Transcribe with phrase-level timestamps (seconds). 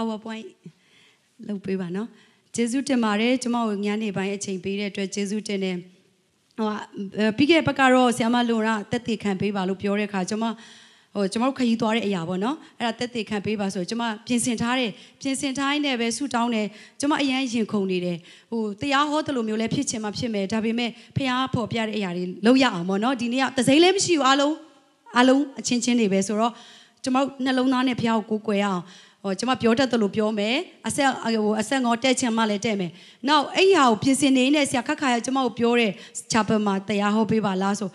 [0.00, 0.46] PowerPoint
[1.48, 2.08] လုပ်ပေးပါနော်
[2.54, 5.76] ကျေးဇူးတင်ပါတယ်ကျမတို့ညနေပိုင်းအချိန်ပေးတဲ့အတွက်ကျေးဇူးတင်တယ်
[6.58, 6.76] ဟိုဟာ
[7.36, 10.44] ပြီးခဲ့တဲ့ဘက်ကတော့ဆီယမလွန်ရတက်တည်ခံပေးပါလို့ပြောတဲ့အခါကျမ
[11.14, 14.90] ဟိုကျမတို့ခရီးသွားတဲ့အရာပေါ့နော်အဲ့ဒါတက်တည်ခံပေးပါဆိုကျမပြင်ဆင်ထားတယ်
[15.20, 16.66] ပြင်ဆင်ထားရင်လည်းပဲဆူတောင်းတယ်
[17.00, 18.18] ကျမအရန်ရင်ခုန်နေတယ်
[18.50, 24.54] ဟိုတရားဟောတယ်လို့မျိုးလည်းဖြစ်ချင်မှဖြစ်မယ်ဒါပေမဲ့ဖះဖော်ပြတဲ့အရာတွေလုပ်ရအောင်ပေါ့နော်ဒီနေ့ကတစိမ့်လည်းမရှိဘူးအားလုံး
[25.16, 26.52] အားလုံးအချင်းချင်းတွေပဲဆိုတော့
[27.04, 28.82] ကျမတို့နှလုံးသားနဲ့ဖះကိုကိုးကွယ်အောင်
[29.22, 30.56] ဟိုကျွန်မပြောတတ်တယ်လို့ပြောမယ်
[30.88, 32.90] အဆက်ဟိုအဆက်ငေါတက်ချင်မှလည်းတက်မယ်
[33.28, 35.92] နောက်အဲ့ဟာကိုပြင်ဆင်နေတဲ့ဆရာခက်ခါရကျွန်မကိုပြောတဲ့
[36.32, 37.90] ချာပယ်မှာတရားဟောပေးပါလားဆို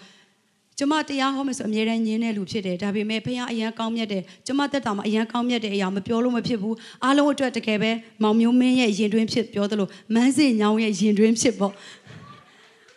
[0.78, 7.92] ကျွန်မတရားဟောမယ်ဆိုအမြဲတမ်းညင်းတဲ့လူဖြစ်တယ်ဒါပေမဲ့ဖခင်အရန်ကောင်းမြတ်တယ်ကျွန်မတက်တာမှာအရန်ကောင်းမြတ်တဲ့အရာမပြောလို့မဖြစ်ဘူးအားလုံးအတွက်တကယ်ပဲ
[8.24, 11.74] မောင်မျိုးမင်းရဲ့ရင်တွင်းဖြစ်ပြောသလိုမန်းစင်ညောင်းရဲ့ရင်တွင်းဖြစ်ပေါ့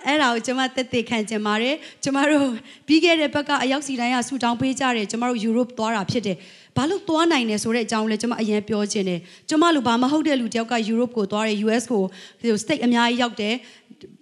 [0.06, 2.46] အဲ့ဒါကိုကျွန်မတက်တက်ခံကြပါတယ်ကျွန်မတို့
[2.86, 6.36] ပြီးခဲ့တဲ့ဘက်ကအရောက်စီတိုင်းကဆူတောင်းပေးကြတယ်ကျွန်မတို့ယူရိုပသွားတာဖြစ်တယ်
[6.77, 12.03] ဘာလို့သွားနိုင်လဲဆိုတဲ့အကြောင်းလဲကျွန်မအရင်ပြောချင်တယ်ကျွန်မလူဘာမဟုတ်တဲ့လူတယောက်ကယူရိုပကိုသွားတယ် US ကို
[12.41, 13.55] ဟို state အများကြီးရောက်တယ်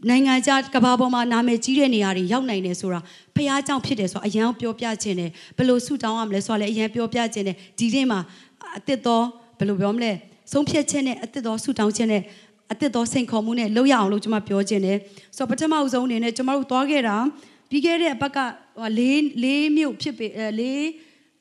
[0.10, 3.00] နိုင်ငံခြားကမ္ဘာပေါ်မှာနာမည်ကြီးတဲ့နေရာတွေရောက်နိုင်တယ်ဆိုတာ
[3.36, 8.20] ဖះเจ้าဖြစ်တယ်ဆိုအရင်ပြောပြချင်တယ်ဘယ်လိုဆူတောင်းရမလဲဆိုတာလည်းအရင်ပြောပြချင်တယ်ဒီနေ့မှာ
[8.76, 9.26] အစ်စ်တော်
[9.58, 10.12] ဘယ်လိုပြောမလဲ
[10.52, 12.22] ဆုံးဖြတ်ချက်နဲ့အစ်စ်တော်ဆူတောင်းချက်နဲ့
[12.72, 14.98] အစ်စ်တော်စိန်ခေါ်မှုနဲ့လုပ်ရအောင်လို့ကျွန်မပြောချင်တယ်
[15.38, 17.18] ဆိုတော့ပထမအဆုံးအနေနဲ့ကျွန်တော်တို့သွားခဲ့တာ
[17.70, 18.38] ပြီးခဲ့တဲ့အပတ်က
[18.98, 20.28] လေးလေးမြို့ဖြစ်ပေ
[20.60, 20.84] လေး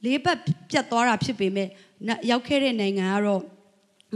[0.06, 0.38] လေးပတ်
[0.70, 1.68] ပြတ်သွားတာဖြစ်ပေမဲ့
[2.30, 3.42] ရောက်ခဲ့တဲ့နိုင်ငံကတော့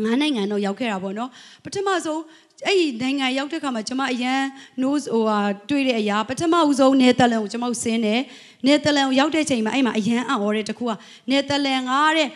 [0.04, 1.30] ငါးနိုင်ငံတော့ရောက်ခဲ့တာပေါ့နော်
[1.64, 2.22] ပထမဆုံး
[2.68, 4.42] အဲ့ဒီနိုင်ငံရောက်တဲ့ခါမှာကျွန်မအရန်
[4.82, 8.22] nose ဟိုဟာတွေ့တဲ့အရာပထမဦးဆုံးနယ်သာလန်ကိုကျွန်မဆင်းတယ်
[8.66, 10.92] နယ်သာလန်ကိုရောက်တဲ့ချိန်မှာအဲ့မှာအရန်အံ့ဩတဲ့တခုက
[11.30, 12.30] နယ်သာလန်ကတဲ့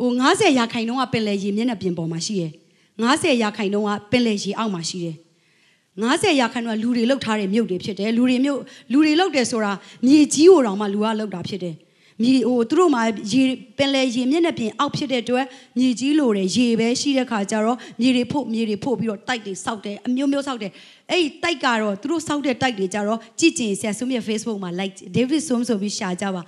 [0.00, 2.52] ဟို90ရာခိုင်နှုန်းကပင်လယ်ရေမျက်နှာပြင်ပေါ်မှာရှိတယ်
[2.96, 5.16] 90ရာခိုင်နှုန်းကပင်လယ်ရေအောက်မှာရှိတယ်
[6.00, 8.60] 90ရာခိုင်နှုန်းကလူတွေလောက်ထားတဲ့မြို့တွေဖြစ်တယ်လူတွေမြို့
[8.92, 9.72] လူတွေလောက်တယ်ဆိုတာ
[10.06, 11.74] မြေကြီးကိုတောင်မှလူကလောက်တာဖြစ်တယ်
[12.22, 13.42] မြေဟိုသူတို့မှာရေ
[13.78, 15.46] ပင်လေရေမျက်နှာပြင်အောက်ဖြစ်တဲ့အတွက်
[15.78, 20.72] မြေကြီးလိုတယ်ရေပဲရှိတဲ့ခါကျတော့မြေတွေဖို့မြေတွေဖို့ပြီးတော့တိုက်တွေစောက်တယ်အမျိုးမျိုးစောက်တယ်
[21.10, 26.42] အဲ့ဒီတိုက်ကတော့သူတို့စောက်တဲ့တိုက်တွေကျတော့ကြည့်ကျင်ဆရာဆုမြတ် Facebook မှာ like David Sum ဆိုပြီးရှာကြပါ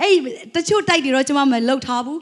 [0.00, 0.14] အဲ့
[0.54, 2.18] တချို့တိုက်တွေတော့ကျွန်မမလောက်ထားဘူး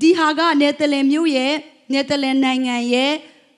[0.00, 1.52] ဒီဟာကနယ်သာလန်မြို့ရဲ့
[1.92, 3.12] နယ်သာလန်နိုင်ငံရဲ့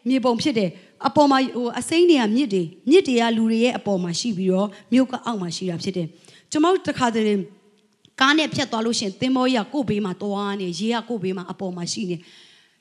[0.09, 0.71] မြေပုံဖြစ်တယ်
[1.07, 6.07] အပေါ်မှာဟိုအစိမ့်တွေကမြစ်တွေမြစ်တွေကလူတွေရဲ့အပေါ်မှာရှိပြီးတော့မြို့ကအောက်မှာရှိတာဖြစ်တယ်
[6.51, 7.41] ကျွန်တော်တခါတည်း
[8.21, 12.17] ကားနဲ့ဖြတ်သွားလို့ရှင်သင်္ဘောကြီးကကို့ဘေးမှာတွားနေရေကကို့ဘေးမှာအပေါ်မှာရှိနေ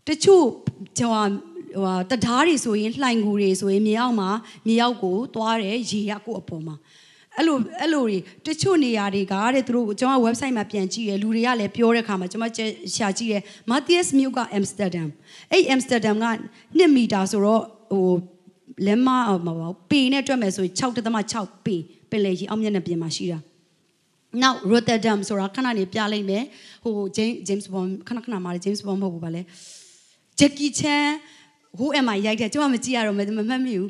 [0.08, 0.46] တချို့
[0.98, 1.10] ဟို
[1.84, 4.30] ဟိုတဓားတွေဆိုရင်လှိုင်ကူတွေဆိုရင်မြေအောက်မှာ
[4.68, 6.76] မြေအောက်ကိုတွားတယ်ရေကကို့အပေါ်မှာ
[7.38, 12.46] အဲ့လိုအဲ့လိုတွေတချို့နေရာတွေကတဲ့သူတို့ကျွန်တော် website မှာပြန်ကြည့်ရလူတွေကလည်းပြောတဲ့ခါမှာကျွန်မ
[12.96, 13.36] ရှာကြည့်ရ
[13.70, 15.08] Matthias မြို့က Amsterdam
[15.52, 16.28] အဲ့ Amsterdam က
[16.80, 18.14] 2မီတာဆိုတော့ဟို
[18.86, 19.08] လက်မ
[19.46, 21.76] မပေါ့ပေနဲ့တွက်မယ်ဆိုရင်6.6ပေ
[22.10, 23.40] ပင်လေကြီးအောက်မျက်နှာပြင်မှာရှိတာ
[24.42, 26.44] နောက် Rotterdam ဆိုတာခဏနေပြလိုက်မယ်
[26.84, 29.42] ဟို James James Bond ခဏခဏမှာ James Bond မဟုတ်ဘူးဗာလဲ
[30.40, 31.08] Jackie Chan
[31.78, 33.90] Who am I ရိုက်တယ်ကျွန်မမကြည့်ရတော့မမှတ်မိဘူး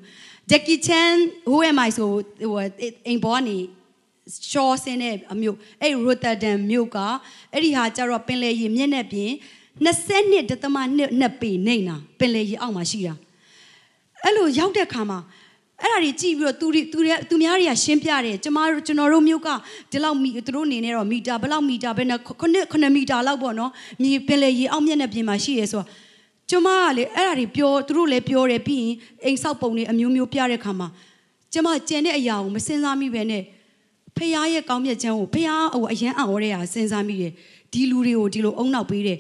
[0.50, 1.16] Jackie Chan
[1.50, 2.60] Who am I ဆိုဟို
[3.08, 3.58] အိမ်ပေါ်ကနေ
[4.52, 6.98] shore ဆင်းတဲ့အမျိုးအဲ့ Rotterdam မြို့က
[7.54, 9.32] အဲ့ဒီဟာကျတော့ပင်လယ်ရေမျက်နှာပြင်
[9.86, 13.16] 22.2နှစ်ပေနေတာပင်လယ်ရေအောက်မှာရှိတာ
[14.24, 15.20] အဲ့လိုရောက်တဲ့ခါမှာ
[15.84, 19.50] အဲ့ဒါတွေကြည့်ပြီးတော့သူတွေသူတွေသူများတွေကရှင်းပြတယ်ကျမတို့ကျွန်တော်တို့မျိုးက
[19.92, 22.30] ဒီလောက်မီသူတို့အနေနဲ့တော့မီတာဘယ်လောက်မီတာဘယ်နဲ့9
[22.74, 23.72] 9မီတာလောက်ပေါ့နော်
[24.02, 25.88] မြေပင်လေရေအောက်မျက်နှာပြင်မှာရှိရဲဆိုတော့
[26.50, 28.96] ကျမကလေအဲ့ဒါတွေပြောသူတို့လည်းပြောတယ်ပြီးရင်
[29.26, 30.88] အိမ်ဆောက်ပုံတွေအမျိုးမျိုးပြတဲ့ခါမှာ
[31.54, 33.44] ကျမကြံတဲ့အရာကိုမစင်စားမိပဲနဲ့
[34.18, 37.32] ဖះရဲ့ကောင်းမြတ်ချမ်းကိုဖះဟိုအရန်အံ့ဩတဲ့ဟာစဉ်းစားမိတယ်
[37.74, 39.18] ဒီလူတွေကိုဒီလိုအုံနောက်ပေးတယ်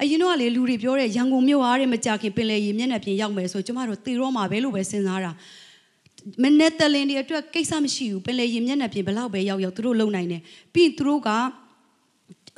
[0.00, 5.32] အရင်တော့လေလူတွေပြောတဲ့ရန်ကုန်မြို့အားတဲ့မကြခင်ပင်လေရေမျက်နှာပြင်ရောက်မယ်ဆိုကျမတို့သေတော့မှာပဲလို့ပဲစဉ်းစားတာ
[6.42, 10.42] မနက်တလင်တွေအတွက်ကိစ္စမရှိဘူးပင်လေရင်မျက်နှာပြင်ဘလောက်ပဲရောက်ရောက်သူတို့လုံနိုင်တယ်
[10.74, 11.28] ပြီးသူတို့က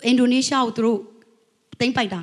[0.06, 0.98] အင်ဒိုနီးရှားကိုသူတို့
[1.80, 2.20] သိမ့်ပိုက်တာ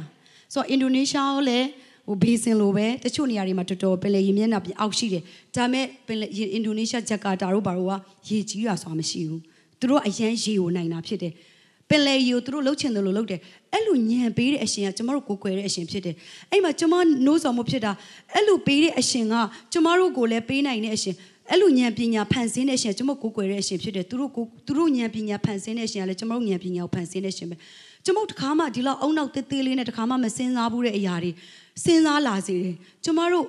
[0.54, 1.68] ဆိုတော့အင်ဒိုနီးရှားကိုလည်း
[2.08, 5.24] ဟိုဘေးစင်လိုပဲတချို့နေရာတွေမှာတော်တော်ပင်လေရင်မျက်နှာပြင်အောက်ရှိတယ်
[5.56, 7.94] ဒါမဲ့ပင်လေအင်ဒိုနီးရှားဂျကာတာတို့ဘာလို့က
[8.30, 9.42] ရေကြီးတာဆိုတာမရှိဘူး
[9.80, 11.34] သူတို့အရန်ရေကိုနိုင်တာဖြစ်တယ်
[11.90, 13.40] ပင်လေယူသူတို့လှုပ်ချင်တယ်လို့လှုပ်တယ်
[13.74, 16.16] အဲ့လိုညံပေးတဲ့အရှင်ကကျမတို့ကိုကိုွယ်တဲ့အရှင်ဖြစ်တယ်
[16.52, 16.94] အဲ့မှာကျမ
[17.26, 17.92] နိုးစော်မှုဖြစ်တာ
[18.34, 19.36] အဲ့လိုပေးတဲ့အရှင်က
[19.74, 21.16] ကျမတို့ကိုလည်းပေးနိုင်တဲ့အရှင်
[21.52, 27.56] အဲ့လိုဉာဏ်ပညာဖန်ဆင်းတဲ့အရှင်ကျွန်မကိုကိုွယ်တဲ့အရှင်ဖြစ်တယ်သူတို့ကိုသူတို့ဉာဏ်ပညာဖန်ဆင်းတဲ့အရှင်ကလည်းကျွန်မတို့ဉာဏ်ပညာကိုဖန်ဆင်းတဲ့အရှင်ပဲ
[28.06, 31.32] ကျွန်မတို့တခါမှဒီလောက်အုံနောက်သေးသေးလေးနဲ့တခါမှမစင်စားဘူးတဲ့အရာတွေ
[31.84, 33.46] စဉ်းစားလာစေတယ်ကျွန်မတို့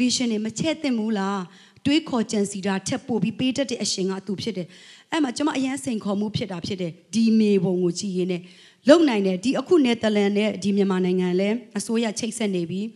[0.00, 1.42] vision တွေမချက်သင့်ဘူးလား
[1.86, 4.66] တွေးခေါ်ကြံစီတာထက်ပိုပြီးပေးတတ်တဲ့အရှင်ကသူဖြစ်တယ်
[5.10, 8.42] အဲ့မှာကျွန်မအရန်စိန်ခေါ်မှုဖြစ်တာဖြစ်တယ်ဒီမေပုံကိုကြည်ရင်းနဲ့
[8.88, 12.86] လုံနိုင်တယ်ဒီအခုနယ်သာလန်နဲ့ဒီမြန်မာနိုင်ငံလည်းအစိုးရချိတ်ဆက်နေပြီး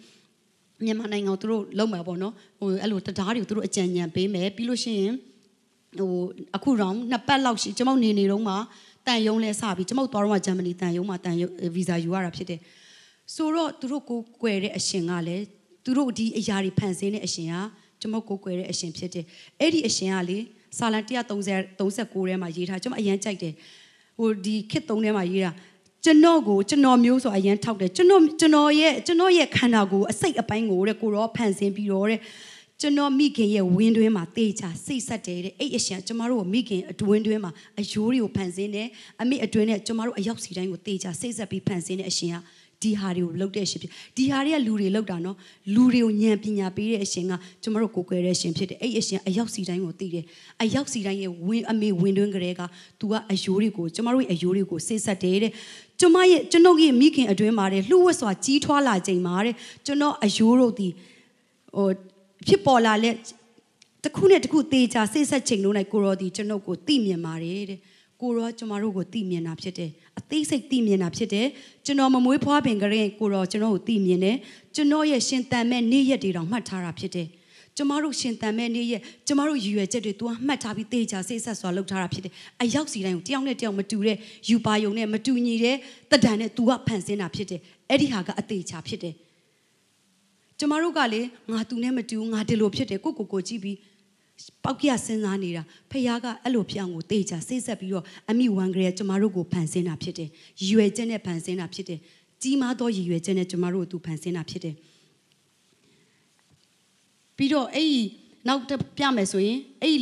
[0.84, 5.14] မြန်မာနိုင်ငံကိုသူတို့လုံမှာပေါ့နော်ဟိုအဲ့လိုတရားတွေကိုသူတို့အကြံဉာဏ်ပေးမယ်ပြီးလို့ရှိရင်
[5.98, 6.12] ဟို
[6.56, 8.54] အခုတော့နှစ်ပတ်လောက်ရှိကျွန်မနေနေတော့မှ
[9.06, 12.60] တန်ယုံလဲစပြီးကျွန်မသွားတော့ဂျာမနီတန်ယုံမှာတန်ယုံဗီဇာယူရတာဖြစ်တယ်
[13.34, 15.44] ဆိုတော့သူတို့ကိုကွယ်တဲ့အရှင်ကလည်း
[15.84, 17.54] သူတို့ဒီအရာတွေဖန်ဆင်းတဲ့အရှင်က
[18.00, 19.24] ကျွန်မကိုကွယ်တဲ့အရှင်ဖြစ်တယ်
[19.60, 20.38] အဲ့ဒီအရှင်ကလေ
[20.78, 23.54] စာလံ130 39ထဲမှာရေးထားကျွန်မအရန်ကြိုက်တယ်
[24.18, 25.50] ဟိုဒီခစ်သုံးထဲမှာရေးတာ
[26.04, 32.20] ကျွန်တော်ကိုကျွန်တော်မျိုးဆိုအရန်ထောက်တယ်ကျွန်တော်ကျွန်တော်ရဲ့ကျွန်တော်ရဲ့ခန္ဓာကိုယ်အစိတ်အပိုင်းကိုတဲ့ကိုရောဖန်ဆင်းပြီးတော့တဲ့
[32.80, 38.88] ကျွန်တော်မိခင်ရဲ့ဝင်းတွင်းမှာတေချာစိတ်ဆက်တယ်တဲ့အဲ့အရှင်ကျမတို့မိခင်အတွင်းတွင်းမှာအယိုးတွေကိုဖန်ဆင်းတယ်
[39.22, 42.36] အမိအတွင်းနဲ့ကျမတို့အရောက်စီတိုင်းကိုတေချာစိတ်ဆက်ပြီးဖန်ဆင်းတဲ့အရှင်က
[42.82, 45.36] ဒီဟာတွေကိုလှုပ်တဲ့အရှင်ဖြစ်ဒီဟာတွေကလူတွေလှုပ်တာနော်
[45.74, 50.24] လူတွေကိုဉာဏ်ပညာပေးတဲ့အရှင်ကကျမတို့ကိုယ်ကွယ်တဲ့အရှင်ဖြစ်တယ်အဲ့အရှင်အရောက်စီတိုင်းကိုသိတယ်
[50.62, 52.62] အရောက်စီတိုင်းရဲ့ဝင်းအမေဝင်းတွင်းကလေးက
[53.00, 55.52] तू ကအယိုးတွေကိုကျမတို့ရဲ့အယိုးတွေကိုစိတ်ဆက်တယ်တဲ့
[56.00, 59.54] ကျမရဲ့ကျွန်ုပ်ရဲ့မိခင်အတွင်းမှာတဲ့လှုပ်ဝက်စွာကြီးထွားလာချိန်မှာတဲ့
[59.86, 60.88] ကျွန်တော်အယိုးတို့ဒီ
[61.76, 61.88] ဟို
[62.46, 63.16] ဖြစ်ပေါ်လာလက်
[64.04, 67.78] တစ်ခုနဲ့တစ်ခုတေချာစိတ်ဆက်ချိန်လုံးလိုက်ကိုရောဒီကျွန်ုပ်ကိုသိမြင်ပါတယ်တဲ့
[68.20, 71.46] ကိုရောကျမတို့ကိုသိမြင်တာဖြစ်တယ်အသေးစိတ်သိမြင်တာဖြစ်တယ်
[71.84, 74.36] ကျွန်တော်မမွေးဖွားပင်ကလေးကိုရောကျွန်တော်ကိုသိမြင်တယ်
[74.74, 77.28] ကျွန်တော်ရဲ့ရှင်တန်မဲ့နေ့ရက်တွေတောင်မှတ်ထားတာဖြစ်တယ်
[77.78, 82.32] ကျမတို့ရှင်တန်မဲ့နေ့ရက်ကျမတို့ရည်ရွယ်ချက်တွေ तू မှတ်ထားပြီးတေချာစိတ်ဆက်စွာလုပ်ထားတာဖြစ်တယ်
[82.62, 84.16] အရောက်စီတိုင်းကိုတယောက်နဲ့တယောက်မတူတဲ့
[84.48, 85.76] ယူပါယုံနဲ့မတူညီတဲ့
[86.12, 87.60] တဒံနဲ့ तू ကဖန်ဆင်းတာဖြစ်တယ်
[87.90, 89.14] အဲ့ဒီဟာကအသေးချာဖြစ်တယ်
[90.58, 91.20] ကျမတို့ကလေ
[91.52, 93.78] ငါသူနဲ့မတူငါဒီလိုဖြစ်တယ်ကိုကိုကိုကြည့်ပြီး
[94.64, 100.28] ပောက်ကြစဉ်းစားနေတာဖခင်ကအဲ့လိုပြောင်းကိုတေချာစိတ်ဆက်ပြီးတော့အမိဝမ်ကလေးကျမတို့ကိုဖန်ဆင်းတာဖြစ်တယ်
[100.58, 102.00] ရည်ရွယ်ချက်နဲ့ဖန်ဆင်းတာဖြစ်တယ်
[102.42, 104.74] ကြီးမားသောရည်ရွယ်ချက်နဲ့ကျမတို့ကိုသူဖန်ဆင်းတာဖြစ်တယ်
[107.38, 108.00] ပြီးတော့အဲ့ဒီ
[108.48, 109.98] နောက်တစ်ပြမယ်ဆိုရင်အဲ့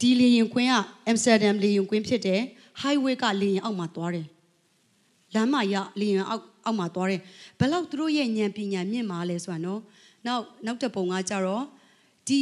[0.00, 0.74] ဒီလေရင်ကွင်းက
[1.06, 2.40] အမ်စတာဒမ်လေရင်ကွင်းဖြစ်တယ်
[2.82, 4.26] highway ကလေရင်အောက်မှာသွားတယ်
[5.34, 7.20] လမ်းမရလေရင်အောက်အောက်မှာသွားတယ်
[7.58, 9.80] ဘယ်လောက်သူတို့ရဲ့ဉာဏ်ပညာမြင့်မာလဲဆိုတာနော်
[10.26, 11.64] နောက်နောက်တစ်ပုံကကြတော့
[12.28, 12.40] ဒီ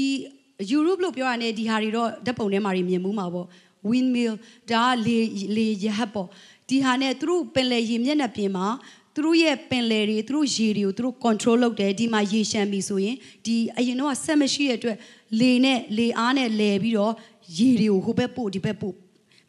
[0.70, 3.46] ယူရိုပလို့ပြောရတဲ့ဒီဟာတွေတော့ဓာတ်ပုံထဲမှာမြင်မှုမှာပေါ့
[3.90, 4.34] windmill
[4.70, 5.18] ဒါလေ
[5.56, 6.28] လေရဟတ်ပေါ့
[6.68, 8.66] ဒီဟာနဲ့သူတို့ပင်လယ်ရေမျက်နှာပြင်မှာ
[9.16, 13.16] သူတို့ရဲ့ပင်လယ်တွေသူတို့ရေတွေကိုသူတို့ control လုပ်တယ်ဒီမှာရေရှမ်းပြီဆိုရင်
[13.46, 14.96] ဒီအရင်တော့ဆက်မရှိတဲ့အတွက်
[15.40, 17.14] လေနဲ့လေအားနဲ့လဲပြီးတော့
[17.58, 18.94] ရေတွေကိုဟိုဘက်ပို့ဒီဘက်ပို့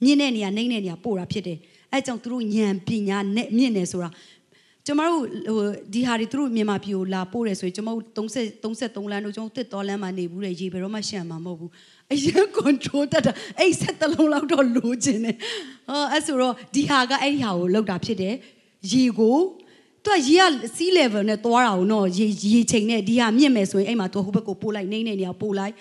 [0.03, 1.57] မြင့်တဲ့နေရာနှိမ့်တဲ့နေရာပို့တာဖြစ်တယ်
[1.93, 4.09] အဲကြောင့်သူတို့ဉာဏ်ပညာနဲ့မြင့်နေဆိုတာ
[4.85, 5.21] ကျမတို့
[5.55, 11.71] ဟိုဒီဟာတွေသူတို့မြန်မာပြည်ကိုလာပို့တယ်ဆိုရင်ကျမတို့30 33လမ်းတို့ကျမတို့တစ်တော်လမ်းမှာနေဘူးတဲ့ရေဘယ်တော့မှရှံမှာမဟုတ်ဘူး
[12.13, 15.35] အရင် control တတ်တာအဲ့ဆက်တလုံးလောက်တော့လိုချင်တယ်
[15.89, 18.33] ဟောအဲ့ဆိုတော့ဒီဟာကအဲ့ဒီဟာကိုလောက်တာဖြစ်တယ်
[18.91, 19.37] ရေကို
[20.05, 25.73] သူကရေက sea level နဲ့သွားတာကိုနော်ရေရေချိန်နဲ့ဒီဟာမြင့်မယ်ဆိုရင်အဲ့မှာသူဟိုဘက်ကိုပို့လိုက်နှိမ့်နေနေအောင်ပို့လိုက်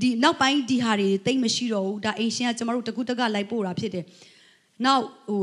[0.00, 4.04] ဒီနောက်ပိုင်းဒီဟာတွေတိတ်မရှိတော့ဘူးဒါအင်ရှင်ကကျမတို့တကူတကလိုက်ပို့တာဖြစ်တယ်
[4.84, 5.42] နောက်ဟို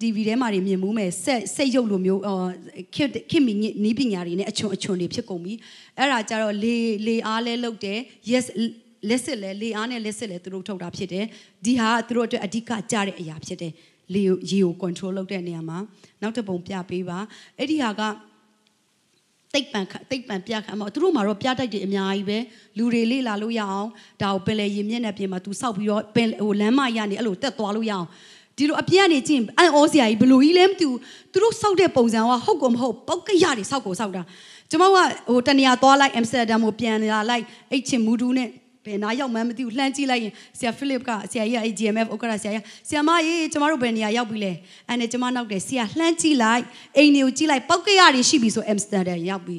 [0.00, 2.46] TV ထဲမှာတွေမြင်မှုမဲ့ဆက်စိတ်ရုပ်လိုမျိုးအော်
[2.94, 3.52] ခင်ခင်မီ
[3.84, 5.52] နီးပညာတွေနဲ့အချွန်အချွန်တွေဖြစ်ကုန်ပြီ
[5.98, 6.76] အဲ့ဒါကြတော့လေ
[7.06, 7.98] လေအားလဲလုတ်တယ်
[8.30, 8.46] yes
[9.08, 11.24] လက်စစ်လဲလေအားနဲ့လက်စစ်လဲသူတို့ထုတ်တာဖြစ်တယ်
[11.64, 13.72] ဒီဟာသူတို့အတွက်အဓိကကြတဲ့အရာဖြစ်တယ်
[14.14, 15.78] လေရေကို control လုပ်တဲ့နေရာမှာ
[16.22, 17.18] နောက်တစ်ပုံပြပေးပါ
[17.58, 18.02] အဲ့ဒီဟာက
[19.54, 19.80] တိတ်ပံ
[20.10, 22.38] တိတ်ပံပြခံမှာသူတို့မှာတော့ပြတိုက်တွေအများကြီးပဲ
[22.78, 23.88] လူတွေလေ့လာလို့ရအောင်
[24.22, 28.06] ဒါကိုပင်လေရင်မျက်နှာပြင်မှာသူစောက်ပြီးတော့ပင်ဟိုလမ်းမရနေအဲ့လိုတက်သွားလို့ရအောင်
[28.56, 30.98] ဒီလိုအပြည့်ကနေကျင့်အန်ဩစရာကြီးဘလို့ကြီးလဲမသိဘူး
[31.32, 34.22] သူတို့စောက်တဲ့ပုံစံကဟုတ်ကောမဟုတ်ပောက်ကရတွေစောက်ကိုစောက်တာ
[34.70, 34.90] ကျွန်မက
[35.30, 38.48] ဟိုတနေရာသွားလိုက်အမ်စတာဒမ်ကိုပြန်လာလိုက်အိတ်ချင်မူဒူးနဲ့
[38.85, 44.53] ဘယ်နာရောက်မှန်းမသိဘူးလှမ်းကြည့်လိုက်ရင်ဆရာဖိလစ်ကဆရာကြီးက GMF ဥက္ကရာဆရာကြီးဆရာမကြီးကျမတို့ဘယ်နေရာရောက်ပြီလဲ
[44.87, 46.63] အဲ့နဲ့ကျမနောက်တယ်ဆရာလှမ်းကြည့်လိုက်
[46.97, 49.57] အိမ်တွေကိုကြည့်လိုက်ပောက်ကရတွေရှိပြီဆိုအမ်စတာဒမ်ရောက်ပြီ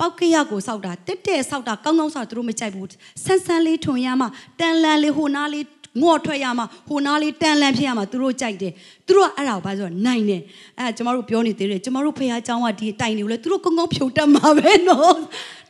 [0.00, 2.88] ပောက်ကရကိုစောက်တာတက်တက်စောက်တာကောင်းကောင်းစောက်သူတို့မကြိုက်ဘူး
[3.24, 4.26] ဆန်းဆန်းလေးထွန်ရမှ
[4.60, 5.64] တန်လန်လေးဟိုနားလေး
[6.02, 8.72] ငေါ့ထွက်ရမှာဟိုနားလေးတန်လန့်ဖြစ်ရမှာသူတို့ကြိုက်တယ်
[9.06, 10.42] သူတို့ကအဲ့ဒါကိုဘာဆိုတော့နိုင်တယ်
[10.78, 15.16] အဲ့ဒါကျမတို့ပြောနေသေးတယ်ကျမတို့ဖခင်เจ้าကဒီတိုင်နေလို့သူတို့ကောင်းကောင်းဖြုတ်တတ်မှာပဲနော်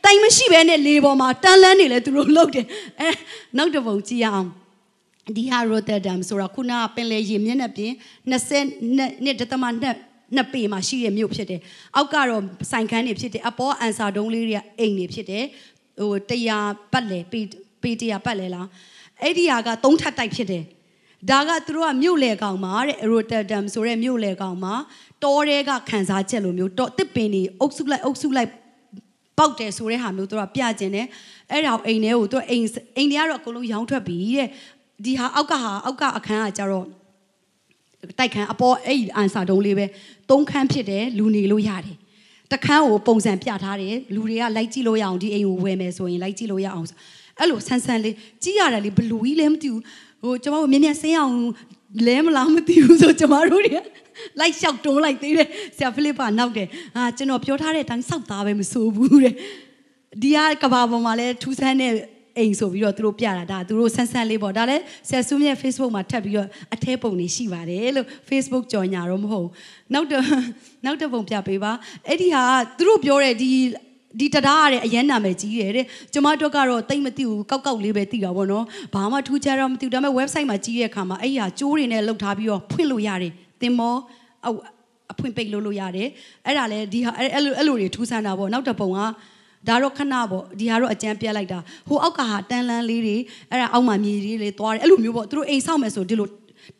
[0.04, 2.66] တိုင်မရှိဘဲနဲ့လေပေါ်မှာတန်လန့်နေလဲသူတို့လုပ်တယ်
[3.00, 3.10] အဲ
[3.56, 4.48] နောက်တစ်ပုံကြည့်ရအောင်
[5.36, 7.92] ဒီဟာရိုတာဒမ်ဆိုတာခုနကပင်လေရေမျက်နှာပြင်
[8.30, 9.96] 20နှစ်တသမနှစ်
[10.34, 11.60] နှစ်ပေမှာရှိတဲ့မြို့ဖြစ်တယ်။
[11.96, 15.44] အောက်ကတော့စိုင်ခန်းတွေဖြစ်တယ်။အပေါ်အန်ဆာဒုံးလေးတွေကအိမ်တွေဖြစ်တယ်။
[16.00, 17.40] ဟိုတရားပတ်လေပေ
[17.82, 18.66] ပေတရားပတ်လေလား။
[19.22, 20.64] အဲ့ဒီဟာကသုံးထပ်တိုက်ဖြစ်တယ်
[21.30, 24.74] ဒါကသူတို့ကမြို့လေကောင်မှာတဲ့ရိုတာဒမ်ဆိုတဲ့မြို့လေကောင်မှာ
[25.22, 28.50] တောတဲကခန်းစားချက်လိုမျိုးတော့တစ်ပင်တွေအုပ်စုလိုက်အုပ်စုလိုက်
[29.38, 31.06] ပေါက်တယ်ဆိုတဲ့ဟာမျိုးသူတို့ကပြကျင်တယ်
[31.52, 34.48] အဲ့ဒါအိမ်ထဲကိုသူအိမ်အိမ်တွေကတော့အကုန်လုံးရောင်းထွက်ပြီတဲ့
[35.04, 36.86] ဒီဟာအောက်ကဟာအောက်ကအခန်းကကြတော့
[38.18, 39.86] တိုက်ခန်းအပေါ်အဲ့အန်စာတုံးလေးပဲ
[40.30, 41.96] သုံးခန်းဖြစ်တယ်လူနေလို့ရတယ်
[42.52, 46.86] တခန်းကိုပုံစံပြထားတယ်လူတွေကလိုက်ကြည့်လို့ရအောင်ဒီအိမ်ကိုဝယ်မယ်ဆိုရင်လိုက်ကြည့်လို့ရအောင်
[47.38, 49.80] အဲ့လိုဆန်းဆန်းလေးကြီးရတယ်လေဘလူကြီးလည်းမသိဘူး
[50.22, 51.36] ဟိုကျမတို့မြင်မြန်ဆင်းအောင်
[52.06, 53.80] လဲမလားမသိဘူးဆိုကျမတို့တွေ
[54.40, 59.34] လိုက်လျှောက်တွန်းလိုက်သေးတယ်ဆရာဖိလစ်ပါနောက်တယ်ဟာကျွန်တော်ပြောထားတဲ့အတိုင်းစောက်သားပဲမဆိုးဘူးတဲ့
[60.22, 61.92] ဒီကကဘာပေါ်မှာလဲထူးဆန်းတဲ့
[62.38, 69.52] အိမ်ဆိုပြီးတော့သူတို့ပြတာဒါသူတို့ဆန်းဆန်းလေးပေါ့ဒါလည်းဆယ်စုမြတ် Facebook မှာထပ်ပြီးတော့အထဲပုံတွေရှိပါတယ်လို့ Facebook ကြော်ညာတော့မဟုတ်ဘူး
[69.94, 70.24] နောက်တော့
[70.84, 71.72] နောက်တစ်ပုံပြပေးပါ
[72.08, 72.42] အဲ့ဒီဟာ
[72.78, 73.50] သူတို့ပြောတဲ့ဒီ
[74.20, 83.94] ဒီတရားရတဲ့အရန်နာမယ်ကြီးရတဲ့ကျမတို့ကတော့တိတ်မသိဘူးကောက်ကောက်လေးပဲသိတာပေါ့နော်ဘာမှထူးခြားတော့မသိဘူးဒါပေမဲ့ website မှာကြီးရဲ့အခါမှာအဲ့ဒီဟာကျိုးတွေနဲ့လောက်ထားပြီးတော့ဖွင့်လို့ရတယ်သင်မော
[85.12, 86.08] အဖွင့်ပိတ်လို့လို့ရတယ်
[86.46, 88.98] အဲ့ဒါလည်းဒီဟာအဲ့လိုအဲ့လိုတွေထူးဆန်းတာပေါ့နောက်တစ်ပုံက
[89.68, 93.16] ဒါတော့ခဏပေါ့ဒီဟာတော့အကြမ်းပြက်လိုက်တာဟိုအောက်ကဟာတန်းလန်းလေးတွေ
[93.50, 96.28] အဲ့ဒါအောက်မှာမြေကြီးလေးသွားတယ်အဲ့လိုမျိုးပေါ့သူတို့အိမ်ဆောက်မယ်ဆိုဒီလို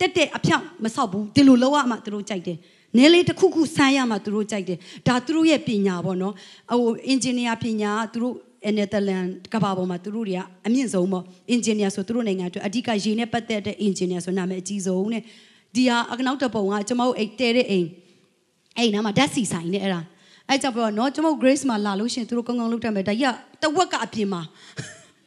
[0.00, 2.58] တက်တက်အဖြောင့်မဆောက်ဘူးဒီလိုလောက်ရမှသူတို့ကြိုက်တယ်
[2.98, 6.34] နဲလေးတစ်ခုခုဆန်းရမှသူတို့ကြိုက်တယ်ဒါသူတို့ရဲ့ပညာပေါ့နော်
[6.70, 8.34] ဟိုအင်ဂျင်နီယာပညာသူတို့
[8.76, 15.22] နယ်သာလန်ကဘာပေါ်မှာသူတို့တွေကအမြင့်ဆုံးပေါ့အင်ဂျင်နီယာဆိုသူတို့နိုင်ငံအတွက်အဓိကရေနဲ့ပတ်သက်တဲ့အင်ဂျင်နီယာဆိုနာမည်အကြီးဆုံးနဲ့
[15.74, 17.88] ဒီဟာအနောက်တပုံကကျွန်မတို့အိတ်တဲတဲ့အိမ်
[18.78, 20.00] အဲ့နားမှာဓာတ်စီဆိုင်နဲ့အဲ့ဒါ
[20.48, 24.42] အဲ့ကြောင့်ပြောတော့ကျွန်မ Grace မှာလာလို့ရှင်သူတို့ကောင်းကောင်းလုပ်တတ်မယ်ဒါကြီးကတဝက်ကအပြင်မှာ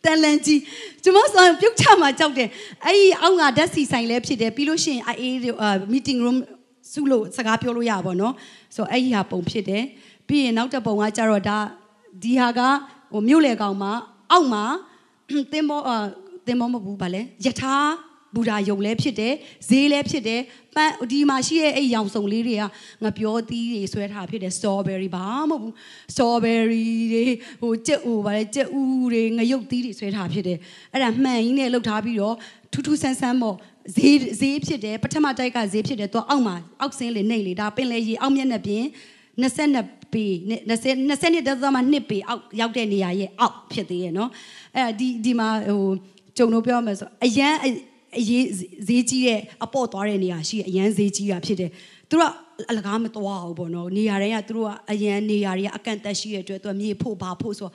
[0.04, 0.60] တန်လန်ကြီး
[1.04, 2.50] ကျွန်မဆောင်ပြုတ်ချမှာကြောက်တယ်
[2.86, 5.34] အဲ့ဒီအောက်ကဓာတ်စီဆိုင်လည်းဖြစ်တယ်ပြီးလို့ရှိရင်အေး
[5.94, 6.38] meeting room
[6.92, 8.34] စုလို့စကားပြောလို့ရပါတော့
[8.76, 9.84] ဆိုတော့အဲ့ဒီဟာပုံဖြစ်တယ်
[10.28, 11.58] ပြီးရင်နောက်တစ်ပုံကကြတော့ဒါ
[12.24, 12.62] ဒီဟာက
[13.12, 13.92] ဟိုမြို့လေကောင်မှာ
[14.32, 14.64] အောက်မှာ
[15.52, 15.82] သင်္ဘော
[16.48, 17.76] သင်္ဘောမဟုတ်ဘူးဗာလဲယထာ
[18.36, 19.34] ဘူဓာယုံလည်းဖြစ်တယ်
[19.70, 20.42] ဈေးလည်းဖြစ်တယ်
[20.76, 22.64] ပန်းဒီမှာရှိတဲ့အဲ့ရောင်စုံလေးတွေက
[23.04, 25.74] ငါပြောသီးတွေဆွဲထားဖြစ်တယ် strawberry ဘာမဟုတ်ဘူး
[26.14, 27.24] strawberry တွေ
[27.62, 28.82] ဟိုကြက်ဥဗာလဲကြက်ဥ
[29.14, 30.58] တွေငရုတ်သီးတွေဆွဲထားဖြစ်တယ်
[30.94, 32.36] အဲ့ဒါမှန်ကြီးနဲ့လှုပ်ထားပြီးတော့
[32.72, 33.56] ထူးထူးဆန်းဆန်းပေါ့
[33.96, 38.84] ဈေးဈေးဖြစ်တယ်ပထမတိုက်ကဈေးဖြစ်တယ်သူအောက်မှာအောက်ဆင်းလေနှိမ့်လေဒါပင်လေကြီးအောက်မျက်နှာပြင်
[39.42, 40.26] 22ပေ
[40.66, 44.30] 20 20တက်သမ2ပေအောက်ရောက်တဲ့နေရာရဲ့အောက်ဖြစ်သေးရဲ့နော်
[44.76, 45.84] အဲဒီဒီမှာဟို
[46.38, 47.56] ဂျုံတို့ပြောမယ်ဆိုအရန်
[48.18, 48.46] အရေး
[48.88, 51.72] ဈေးကြီးတဲ့အပေါ့သွားတဲ့နေရာရှိအရန်ဈေးကြီးတာဖြစ်တယ်
[52.10, 52.24] သူက
[52.70, 57.70] အလကားမသွားဘူးပေါ့နော်နေရာတိုင်းကသူတို့ကအရန်နေရာတွေကအကန့်တက်ရှိတဲ့အတွက်သူကမြေဖို့ဘာဖို့ဆို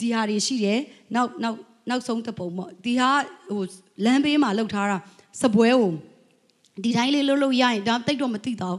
[0.00, 0.78] ဒီဟာတွေရှိတယ်
[1.14, 1.56] နောက်နောက်
[1.88, 3.10] နောက်ဆုံးတစ်ပုံပေါ့ဒီဟာ
[3.50, 3.62] ဟို
[4.04, 4.98] လမ်းဘေးမှာလောက်ထားတာ
[5.42, 5.92] စပွဲကို
[6.84, 8.76] ဒီတိုင်းလေးလှုပ်လို့ရရင်ဒါတိတ်တော့မသိတော့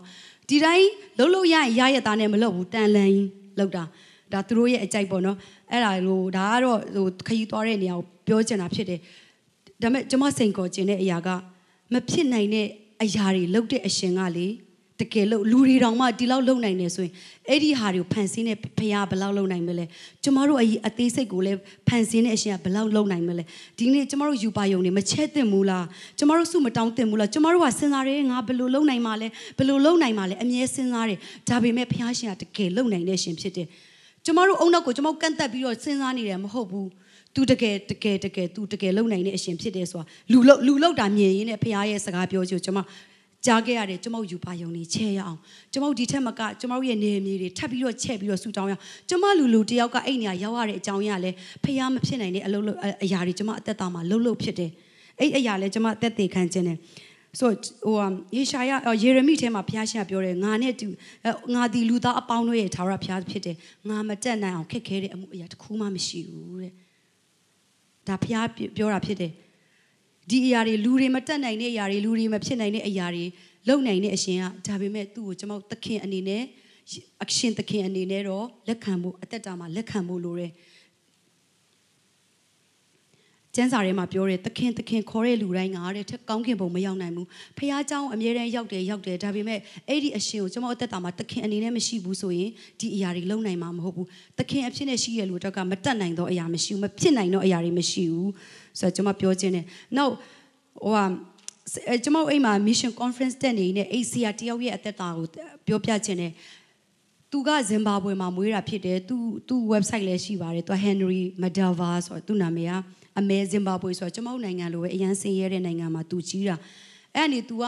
[0.50, 0.88] ဒီတိုင်း
[1.18, 3.14] လှုပ်လို့ရရင်ရရတာနဲ့မလုပ်ဘူးတန်လန်
[3.60, 3.84] လောက်တာ
[4.34, 5.38] ဒါသူတို့ရဲ့အကြိုက်ပေါ့နော်
[5.72, 9.00] အဲ့ဒါဟိုဒါကတော့ဟိုခရီးသွားတဲ့နေရာကိုပြောချင်တာဖြစ်တယ်
[9.82, 11.30] ဒါပေမဲ့ကျွန်မစိန်ခေါ်ခြင်းတဲ့အရာက
[11.94, 12.68] မဖြစ်နိုင်တဲ့
[13.04, 14.48] အရာတွေလုပ်တဲ့အရှင်ကလေ
[15.02, 17.14] တကယ်လို့လူတွေတောင်မှဒီလောက်လုံနိုင်နေဆိုရင်
[17.50, 19.86] အဲ့ဒီဟာတွေကိုဖန်ဆင်းတဲ့ဖခင်ဘယ်လောက်လုံနိုင်မလဲ
[20.24, 23.44] ကျမတို့အကြီးအသေးစိတ်ကိုလည်းဖန်ဆင်းတဲ့အရှင်ကဘယ်လောက်လုံနိုင်မလဲ
[23.78, 25.86] ဒီနေ့ကျမတို့ယူပါယုံနေမချက်သင့်ဘူးလား
[26.20, 29.28] ကျမတို့စုမတောင်းသင့်ဘူးလားကျမတို့ကစဉ်းစားတယ်ငါဘယ်လိုလုံနိုင်မှာလဲ
[29.58, 33.68] ဘယ်လိုလုံနိုင်မှာလဲအမြဲစဉ်းစားတယ်ဒါပေမဲ့ဖခင်ရှင်ကတကယ်လုံနိုင်တဲ့ရှင်ဖြစ်တယ်
[34.26, 36.90] ကျမတို့အုံနောက်ကိုကျမတို့ကန့်တက်ပြီးတော့စဉ်းစားနေတယ်မဟုတ်ဘူး
[37.36, 42.80] သူတကယ်တကယ်တကယ်သူတကယ်လုံနိုင်တဲ့အရှင်ဖြစ်တယ်ဆိုတာလူလုံလူလုံတာမြင်ရင်းနဲ့ဖခင်ရဲ့စကားပြောချင်ကျွန်မ
[43.46, 45.40] ကြားခဲ့ရတယ်ကျွန်မယူပါယုံနေချဲရအောင်
[45.72, 51.32] ကျွန်မဒီထက်မကကျွန်မရဲ့နေမြေတွေထပ်ပြီးတော့ချက်ပြီးတော့ဆူတောင်းရအောင်ကျွန်မလူလူတယောက်ကအဲ့နေရာရောက်ရတဲ့အကြောင်းရလဲ
[51.64, 52.66] ဖះမဖြစ်နိုင်တဲ့အလုပ်
[53.04, 54.72] အရာတွေကျွန်မအသက်တာမှာလှုပ်လှုပ်ဖြစ်တယ်
[55.20, 56.78] အဲ့အရာလဲကျွန်မအသက်သေးခံခြင်းတယ်
[57.40, 57.52] ဆို
[57.86, 57.98] ဟို
[58.36, 58.72] ယေရှာယ
[59.04, 60.88] ယေရမိထဲမှာဘုရားရှင်ပြောတယ်ငါနဲ့တူ
[61.54, 63.56] ငါဒီလူသားအပေါင်းတို့ရဲ့သာရဘုရားဖြစ်တယ်
[63.90, 66.74] ငါမတက်နိုင်အောင်ခက်ခဲတဲ့အမှုအရာတစ်ခုမှမရှိဘူးတဲ့
[68.08, 69.32] ဒါဘုရားပြောတာဖြစ်တယ်
[70.31, 73.25] ဒီအရာတွေလူတွေမတက်နိုင်တဲ့အရာတွေလူတွေမဖြစ်နိုင်တဲ့အရာတွေ
[73.69, 76.43] လုံနိုင်တဲ့အရှင်ကဒါပေမဲ့သူ့ကိုကျွန်တော်သခင်အနေနဲ့
[77.23, 80.53] အရှင်သခင်အနေနဲ့တော့လက်ခံဖို့အသက်တာမှာလက်ခံဖို့လိုတယ်
[83.57, 89.59] ကျမ်းစာထဲမှာပြောတယ်သခင်သခင်ခေါ်တဲ့လူတိုင်းကတဲ့ထက်ကောင်းခင်ပုံမရောက်နိုင်ဘူးဖះเจ้าအမြဲတမ်းရောက်တယ်ရောက်တယ်ဒါပေမဲ့
[89.89, 94.07] အဲ့ဒီအရှင်ကိုကျွန်တော်အသက်တာမှာသခင်အနေနဲ့မရှိဘူးဆိုရင်ဒီအရာတွေလုံနိုင်မှာမဟုတ်ဘူး
[94.39, 98.31] သခင်အဖြစ်နဲ့ရှိရလူတော့ကမတက်နိုင်တော့အရာမရှိဘူးမဖြစ်နိုင်တော့အရာတွေမရှိဘူး
[98.80, 99.66] ဆိုတော့ကျွန်မပြောခြင်းတယ်
[99.98, 100.14] နောက်
[100.84, 101.06] ဟိုဟာ
[102.04, 105.26] ကျွန်မအိမ်မှာ mission conference တက်နေနေ ACR တယောက်ရဲ့အသက်တာကို
[105.68, 106.32] ပြောပြခြင်းတယ်
[107.32, 112.74] သူကဇင်ဘာဘွေမှာမွေးတာဖြစ်တယ်သူသူ website လည်းရှိပါတယ်သူ Henry Madava ဆိုတော့သူနာမည်က
[113.20, 116.56] အမဲဇင်ဘာဘွေဆိုတော့ကျွန်မတို့နိုင်ငံလိုပဲအရန်ဆင်းရဲတဲ့နိုင်ငံမှာသူကြီးတာ
[117.16, 117.64] အဲ့ဒါနေ तू က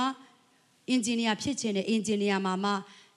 [0.89, 2.71] အင်ဂျင်နီယာဖြစ်ခြင်းနဲ့အင်ဂျင်နီယာမှာမှ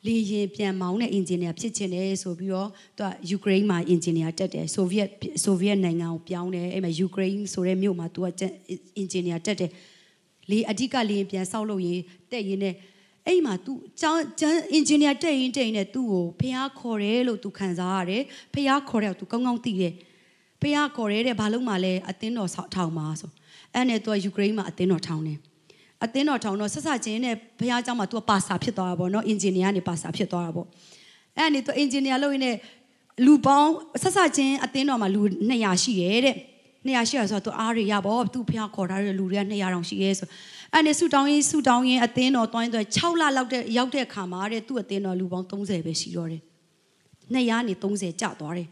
[0.06, 5.10] လေရင်ပြန်မောင်းတဲ့အင်ဂျင်နီယာဖြစ်ခြင်းတယ်ဆိုပြီးတော့သူကယူကရိန်းမှာအင်ဂျင်နီယာတက်တယ်ဆိုဗီယက်
[5.44, 8.26] ဆိုဗီယက်နိုင်ငံကိုပြောင်းတယ်အဲ့မှာယူကရိန်းဆိုတဲ့မြို့မှာသူက
[8.98, 9.72] အင်ဂျင်နီယာတက်တယ်
[10.50, 12.02] လေအဓိကလေရင်ပြန်ဆောက်လို့ရင်
[12.32, 12.76] တက်ရင်နဲ့
[13.28, 18.24] အဲ့မှာ तू ကျောင်းကျန်းအင်ဂျင်နီယာတက်ရင်တက်ရင်နဲ့သူ့ကိုဖះခေါ်တယ်လို့ तू ခံစားရတယ်
[18.54, 19.94] ဖះခေါ်တယ် तू ကောင်းကောင်းသိတယ်
[20.62, 23.32] ဖះခေါ်ရဲတဲ့ဘာလို့မှလဲအသင်းတော်ဆောက်ထောင်ပါဆို
[23.74, 25.38] အဲ့နဲ့သူကယူကရိန်းမှာအသင်းတော်ထောင်တယ်
[26.05, 30.67] အသင်းတော်ထောင်တော့ဆက်ဆက်ချင်းနဲ့ဘုရားကျောင်းမှာသူကပါစာဖြစ်သွားတာပေါ့နော်အင်ဂျင်နီယာနေပါစာဖြစ်သွားတာပေါ့
[31.37, 32.57] အဲ့နဲ့သူအင်ဂျင်နီယာလုပ်ရင်းနဲ့
[33.27, 33.73] လူပေါင်း
[34.03, 35.21] ဆက်ဆက်ချင်းအသင်းတော်မှာလူ
[35.51, 36.37] 200ရှိရဲတဲ့
[36.87, 40.29] 200ရှိရဆိုတော့သူအားရရပေါ့သူဖះခေါ်ထားတဲ့လူတွေက200တောင်ရှိရဲဆို
[40.73, 46.43] အဲ့နဲ့ဆူတောင်းရင်ဆူတောင်းရင်အသင်းတော်တွိုင်းတွိုင်း6လလောက်တဲ့ရောက်တဲ့အခါမှာတဲ့သူ့အသင်းတော်လူပေါင်း30ပဲရှိတော့တယ်
[47.35, 48.69] 200နေ30ကျသွားတယ်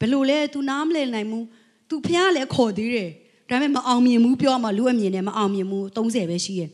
[0.00, 1.44] ဘယ်လိုလဲ तू နားမလည်နိုင်ဘူး
[1.88, 3.10] သူဖះလည်းခေါ်သေးတယ်
[3.50, 6.70] ဒါပေမဲ့မအောင်မြင်ဘူးပြောမှလူအမြင်နဲ့မအောင်မြင်ဘူး30ပဲရှိရဲ့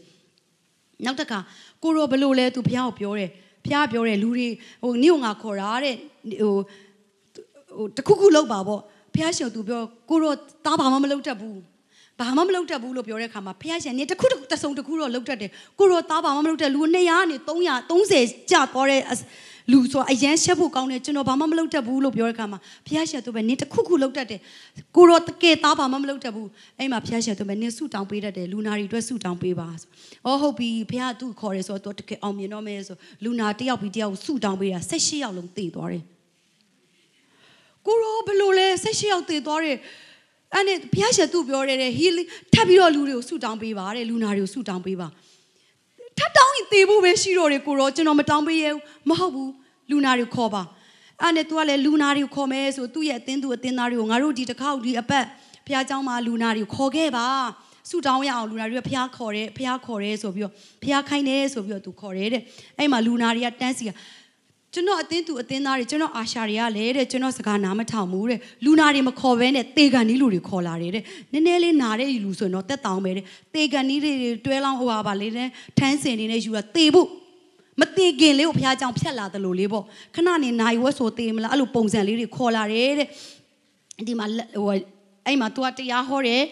[1.04, 1.38] နောက်တစ်ခါ
[1.82, 3.30] ကိုရောဘလို့လဲသူဖះကိုပြောတယ်
[3.64, 4.48] ဖះပြောတယ်လူတွေ
[4.82, 5.96] ဟိုမြို့ငါခေါ်တာတဲ့
[6.40, 6.54] ဟို
[7.76, 8.80] ဟိုတခုခုလောက်ပါပေါ့
[9.14, 10.34] ဖះရှင်သူပြောကိုရော
[10.66, 11.58] တားဘာမှမလုပ်တတ်ဘူး
[12.18, 17.36] ဘာမှမလုပ်တတ်ဘူးလို့ပြောတဲ့အခါမှာဖះရှင်နေတခုတခုတစုံတခုတော့လုပ်တတ်တယ်ကိုရောတားဘာမှမလုပ်တတ်လူ200ကနေ
[17.98, 19.00] 330ကျသွားတဲ့
[19.70, 24.40] လူဆိုအရန်ရှက်ဖို့ကောင်းတယ်ကျွန်တော်ဘာမှမလုပ်တတ်ဘူးလို့ပြောတဲ့အခါမှာဖះရှင်သူပဲနေတခုခုလုပ်တတ်တယ်
[24.96, 29.88] ကိုရောတကယ်သားဘာမှမလုပ်တတ်ဘူးအဲ့မှာဖះရှင်သူပဲနေဆူတောင်းပေးတတ်တယ်လူနာတွေအတွက်ဆူတောင်းပေးပါဆို
[30.26, 36.02] အော်ဟုတ်ပြီဖះသူ့ခေါ်တယ်ဆိုတော့တကယ်အောင်မြင်တော့မယ်ဆိုလူနာတယောက်ပြီးတယောက်ဆူတောင်းပေးတာ16ယောက်လုံးတည်သွားတယ်
[37.86, 39.78] ကိုရောဘယ်လိုလဲ16ယောက်တည်သွားတယ်
[40.54, 45.08] အဲ့နဲ့ဘုရားရှင်သူ့ပြောတယ်တဲ့ healing ထပ်ပြီးတော့လူတွေကိုဆူတောင်းပေးပါတဲ့လူနာတွေကိုဆူတောင်းပေးပါ
[46.18, 49.50] ထပ်တောင်းရင်သေဖို့ပဲရှိတော့တယ်ကိုရောကျွန်တော်မတောင်းပေးရဘူးမဟုတ်ဘူး
[49.90, 50.62] လူနာတွေခေါ်ပါ
[51.20, 55.24] အဲ့နဲ့ तू ကလည်းလူနာတွေကိုခေါ်မယ်ဆိုသူ့ရဲ့အသင်းသူအသင်းသားတွေကိုငါတို့ဒီတစ်ခေါက်ဒီအပတ်
[55.66, 57.26] ဘုရားကျောင်းမှာလူနာတွေကိုခေါ်ခဲ့ပါ
[57.90, 60.52] ဆူတောင်းရအောင်လူနာတွေကဘုရားခေါ်တယ်ဘုရားခေါ်တယ်ဆိုပြီးတော့
[60.82, 62.42] ဘုရားခိုင်းတယ်ဆိုပြီးတော့ तू ခေါ်တယ်တဲ့
[62.78, 63.90] အဲ့မှာလူနာတွေကတန်းစီက
[64.74, 73.24] ကျွန်တော်အတင်းသူအတင်းသားတွေကျွန်တော်အာရှာတွေကလည်းတဲ့ကျွန်တော်စကားနားမထောင်ဘူးတဲ့လူနာတွေမခေါ်ဘဲနဲ့တေကန်နီးလူတွေခေါ်လာတယ်တဲ့နည်းနည်းလေးနာတဲ့လူဆိုရင်တော့တက်တောင်းပဲတဲ့
[73.54, 74.12] တေကန်နီးတွေ
[74.46, 75.48] တွဲလောင်းဟိုပါပါလေးနဲ့
[75.78, 77.08] ထန်းစင်နေနဲ့ယူတာတေဖို့
[77.80, 83.08] မတေခင်လေးကိုဘုရားကြောင့်ဖြတ်လာတယ်လို့လေးပေါ့ခဏနေနိုင်ဝက်ဆိုတေမလားအဲ့လိုပုံစံလေးတွေခေါ်လာတယ်တဲ့
[84.06, 84.26] ဒီမှာ
[84.56, 84.68] ဟို
[85.26, 86.42] အဲ့မှာ तू ကတရားဟောတယ်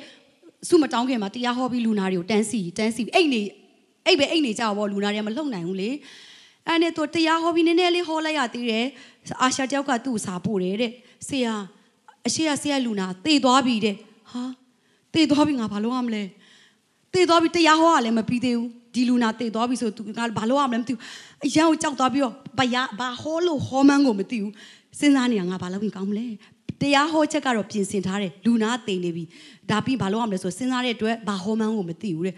[0.69, 3.43] စုမတောင်းခင်မှာတရားဟောပြီးလူနာတွေကိုတန်းစီတန်းစီအိတ်နေ
[4.07, 5.91] အိတ်ပဲအိတ်နေကြပါဘောလူနာတွေကမလှုပ်နိုင်ဘူးလေ
[6.71, 8.87] အဲ့နဲ့သူတရားဟောပြီးနည်းနည်းလေးဟောလိုက်ရသေးတယ်
[9.43, 10.93] အာရှာတယောက်ကသူ့စာပို့တယ်တဲ့
[11.29, 11.55] ဆရာ
[12.27, 13.97] အရှိရဆရာလူနာတေသွားပြီတဲ့
[14.33, 14.43] ဟာ
[15.15, 16.23] တေသွားပြီငါဘာလုပ်ရမလဲ
[17.15, 21.01] တေသွားပြီတရားဟောရလည်းမပြီးသေးဘူးဒီလူနာတေသွားပြီဆိုသူကဘာလုပ်ရမလဲမသိဘူး
[21.47, 24.53] အရန်ကိုကြောက်သွားပြီးတော့ဘာရဘာဟောလို့ဟောမှန်းကိုမသိဘူး
[24.99, 26.27] စဉ်းစားနေတာငါဘာလုပ်ရင်ကောင်းမလဲ
[26.81, 29.25] တရားဟောချက်ကတော့ပြင်ဆင်ထားတယ်လူနာတိန်နေပြီ
[29.71, 32.37] ဒါပြီးဘာလုပ်ရမလဲဆိုစဉ်းစားတဲ့အတွက်ဘာဟောမှန်းကိုမသိဘူးတဲ့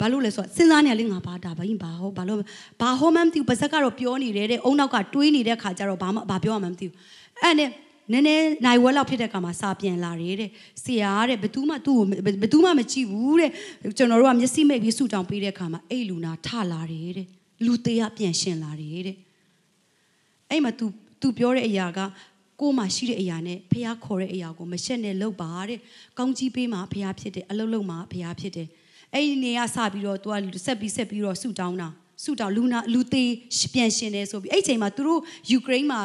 [0.00, 2.38] ဘာလို့လဲဆိုတော့စဉ်းစားနေရလေငါဘာဒါဘာရင်ဘာဟောဘာလို့
[2.80, 6.94] ဘာဟောမှန်းမသိဘူးပါဇက်ကတော့ပြောနေတယ်တဲ့အုံနောက်ကတွေးနေတဲ့ခါကျတော့ဘာမှဘာပြောမှမသိဘူး
[7.42, 7.70] အဲ့နဲ့
[8.12, 10.50] နည်းနည်းနိုင်ဝဲလောက်ဖြစ်တဲ့ခါမှာစာပြန်လာတယ်တဲ့
[10.84, 12.04] ဆရာတဲ့ဘယ်သူမှသူ့ကို
[12.42, 13.50] ဘယ်သူမှမကြည့်ဘူးတဲ့
[13.98, 17.26] ကျွန်တော်တို့ကမျက်စိမိတ်ပြီးဆူတောင်းပေးတဲ့ခါမှာအဲ့လူနာထလာတယ်တဲ့
[17.64, 19.16] လူသေးကပြန်ရှင်လာတယ်တဲ့
[20.50, 20.86] အဲ့မှာ तू
[21.20, 22.00] तू ပြောတဲ့အရာက
[22.60, 25.78] ကိုမှရှိတဲ့အရာနဲ့ဖះခေါ်တဲ့အရာကိုမရှက်နဲ့လုပ်ပါတဲ့
[26.18, 28.68] ကောင်းကြီးပေးမှာဖះဖြစ်တယ်အလုံးလုံးမှာဖះဖြစ်တယ်
[29.15, 31.89] အဲ့ဒီနေရာစပြီးတော့ तू ကဆက်ပြီးဆက်ပြီးတော့ဆူတောင်းတာ
[32.23, 33.31] ဆူတောင်းလူနာလူသေး
[33.73, 35.99] ပြန်ရှင်တယ်ဆိုပြီးအဲ့ချိန်မှာသူတို့ယူကရိန်းမှာ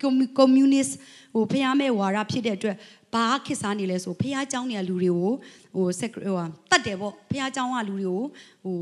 [0.00, 0.86] ကွန်မြူနစ်
[1.34, 2.76] ဟိုဖះမဲ့ဝါရဖြစ်တဲ့အတွက်
[3.14, 5.32] ဘာခစ်စားနေလဲဆိုဖះเจ้าနေလူတွေကို
[5.74, 6.22] ဟိုဆက်ဟို
[6.70, 8.22] တတ်တယ်ပေါ့ဖះเจ้าကလူတွေကို
[8.64, 8.76] ဟို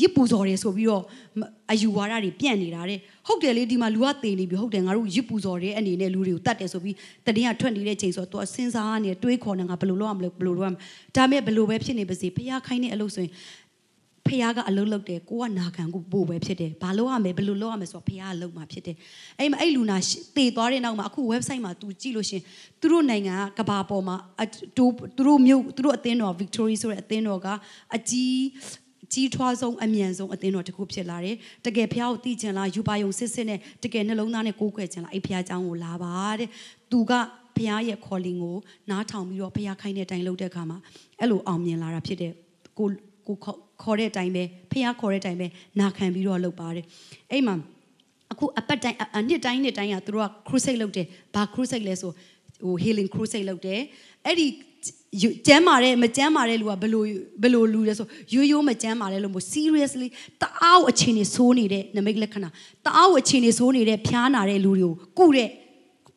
[0.00, 1.02] ရစ်ပူဇော်တယ်ဆိုပြီးတော့
[1.72, 10.80] အယူဝါဒတွေပြန့်နေတာတဲ့ဟုတ်တယ်လေဒီမှာလူကတေနေပြီဟုတ်တယ်ငါတို့ရစ်ပူဇော်တဲ့အနေနဲ့လူတွေကိုတတ်တယ်ဆိုပြီးတတိယထွက်နေတဲ့ချိန်ဆိုတော့သူစဉ်းစားနေတွေးခေါ်နေငါဘယ်လိုလုပ်ရမလဲဘယ်လိုလုပ်ရမလဲ
[11.16, 13.32] ဒါမဲ့ဘယ်လိုပဲဖြစ်နေပါစေဖះခိုင်းတဲ့အလုပ်ဆိုရင်
[14.28, 18.96] ဖះကအလုံးလုံးတယ်ကိုကနာခံကိုပို့ပဲဖြစ်တယ်ဘာလို့ရမယ်ဘယ်လိုလုပ်ရမယ်ဆိုတော့ဖះကလုံးမှာဖြစ်တယ်
[19.38, 19.96] အဲ့မှာအဲ့လူနာ
[20.36, 22.42] တည်သွားတဲ့နောက်မှာအခု website မှာ तू ကြည့်လို့ရှင်
[22.80, 24.16] သူတို့နိုင်ငံကကဘာပေါ်မှာ
[24.76, 24.84] သူ
[25.26, 27.48] တို့မြို့သူတို့အသင်းတော် Victory ဆိုတဲ့အသင်းတော်က
[27.96, 28.36] အကြီး
[29.13, 36.49] ကြီးထွားဆုံးအမြန်ဆုံးအသင်းတော်တစ်ခုဖြစ်လာတယ်တကယ်ဖះကိုတည်ချင်လားယူပါယုံစစ်စစ်နဲ့တကယ်နှလုံးသားနဲ့ကိုးကွယ်ချင်လားအဲ့ဖះเจ้าကိုလာပါတဲ့
[36.91, 37.13] သူက
[37.57, 38.57] ဖះရဲ့ calling ကို
[38.89, 40.77] နားထောင်ပြီးတော့ဖះခိုင်းတဲ့အတိုင်းလုပ်တဲ့အခါမှာ
[41.19, 42.31] အဲ့လိုအောင်မြင်လာတာဖြစ်တဲ့
[42.79, 42.87] ကို
[43.27, 43.37] ကို
[43.83, 45.47] ခေါ်တဲ့အတိုင်းပဲဖះခေါ်တဲ့အတိုင်းပဲ
[45.79, 46.85] နာခံပြီးတော့လုပ်ပါတယ်
[47.31, 47.55] အဲ့မှာ
[48.31, 52.11] အခုအပတ်တိုင်းအနှစ်တိုင်းနှစ်တိုင်းကသူတို့က crusade လုပ်တယ်ဘာ crusade လဲဆို
[52.63, 53.81] ဟို healing crusade လုပ်တယ်
[54.25, 54.47] အဲ့ဒီ
[55.46, 57.02] ကျမ်းမာတဲ့မကျမ်းမာတဲ့လူကဘယ်လို
[57.42, 60.08] ဘယ်လိုလူလဲဆိုရိုးရိုးမကျမ်းမာတဲ့လူမျိုး seriously
[60.42, 62.48] တအားအခြေအနေဆိုးနေတဲ့နမိတ်လက္ခဏာ
[62.86, 65.48] တအားအခြေအနေဆိုးနေတဲ့ဖျားနာတဲ့လူတွေကိုကုတဲ့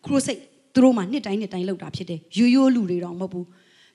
[0.06, 0.42] crusade
[0.74, 3.46] သူတို့မှနှစ်တိုင်းနှစ်တိုင်းလောက်တာဖြစ်တယ်ရိုးရိုးလူတွေတော့မဟုတ်ဘူး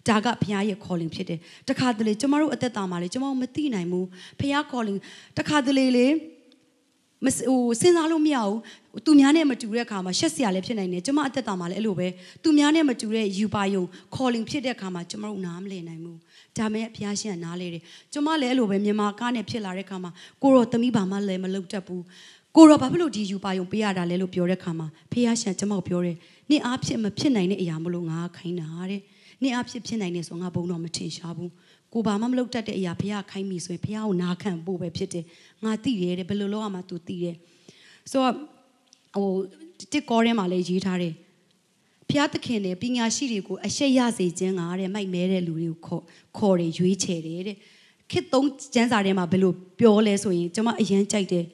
[0.08, 4.06] ဒါကဘုရားရဲ့ calling ဖြစ်တယ်တခါတလေကျမတို့အသက်တာမှာလေကျမတို့မသိနိုင်ဘူး
[4.40, 4.98] ဘုရား calling
[5.38, 6.06] တခါတလေလေ
[7.24, 8.58] မဟိုစဉ်းစားလို့မရဘူး
[9.06, 12.08] သူများနဲ့မတူတဲ့အခါမှာရှက်စရာလည်းဖြစ်နိုင်တယ်ကျမအသက်တာမှာလည်းအဲ့လိုပဲ
[12.42, 13.84] သူများနဲ့မတူတဲ့ယူပါယုံ
[14.16, 16.18] calling ဖြစ်တဲ့အခါမှာကျမတို့နားမလည်နိုင်ဘူး
[16.58, 17.82] ဒါမဲ့ဘုရားရှင်ကနားလေတယ်
[18.12, 20.10] ကျမလည်းအဲ့လိုပဲမြန်မာကားနဲ့ဖြစ်လာတဲ့အခါမှာ
[20.42, 22.02] ကိုရောသမီးဘာမှလည်းမလုပ်တတ်ဘူး
[22.56, 26.16] ကိုရောဘာဖြစ်လို့ဒီယူပါယုံပေးရတာလဲလို့ပြောတဲ့အခါမှာဘုရားရှင်ကျမကိုပြောတယ်
[26.50, 29.00] နင့်အားဖြစ်မဖြစ်နိုင်တဲ့အရာမလို့ငါခိုင်းတာတဲ့
[29.42, 31.50] နင့်အားဖြစ်ဖြစ်နိုင်နေဆိုငါဘုံတော့မထင်ရှားဘူး
[31.92, 35.24] ကိုဘာမှမလုပ်တတ်တဲ့အရာဘုရားခိုင်းပြီဆိုရင်ဘုရားကိုနာခံဖို့ပဲဖြစ်တယ်
[35.64, 37.36] ငါသိတယ်တဲ့ဘယ်လိုလုပ်ရမှာ तू သိတယ်
[38.10, 38.34] ဆိုတော့
[39.14, 39.28] ဟို
[39.92, 41.14] တစ်ကောထဲမှာလည်းရေးထားတယ်
[42.08, 46.02] ဘုရားသခင်နဲ့ပညာရှိတွေကိုအရှက်ရစေခြင်းကတဲ့မိုက်မဲတဲ့လူတွေကိုခေါ်
[46.38, 47.56] ခေါ်တယ်ရွေးချယ်တယ်တဲ့
[48.10, 51.44] ခေတ်သုံးကျမ်းစာထဲမှာဘယ်လိုပြောလဲဆိုရင်ကျွန်မအရင်ကြိုက်တယ်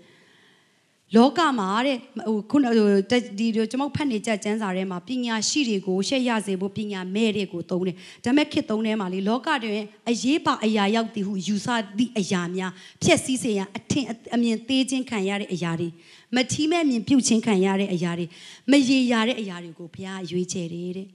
[1.16, 1.96] လောကမှာတဲ့
[2.28, 11.68] ဟိုခုနဟိုတက်ဒီကျွန်တော်ဖတ်နေကြကျမ်းစာထဲမှာပညာရှိတွေကိုရှက်ရစေဖို့ပညာမဲ့တွေကိုသုံးတယ်ဒါပေမဲ့ခေတ်သုံးထဲမှာလေလောကတွင်အရေးပါအရာရောက်သည်ဟုယူဆ
[11.98, 15.88] သည့်အရာများဖြစ်စည်းစေရန်အထင်အမြင်သေးခြင်းခံရတဲ့အရာတွေ
[16.34, 18.26] မထီးမဲ့မြင်ပြုတ်ခြင်းခံရတဲ့အရာတွေ
[18.70, 21.08] မရေရာတဲ့အရာတွေကိုဘုရားရွေးချယ်တယ်တဲ့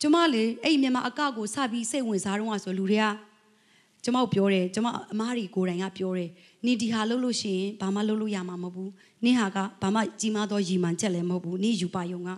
[0.00, 3.06] ကျမလေအဲ့မြန်မာအကကိုစပြီးစိတ်ဝင်စားတော့ဆိုလူတွေက
[4.04, 6.30] ကျမပြောတယ်ကျမအမားတွေကိုယ်တိုင်ကပြောတယ်
[6.66, 8.90] နင်ဒီဟာလုပ်လို့ရှိရင်ဘာမှလုပ်လို့ရမှာမဟုတ်ဘူး
[9.24, 12.30] နင်ဟာကဘာမှကြီးမားသောရည်မှန်ချက်လည်းမဟုတ်ဘူးနင်ယူပါယုံက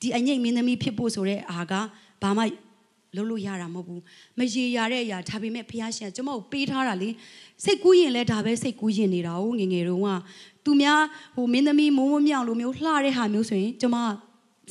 [0.00, 1.72] ဒီအငိတ်မင်းသမီးဖြစ်ဖို့ဆိုတဲ့အားက
[2.22, 2.42] ဘာမှ
[3.16, 4.02] လုပ်လို့ရတာမဟုတ်ဘူး
[4.38, 7.10] မရေရတဲ့အရာဒါပေမဲ့ဖះရှင်ကျမကိုပေးထားတာလေ
[7.64, 10.08] စိတ်ကူးရင်လည်းဒါပဲစိတ်ကူးရင်နေတာဟုတ်ငငယ်တုန်းက
[10.64, 11.00] သူများ
[11.36, 13.96] ဟိုမင်းသမီးမိုးမမြောင်လိုမျိုးလှတဲ့ဟာမျိုးဆိုရင်ကျမ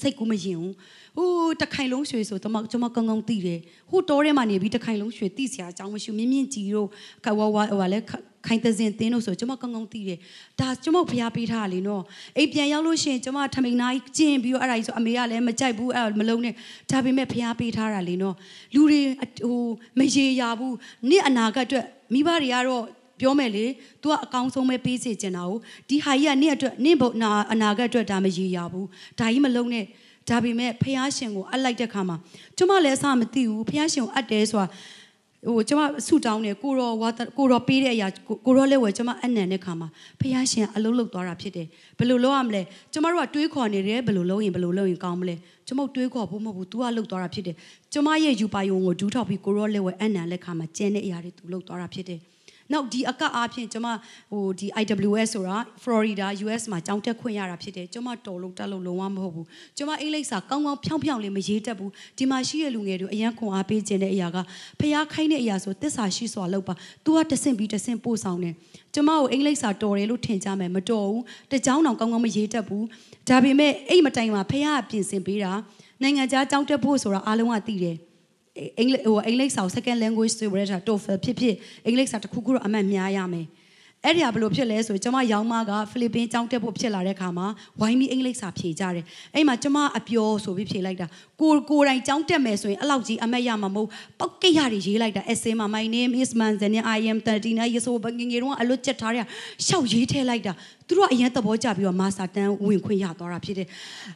[0.02, 0.74] စိတ်ကူးမရင်ဘူး
[1.18, 6.88] ဟိုတခိုင်လုံးရွှေဆိုတော့ကျွန်မကောင်းကောင်းသိတယ်ဟိုတောထဲမှာနေပြီးတခိုင်လုံးရွှေသိစရာအကြောင်းမရှိမြင့်မြင့်ကြီးတို့
[7.26, 8.00] ကဝဝဟိုလဲ
[8.48, 10.20] ခိုင်သစင်တင်းလို့ဆိုကျွန်မကောင်းကောင်းသိတယ်
[10.60, 12.04] ဒါကျွန်မဖျားပေးထားတာလေနော်
[12.38, 16.54] အိမ်ပြန်ရောက်လို့ရှိရင်ကျွန်မထမိန်နာကြီးကျင်ပြီးတော့အဲ့ဒါကြီးဆိုအမေကလည်းမကြိုက်ဘူးအဲ့မလုံးနဲ့
[16.92, 18.36] ဒါပေမဲ့ဖျားပေးထားတာလေနော်
[18.74, 19.02] လူတွေ
[19.46, 19.60] ဟို
[20.00, 20.76] မရေရာဘူး
[21.10, 22.86] နေ့အနာဂတ်အတွက်မိဘတွေကတော့
[23.22, 23.66] ပြောမယ်လေ
[24.02, 25.58] तू ကအကောင်းဆုံးပဲပေးစေချင်တာကို
[25.90, 28.88] ဒီဟာကြီးကနေ့အတွက်နေ့ဘုံနာအနာဂတ်အတွက်ဒါမရေရာဘူး
[29.20, 29.86] ဒါကြီးမလုံးနဲ့
[30.32, 32.18] ဒါပေမဲ့ဖះရှင်ကိုအပ်လိုက်တဲ့ခါမှာ
[32.58, 34.68] ကျမလည်းအစမသိဘူးဖះရှင်ကိုအပ်တယ်ဆိုတာ
[35.48, 38.08] ဟိုကျမဆုတောင်းတယ်ကိုရောဝါကိုရောပေးတဲ့အရာ
[38.46, 39.88] ကိုရောလက်ဝဲကျမအနံတဲ့ခါမှာ
[40.20, 41.68] ဖះရှင်အလုံးလုံးသွားတာဖြစ်တယ်
[41.98, 42.62] ဘယ်လိုလုပ်ရမလဲ
[42.94, 45.36] ကျမတို့ကတွေးခေါ်နေတယ်ဘယ်လိုလုပ်ရင်ဘယ်လိုလုပ်ရင်ကောင်းမလဲ
[45.68, 47.56] ကျမတို့တွေးခေါ်ဖို့မဟုတ်ဘူး तू ကလှုပ်သွားတာဖြစ်တယ်
[47.94, 52.20] ကျမရဲ့ယူပါယုံကိုဒူးထောက်ပြီးကိုရောလက်ဝဲအနံလက်ခါမှာကျန်တဲ့အရာတွေ तू လှုပ်သွားတာဖြစ်တယ်
[52.74, 53.90] နောက်ဒီအကအားဖြင့်ကျွန်မ
[54.32, 64.38] ဟိုဒီ IWS ဆိုတာ Florida US မှာကျောင်းတက်ခွင့်ရတာဖြစ်တယ်ကျွန်မတော်လို့တက်လို့လုံးဝမဟုတ်ဘူးကျွန်မအင်္ဂလိပ်စာကောင်းကောင်းဖြောင်းဖြောင်းလေးမရေးတတ်ဘူးဒီမှာရှိတဲ့လူငယ်တွေအရန်ခွန်အားပေးခြင်းတဲ့အရာက
[64.80, 66.74] ဖျားခိုင်းတဲ့အရာဆိုတစ္ဆာရှိစွာလောက်ပါ
[67.06, 68.54] तू ကတဆင့်ပြီးတဆင့်ပို့ဆောင်တယ်
[68.94, 72.86] ကျွန်မကိုအင်္ဂလိပ်စာတော်တယ်လို့ထင်ကြမယ်မတော်ဘူးတကြောင်းတောင်ကောင်းကောင်းမရေးတတ်ဘူး
[73.30, 75.52] ဒါပေမဲ့အဲ့မတိုင်မှာဖျားကပြင်ဆင်ပေးတာ
[76.02, 77.98] နိုင်ငံခြားကျောင်းတက်ဖို့ဆိုတာအားလုံးကသိတယ်
[78.80, 83.46] အင်္ဂလိပ်ဟိုအင်္ဂလိပ်စာ second language ဆိုရတာ TOEFL ဖြစ်ဖြစ်အင်္ဂလိပ်စာတစ်ခုခုတော့အမှတ်များရမယ်
[84.06, 87.48] အဲ့ဒီဟာဘယ်လိုဖြစ်လဲဆိုကျွန်မရောင်းမကဖိလစ်ပင်းကျောင်းတက်ဖို့ဖြစ်လာတဲ့ခါမှာ
[87.80, 91.08] ဝိုင်းပြီးအင်္ဂလိပ်စာဖြေကြတယ်အဲ့မှာကျွန်မအပျော်ဆိုပြီးဖြေလိုက်တာ
[91.42, 99.26] ကိုကိုတိုင်ကျောင်းတက်မယ်ဆိုရင်အဲ့လောက်ကြီးအမတ်ရမှာမဟုတ်ပောက်ကိတ်ရတွေရေးလိုက်တာ essay မှာ my name is Manzan I am 39 years old ငငယ်တော့အလွတ်ချက်ထားတဲ့
[99.68, 100.54] ရှောက်ရေးထဲလိုက်တာ
[100.88, 103.68] သူတို့အရင်သဘောကျပြီးတော့မာစာတန်းဝင်ခွင့်ရသွားတာဖြစ်တယ်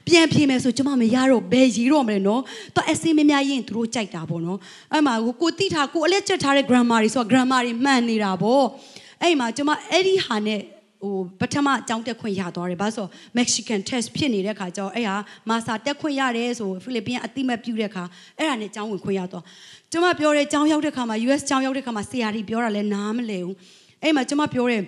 [0.08, 2.42] ပြန်ဖြေမယ်ဆိုကျွန်မမရတော့ဘယ်ရေးတော့မလဲနော်
[2.76, 4.60] သူ essay များများရင်သူတို့ကြိုက်တာပေါ့နော်
[4.94, 8.66] အဲ့မှာကိုတိထားကိုအလက်ချက်ထားတဲ့ grammar တွေဆိုတော့ grammar တွေမှန်နေတာပေါ့
[9.26, 10.62] အဲ့မှာကျွန်မအဲ့ဒီဟာနဲ့
[11.02, 13.08] ဟိုပထမအကြောင်းတက်ခွင့်ရသွားတယ်ဘာလို့ဆို
[13.38, 15.16] Mexican test ဖြစ်နေတဲ့ခါကျတော့အဲ့ဟာ
[15.50, 18.04] မာစာတက်ခွင့်ရတယ်ဆိုဖိလစ်ပင်းအတိမတ်ပြုတဲ့ခါ
[18.38, 19.44] အဲ့ဒါနဲ့အကြောင်းဝင်ခွင့်ရသွား
[19.92, 23.56] ကျွန်မပြောတယ်အကြောင်းရောက်တဲ့ခါမှာ US အကြောင်းရောက်တဲ့ခါမှာဆရာကြီးပြောတာလဲနားမလဲဘူး
[24.04, 24.84] အဲ့မှာကျွန်မပြောတယ်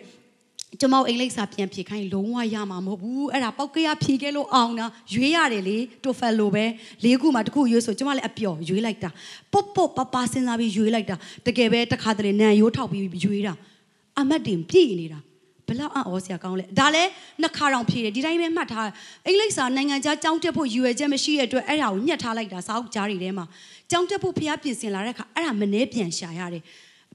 [0.80, 6.66] ကျွန်မအင်္ဂလိပ်စာပြန်ဖြေခိုင်းလုံးဝရမှာမဟုတ်ဘူးအဲ့ဒါပောက်ကရဖြေခဲ့လို့အောင်တာရွေးရတယ်လေတိုဖယ်လိုပဲ
[7.04, 9.10] လေးခုမှတစ်ခုရွေးဆိုကျွန်မလည်းအပျော်ရွေးလိုက်တာ
[9.54, 11.16] ပုတ်ပုတ်ပပစဉ်းစားပြီးရွေးလိုက်တာ
[11.48, 13.54] တကယ်ပဲတစ်ခါတလေနံရိုးထောက်ပြီးရွေးတာ
[14.20, 15.20] အမတ်တင်ပြည့်နေတာ
[15.68, 17.10] ဘလောက်အံ့ဩစရာကောင်းလဲဒါလည်း
[17.42, 18.90] နှစ်ခါတောင်ဖြည့်တယ်ဒီတိုင်းပဲမှတ်ထား
[19.26, 23.46] အင်္ဂလိပ်စာနိုင်ငံခြားကျောင်းတက်ဖို့ယူရချက်မရှိတဲ့အတွက်အဲ့ဒါကိုညှက်ထားလိုက်တာစာအုပ်ကြားတွေထဲမှာ
[23.92, 26.64] ကျောင်းတက်ဖို့ဖျားပြင်ဆင်လာတဲ့အခါအဲ့ဒါမနှဲပြန်ရှာရတယ်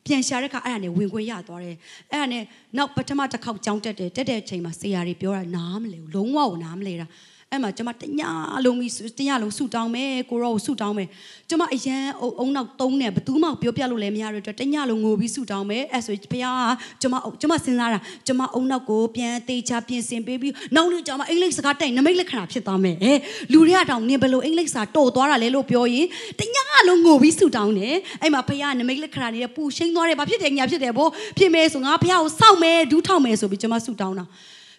[0.06, 1.76] ပြန်ရှာတဲ့အခါအဲ့ဒါနဲ့ဝင်ခွင့်ရသွားတယ်
[2.10, 2.42] အဲ့ဒါနဲ့
[2.76, 7.06] နောက်ပထမတစ်ခေါက်ကျောင်းတက်တယ်တက်တဲ့အချိန်မှာဆရာတွေပြောတာနားမလဲဘူးလုံးဝကိုနားမလဲတာ
[7.52, 8.20] အဲ့မှာကျမတည
[8.64, 11.08] လုံးပြီးတညလုံးဆူတောင်းမယ်ကိုရောကိုဆူတောင်းမယ်
[11.48, 12.02] ကျမအရန်
[12.38, 23.12] အုံနောက်သုံးနဲ့ဘသူမှပြောပြလို့လည်းမရတဲ့အတွက်တညလုံးငိုပြီးဆူတောင်းမယ်အဲ့ဆိုဘုရားကျမကျမစဉ်းစားတာကျမအုံနောက်ကိုပြန်သေးချပြင်ဆင်ပေးပြီးနောက်နေ့ကျမအင်္ဂလိပ်စကားတိုင်နမိတ်လက္ခဏာဖြစ်သွားမယ်အဲ
[23.52, 26.06] လူတွေကတောင်နင်ဘလို့အင်္ဂလိပ်စာတော်သွားတာလဲလို့ပြောရင်
[26.40, 26.56] တည
[26.88, 34.26] လုံးငိုပြီးဆူတောင်းတယ်အဲ့မှာဘုရားနမိတ်လက္ခဏာတွေပူရှိန်သွားတယ်ဘာဖြစ်တယ်ညာဖြစ်တယ်ဗောဖြစ်မယ်ဆိုငါဘုရားကိုစောင့်မယ်ဒူးထောက်မယ်ဆိုပြီးကျမဆူတောင်းတာ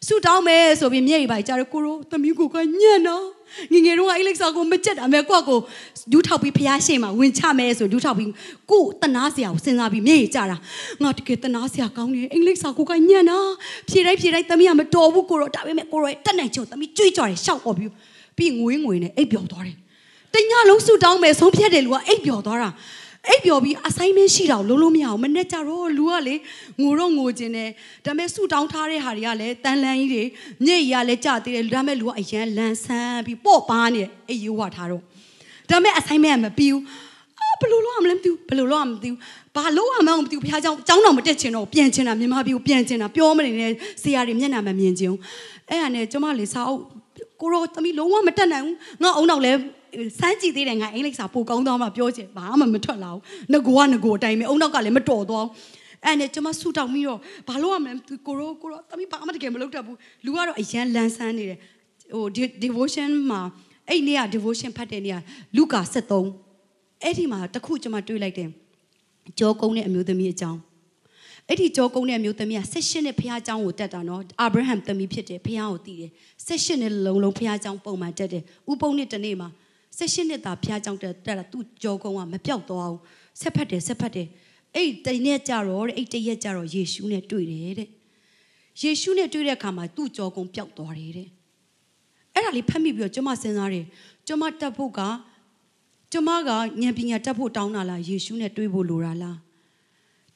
[0.08, 3.26] ဆူတောင်းမယ်ဆိုပြီးမျက်ရည်ပါကြတော့ကိုရောသမီးကိုကညံ့နော်
[3.74, 5.60] ငငယ်တော့အိလက်စာကိုမကြက်တာမဲ့ကိုကကို
[6.12, 8.30] ဒူးထောက်ပြီးဖျားရှင်မှာဝင်ချမယ်ဆိုဒူးထောက်ပြီး
[8.72, 10.58] ကိုတနာစရာကိုစဉ်းစားပြီးမျက်ရည်ကြတာ
[11.04, 13.50] ငါတကယ်တနာစရာကောင်းတယ်အင်္ဂလိပ်စာကိုကညံ့နော်
[13.90, 17.92] ဖြေတိုင်းဖြေတိုင်းသမီးကမတော်ဘူးကိုရောဒါပေမဲ့ကိုရောတက်နိုင်ချုံသမီးကြွေးကြော်တယ်ရှောက်អော်ပြီး
[18.38, 19.78] ပြီးငွေငွေနဲ့အိပ်ပျော်သွားတယ်
[20.34, 22.70] တညလုံးဆူတောင်းမယ်ဆုံးဖြတ်တယ်လူကအိပ်ပျော်သွားတာ
[23.28, 26.36] အိပ်ပျော်ပြီးအဆိုင်မဲရှိတာကိုလုံးလုံးမရအောင်မနဲ့ကြတော့လူကလေ
[26.82, 27.70] ငိုတော့ငိုကျင်တယ်
[28.06, 30.24] ဒါပေမဲ့ဆူတောင်းထားတဲ့ဟာတွေကလည်းတန်လန်းကြီးတွေ
[30.66, 35.02] ညိတ်ရလည်းကြသေးတယ်ဒါပေမဲ့လူကအရန်လန်ဆန်းပြီးပော့ပါနေတယ်အိပ်ရိုးဝထားတော့
[35.70, 36.82] ဒါပေမဲ့အဆိုင်မဲကမပြီးဘူး
[37.62, 39.20] ဘယ်လိုလုပ်ရမလဲမသိဘူးဘယ်လိုလုပ်ရမသိဘူး
[39.56, 45.20] ဘာလုပ်ရမလဲမသိဘူးဘုရားကျောင်းကျောင်းတော်မတက်ချင်တော့ပြန်ချင်တာမြန်မာပြည်ကိုပြန်ချင်တာပြောမနေနဲ့ဆရာတွေမျက်နှာမမြင်ချင်ဘူး
[45.70, 46.82] အဲ့ဒါနဲ့ကျမလေစာအုပ်
[47.42, 49.54] ကိုရောသမီးလုံးဝမတက်နိုင်ဘူးငါအုံနောက်လဲ
[50.20, 53.22] စမ်းကြည့်သေးတယ်ငါအင်္ဂလိပ်စာပိုကောင်းသွားမှပြောချင်ဘာမှမထွက်လာဘူး
[53.54, 55.52] ငကိုကငကိုအတိုင်းပဲအုံနောက်ကလည်းမတော်သွားဘူး
[56.06, 57.94] အဲ့နဲ့ကျွန်မဆူတောင်းပြီးတော့ဘာလို့ရမလဲ
[58.28, 61.60] ကိုရောကိုရောတမီးဘာမှတကယ်မလုပ်တတ်ဘူးလူကတော့အရန်လန်းဆန်းနေတယ်
[62.14, 62.26] ဟို
[62.64, 63.42] devotion မှာ
[63.90, 65.20] အဲ့နေ့က devotion ဖတ်တဲ့နေ့က
[65.56, 68.50] လူကာ73အဲ့ဒီမှာတခုကျွန်မတွေ့လိုက်တယ်
[69.40, 70.60] ကြောကုန်းတဲ့အမျိုးသမီးအကြောင်း
[71.50, 76.12] အဲ့ဒီကြောကုန်းတဲ့အမျိုးသမီးက16နှစ်ဖခင်အကြောင်းကိုတက်တာနော်အာဗြဟံသမီးဖြစ်တယ်ဖခင်ကိုတည်တယ်
[76.48, 79.50] 16နှစ်လုံးလုံးဖခင်အကြောင်းပုံမှန်တက်တယ်ဥပုံနှစ်တစ်နေ့မှာ
[79.98, 83.02] 16နှစ်သားဖျားကြောင်တက်တာသူ့ကြောကုန်းကမပြောက်သွားဘူး
[83.42, 84.28] ဆက်ဖက်တယ်ဆက်ဖက်တယ်
[84.76, 87.90] အဲ့တိနဲ့ကြတော့တဲ့အဲ့တရက်ကြတော့ယေရှုနဲ့တွေ့တယ်တဲ့
[88.82, 91.30] ယေရှုနဲ့တွေ့တဲ့အခါမှာသူ့ကြောကုန်းပြောက်သွားတယ်တဲ့
[92.34, 93.86] အဲ့ဒါလေးဖတ်မိပြီးတော့ကျွန်မစဉ်းစားတယ်
[94.28, 95.02] ကျွန်မတက်ဖို့က
[96.12, 99.38] ကျွန်မကဉာဏ်ပညာတက်ဖို့တောင်းတာလားယေရှုနဲ့တွေ့ဖို့လိုတာလား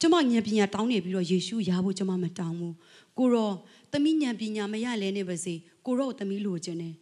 [0.00, 2.74] ကျွန်မဉာဏ်ပညာတောင်းနေပြီးတော့ယေရှုရဖို့ကျွန်မမတောင်းဘူး
[3.18, 3.50] ကိုရော
[3.92, 5.54] သမီးဉာဏ်ပညာမရလဲနေပါစေ
[5.86, 6.94] ကိုရောသမီးလိုချင်တယ်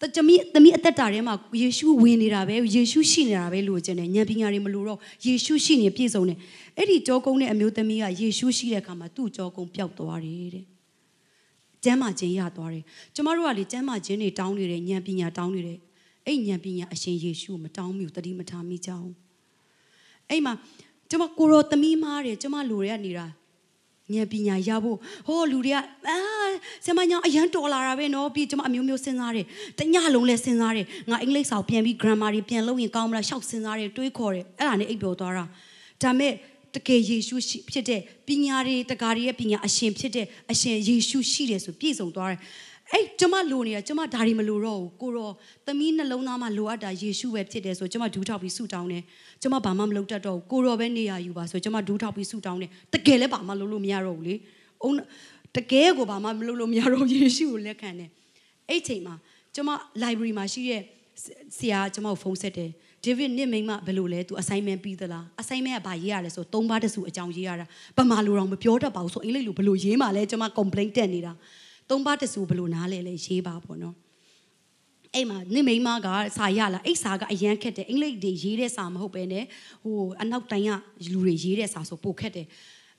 [0.00, 6.38] တသမီးသမီးအသက်တာထဲမှာယေရှုဝင်နေတာပဲယေရှုရှိနေတာပဲလိုချင်တယ်ဉာဏ်ပညာတွေမလိုတော့ယေရှုရှိနေပြည့်စုံတယ်
[6.76, 10.64] အဲ့ဒီကြောကုန်းတဲ့အမျိုးသမီးကယေရှုရှိတဲ့အခါမှာသူ့ကြောကုန်းပျောက်သွားတယ်တဲ့
[11.84, 15.78] ကျမ်းမာခြင်းရသွားတယ်ကျမတို့ကလေကျမ်းမာခြင်းတွေတောင်းနေတယ်ဉာဏ်ပညာတောင်းနေတယ်
[16.26, 19.10] အဲ့ဉာဏ်ပညာအရှင်ယေရှုကိုမတောင်းမိဘူးတတိမထားမိကြအောင်
[20.30, 20.52] အဲ့မှာ
[21.10, 23.26] ကျမကိုရောသမီးမားတယ်ကျမလူတွေကနေတာ
[24.14, 25.76] ဉာဏ်ပညာရဖို့ဟောလူတွေက
[26.08, 26.18] အာ
[26.84, 29.46] ဆရာမညာအရန်တော်လာတာပဲနော်ပြီးကျွန်မအမျိုးမျိုးစဉ်းစားတယ်
[29.78, 35.44] တညလုံးလဲစဉ်းစားတယ်ငါအင်္ဂလိပ်စာကိုပြန်ပြီး grammar တွေပြန်လုပ်ရင်ကောင်းမလားရှောက်စဉ်းစားတယ်တွေးခေါ်တယ်အဲ့ဒါနဲ့အိပ်ပျော်သွားတာ
[36.02, 36.32] ဒါမဲ့
[36.74, 37.36] တကယ်ယေရှု
[37.70, 42.40] ဖြစ်တဲ့ပညာတွေတကားတွေရဲ့ပညာအရှင်ဖြစ်တဲ့အရှင်ယေရှုရှိတယ်ဆိုပြည့်စုံသွားတယ်
[42.92, 45.30] အဲ့ကျမလိုနေတာကျမဒါတွေမလိုတော့ဘူးကိုရော
[45.66, 49.02] သမီးနှလုံးသားမှာလိုအပ်တာယေရှုပဲဖြစ်တယ်ဆိုကျမဒူးထောက်ပြီးဆုတောင်းတယ်
[49.42, 54.34] ကျမဘာမှမလုပ်တတ်တော့ဘူးကိုရောပဲနေရယူပါဆိုကျမဒူးထောက်ပြီးဆုတောင်းတယ်တကယ်လည်းဘာမှလုပ်လို့မရတော့ဘူးလေ
[54.82, 54.90] အုံ
[55.56, 58.10] တကယ်ကိုဘာမှမလုပ်လို့မရတော့ယေရှုကိုလက်ခံတယ်
[58.68, 59.14] အဲ့ချိန်မှာ
[59.54, 59.70] ကျမ
[60.02, 60.82] library မှာရှိတဲ့
[61.56, 62.70] ဆရာကျမကိုဖုန်းဆက်တယ်
[63.04, 67.66] ဒေးဗစ်နစ်မိမဘယ်လိုလဲ तू assignment ပြီးသလား assignment ကဘာရေးရလဲဆိုသုံးပါးတစုအကြောင်းရေးရတာ
[67.98, 71.32] ဗမာလိုတော့မပြောတတ်ပါဘူးဆိုအင်္ဂလိပ်လိုဘယ်လိုရေးမှလဲကျမ complaint တက်နေတာ
[71.89, 73.95] သုံးပါးတစုဘယ်လိုနားလဲလဲရေးပါပေါ့နော်
[75.15, 76.07] အဲ့မှာနိမိန်မက
[76.37, 79.35] စာရလာအဲ့စာကအရန်ခက်တယ်အင်္ဂလိပ်တွေရေးတဲ့စာမဟုတ်ပဲね
[79.83, 80.71] ဟိုအနောက်တိုင်းက
[81.11, 82.47] လူတွေရေးတဲ့စာဆိုပိုခက်တယ်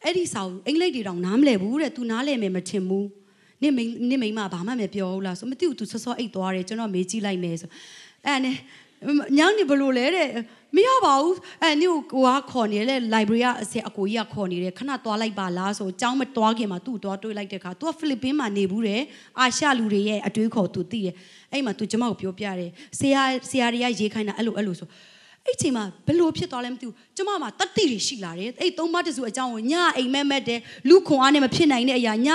[0.04, 3.08] အဲ့ဒီစာကိုအင်္ဂလိပ်တွေတော့နားမလည်ဘူးတဲ့ तू နားလည်မယ်မထင်ဘူး
[3.62, 7.70] နိမိန်နိမိန်မဘာမှမပြောဘူးလားဆိုမသိဘူး तू ဆော့ဆော့အိတ်သွားတယ်ကျွန်တော်မေးကြည့်လိုက်မယ်ဆို
[8.26, 8.56] အဲ့နဲ့
[9.38, 10.28] ညောင်နေဘလို့လဲတဲ့
[10.76, 19.02] မရပါဘူးအဲနင့်ကိုကခေါ်နေတဲ့ library ကအဆအကိုကြီးကခေါ်နေတယ်ခဏသွားလိုက်ပါလားဆိုအကြောင်းမသွားခင်မှာသူ့သွားတွေးလိုက်တဲ့အခါ तू ကဖိလစ်ပင်းမှာနေဘူးတဲ့
[19.38, 21.14] အာရှလူတွေရဲ့အတွေးခေါ် तू သိတယ်
[21.52, 24.88] အဲ့မှာ तू ကျမကိုပြောပြတယ်ဆရာဆရာတွေကရေးခိုင်းတာအဲ့လိုအဲ့လိုဆို
[25.46, 32.28] အဲ့ချိန်မှာဘလို့ဖြစ်သွားလဲမသိဘူးကျမမှာတတိတွေရှိလာတယ်အဲ့သုံးပါးတစုအကြောင်းကိုညအိမ်မက်မက်တယ်လူခွန်အားနဲ့မဖြစ်နိုင်တဲ့အရာည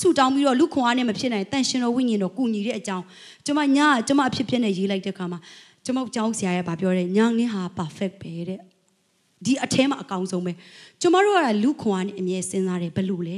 [0.00, 3.04] ဆူတောင်းပြီးတော့လူခွန်အားနဲ့မဖြစ်နိုင်တန်ရှင်တော်ဝိညာဉ်တော်ကုညီတဲ့အကြောင်း
[3.46, 5.38] ကျမညကျမအဖြစ်ဖြစ်နဲ့ရေးလိုက်တဲ့အခါမှာ
[5.89, 8.59] ကျမကြောင်းဆရာရဲ့ဗာပြောတယ်ညောင်နင်းဟာ perfect ပဲတဲ့
[9.45, 10.51] ဒီအထဲမှာအကောင်းဆုံးပဲ
[11.01, 13.37] ကျမတို့ကလူခွန်အားနဲ့အမြဲစဉ်းစားတယ်ဘလို့လဲ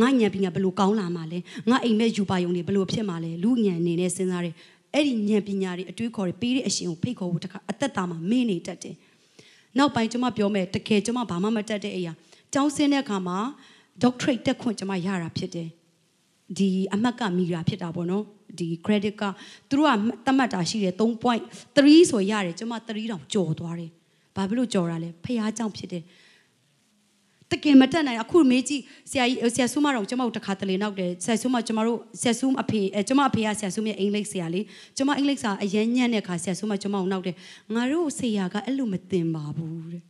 [0.00, 1.38] ငါညံပညာဘလို့ကောင်းလာမှာလဲ
[1.70, 4.54] ငါအိမ်မက်ယူပါယုံတွေဘလို့ဖြစ်မှာလဲလူညံအနေနဲ့စဉ်းစားတယ်
[4.94, 8.96] အဲ့ဒီဉာဏ်ပညာတွေအတွေးခေါ်တွေပေးတဲ့အရှင်ကိုဖိတ်ခေါ်ဖို့တခါအသက်တာမှာမင်းနေတတ်တယ်
[9.78, 12.12] နောက်ပိုင်းကျွန်မပြောမယ်တကယ်ကျွန်မဘာမှမတတ်တဲ့အရာ
[12.52, 13.38] ကျောင်းဆင်းတဲ့အခါမှာ
[14.02, 15.68] doctorate တက်ခွင့်ကျွန်မရတာဖြစ်တယ်
[16.57, 18.23] ဒီအမှတ်ကမိတာဖြစ်တာပေါ့နော်
[18.59, 19.23] ဒီ credit က
[19.69, 19.91] သူတို့က
[20.25, 23.91] တတ်မှတ်တာရှိတယ်3.3ဆိုရတယ်ကျွန်မ3တောင်ကြော်သွားတယ်
[24.35, 26.03] ဘာဖြစ်လို့ကြော်တာလဲဖះเจ้าဖြစ်တယ်
[27.51, 34.65] တကယ်မတက်နိုင်အခုမေးကြည့်ဆရာကြီးဆရာဆုမတော်ကျွန်မတို့တခါတလေနောက်တယ်ဆရာဆုမကျွန်မတို့ဆရာဆုအဖေအဲကျွန်မအဖေကဆရာဆုရဲ့အင်္ဂလိပ်ဆရာလေး
[34.97, 37.35] ကျွန်မအင်္ဂလိပ်စာအရင်ညံ့တဲ့ခါဆရာဆုမကျွန်မတို့နောက်တယ်
[37.75, 40.03] ငါတို့ဆရာကအဲ့လိုမသင်ပါဘူးတဲ့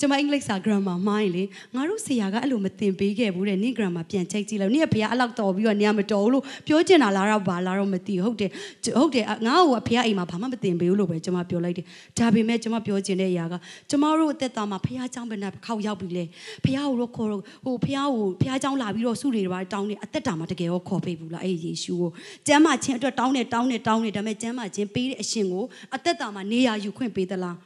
[0.00, 1.42] ကျမအင်္ဂလိပ်စာ grammar မိုင်းလေ
[1.74, 8.50] ငါတို့ဆရာကအဲ့လိုမသင်ပေးခဲ့ဘူးတဲ့နင့် grammar ပြန်ချိတ်ကြည့်လို့နင့်ဖေကအလောက်တော်ပြီးတော့နေရမတော်ဘူးလို့ပြောချင်တာလားတော့ဘာလားတော့မသိဟုတ်တယ်
[8.96, 11.86] ဟုတ်တယ်ငါ့ကိုအဖေကအိမ်မှာဘာမှမသင်ပေးဘူးလို့ပဲကျမပြောလိုက်တယ်
[12.18, 13.54] ဒါပေမဲ့ကျမပြောချင်တဲ့အရာက
[13.90, 16.24] ကျမတို့အသက်တာမှာဖေကကြောင်းဘယ်နှခေါက်ရောက်ပြီလဲ
[16.64, 22.10] ဖေကကိုတော့ခေါ်တော့ဟိုဖေကကိုဖေကကြောင်းလာပြီးတော့ဆုတွေပါတောင်းနေအသက်တာမှာတကယ်ရောခေါ်ပေးဘူးလားအဲ့ယေရှုကို
[22.46, 27.56] ကျမ်းမာခြင်းအတွက်တောင်းနေတောင်းနေတောင်းနေဒါပေမဲ့ကျမ်းမာခြင်းပေးတဲ့အရှင်ကိုအသက်တာမှာနေရာယူခွင့်ပေးသလား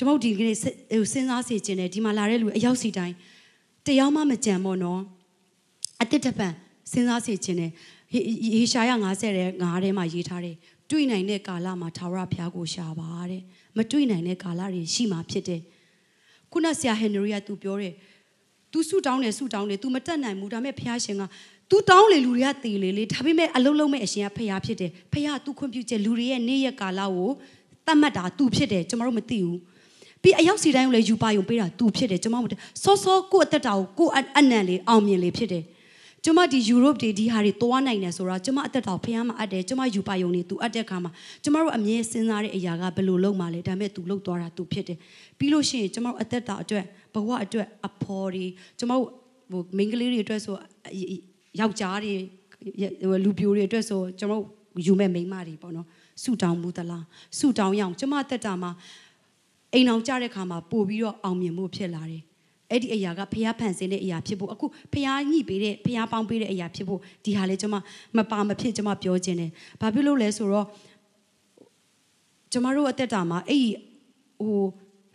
[0.00, 0.64] ွန်တော်ဒီကနေ့စ
[1.18, 3.14] ဉ်းစားစေခြင်းနဲ့ဒီမှာလာတဲ့လူအရောက်စီတိုင်း
[3.86, 5.00] တရားမှမကြံပေါ့နော်
[6.02, 6.48] အတစ်တပံ
[6.92, 7.70] စဉ်းစားစေခြင်းနဲ့
[8.56, 10.56] ယေရှာယ50ရဲ့9ထဲမှာရေးထားတယ်
[10.90, 13.42] တွေ့နိုင်တဲ့ကာလမှာထာဝရဘုရားကိုရှာပါတဲ့
[13.76, 15.60] မတွေ့နိုင်တဲ့ကာလတွေရှိမှာဖြစ်တယ်
[16.52, 17.94] ခုနဆရာဟန်နရီကသူပြောတယ်
[18.72, 21.22] तू ဆူတောင်းတယ်ဆူတောင်းတယ် तू မတက်နိုင်ဘူးဒါပေမဲ့ဘုရားရှင်က
[21.70, 27.30] तू တောင်းလေလူတွေကတည်လေလေဒါပေမဲ့အလုံးလုံးမဲ့အရှင်ကဖះဖြစ်တယ်ဖះ तू ခွင့်ပြုချက်လူတွေရဲ့နေ့ရက်ကာလကို
[27.86, 29.58] တတ်မှတ်တာ तू ဖြစ်တယ်ကျွန်တော်တို့မသိဘူး
[30.23, 32.45] ပြီးအရောက်စီတိုင်းကိုလည်းယူပါယုံပေးတာသူဖြစ်တယ်ကျွန်မမ
[32.83, 35.63] စောစောကို့အသက်တာကိုကို့အနံလေးအောင်မြင်လေးဖြစ်တယ်
[36.23, 41.11] ကျွန်မဒီယူရိုပတွေဒီဟာတွေသွားနိုင်တယ်ဆိုတော့ကျွန်မအသက်တာဖះမအပ်တယ်ကျွန်မယူပါယုံနေသူအပ်တဲ့ခါမှာ
[41.43, 44.97] ကျွန်မတို့အမြဲစဉ်းစားတဲ့အရာကဘယ်လိုလုပ်မှလဲဒါပေမဲ့သူလုပ်သွားတာသူဖြစ်တယ်
[45.37, 48.45] ပြီးလို့ရှိရင်ကျွန်မတို့အသက်တာအတွက်မဘဝအတွက်အဖော်တွေ
[48.79, 49.05] ကျမတို့
[49.51, 50.55] ဟိုမိန်းကလေးတွေအတွက်ဆို
[51.59, 52.13] ယောက်ျားတွေ
[53.23, 54.43] လူပြိုတွေအတွက်ဆိုကျမတို့
[54.85, 55.87] ယူမဲ့မိန်းမတွေပေါ့နော်
[56.23, 57.05] ဆူတောင်းမှုသလား
[57.37, 58.71] ဆူတောင်းရအောင်ကျမတက်တာမှာ
[59.73, 62.23] အိမ်အောင်ကြတဲ့ခါမှာပို့ပြီးတော့အောင်မြင်မှုဖြစ်လာတယ်
[62.71, 67.77] အဲ့ဒီအရာကဖះဖန်ဆင်းတဲ့အရာဖြစ်ဖို့အခုဖះညှိပေးတဲ့ဖះပေါင်းပေးတဲ့အရာဖြစ်ဖို့ဒီဟာလေကျွန်မ
[68.17, 70.67] မပါမဖြစ်ကျွန်မပြောခြင်းတယ်။ဘာဖြစ်လို့လဲဆိုတော့
[72.51, 73.69] ကျွန်မတို့အသက်တာမှာအဲ့ဒီ
[74.43, 74.63] ဟို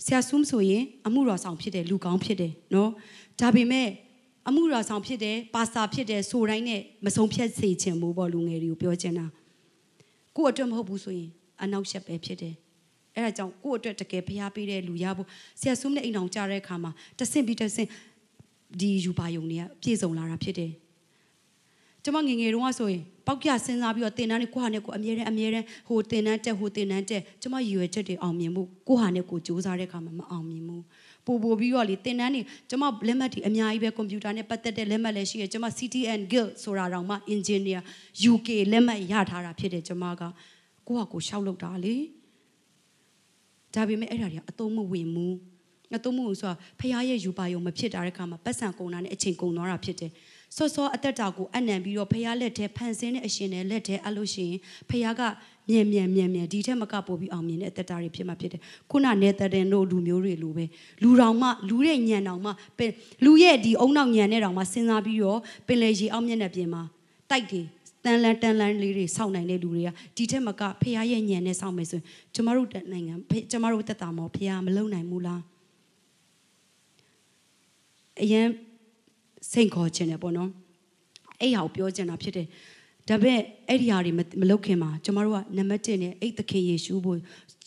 [0.04, 2.90] ဆရာဆုမဆိုရင်အမှုတော်ဆောင်ဖြစ်တယ်လူကောင်းဖြစ်တယ်နော်။
[3.40, 3.88] ဒါပေမဲ့
[4.48, 9.26] အမှုတော်ဆောင်ဖြစ်တယ်ပါစာဖြစ်တယ်ဆိုတိုင်းနဲ့မဆုံးဖြတ်စေချင်ဘူးပေါ့လူငယ်တွေကိုပြောချင်တာ။
[10.36, 11.30] ကို့အတွက်မဟုတ်ဘူးဆိုရင်
[11.62, 12.54] အနောက်ရှက်ပဲဖြစ်တယ်။
[13.16, 15.28] အဲ့ဒါကြောင့်ကိုယ့်အတွက်တကယ်ဖျားပေးတဲ့လူရဖို့
[15.60, 17.88] ဆရာဆုမနဲ့အိမ်အောင်ကြားတဲ့အခါမှာတဆင့်ပြီးတဆင့်
[18.80, 20.72] ဒီယူပါယုံတွေကပြည့်စုံလာတာဖြစ်တယ်
[22.04, 30.84] ကျမငငယ်တုန်းကဆိုရင်ပောက်ပြစဉ်းစားပြီးတော့တင်တန်းနဲ့ကိုဟာနဲ့ကိုအမြဲတမ်းအမြဲတမ်းဟိုတင်တန်းတက်ဟိုတင်တန်းတက်ကျမရည်ရွယ်ချက်တွေအောင်မြင်မှုကိုဟာနဲ့ကိုစူးစမ်းတဲ့အခါမှာမအောင်မြင်ဘူး
[31.26, 37.80] ပို့ပို့ပြီးတော့လေတင်တန်းနေကျမလက်မှတ်တွေအများကြီးပဲကွန်ပျူတာနဲ့ပတ်သက်တဲ့လက်မှတ်လည်းရှိရကျမ CTN Guild ဆိုတာတောင်မှ engineer
[38.32, 40.22] UK လက်မှတ်ရထားတာဖြစ်တယ်ကျမက
[40.86, 41.94] ကိုဟာကိုရှောက်လုပ်တာလေ
[43.76, 45.36] ဒါပေမဲ့အဲ့ဒါတွေကအသုံးမဝင်ဘူး
[45.96, 50.10] အသုံးမဝင်ဆိုတာဖះရဲ့ယူပါယုံမဖြစ်တာတဲ့ခါမှာပတ်စံကုန်တာနဲ့အချိန်ကုန်သွားတာဖြစ်တယ်
[50.56, 54.60] စောစောအသက်တာကိုအနံပြီးတော့ဖះလက်ထဲဖန်ဆင်းတဲ့အရှင်နဲ့လက်ထဲအလို့ရှိရင်
[54.90, 55.22] ဖះက
[55.70, 58.60] မြန်မြန်မြန်မြန်ဒီထက်မကပို့ပြီးအောင်မြင်တဲ့အသက်တာတွေဖြစ်မှာဖြစ်တယ်
[58.90, 60.64] ခုနနေတဲ့တို့လူမျိုးတွေလိုပဲ
[61.02, 62.50] လူတော်မှလူတဲ့ညံတော်မှ
[63.24, 66.82] လူရဲ့ဒီအုံနောက်ညံတဲ့တော်မှစဉ်းစားပြီးတော့ပင်လေရီအောင်မြတ်တဲ့ပြင်မှာ
[67.30, 67.66] တိုက်တယ်
[68.06, 73.14] တန်လန်တန်လန်လေးတွေစောင့်နိုင်တဲ့လူတွေကဒီထက်မကဖះရဲ့ညံနဲ့စောင့်မယ်ဆိုရင်ကျမတို့နိုင်ငံ
[73.50, 75.42] ကျမတို့တက်တာမောဖះမလုံနိုင်ဘူးလား
[78.22, 78.46] အရင်
[79.50, 80.50] စိတ်ခေါ်ခြင်းတယ်ပေါ့နော်
[81.40, 82.46] အဲ့ဟာကိုပြောချင်တာဖြစ်တယ်
[83.08, 87.18] ဒါပေမဲ့အဲ့ဒီဟာတွေမလုပ်ခင်မှာကျမတို့ကနံပါတ်1နဲ့အိတ်သခင်ယေရှုဖို့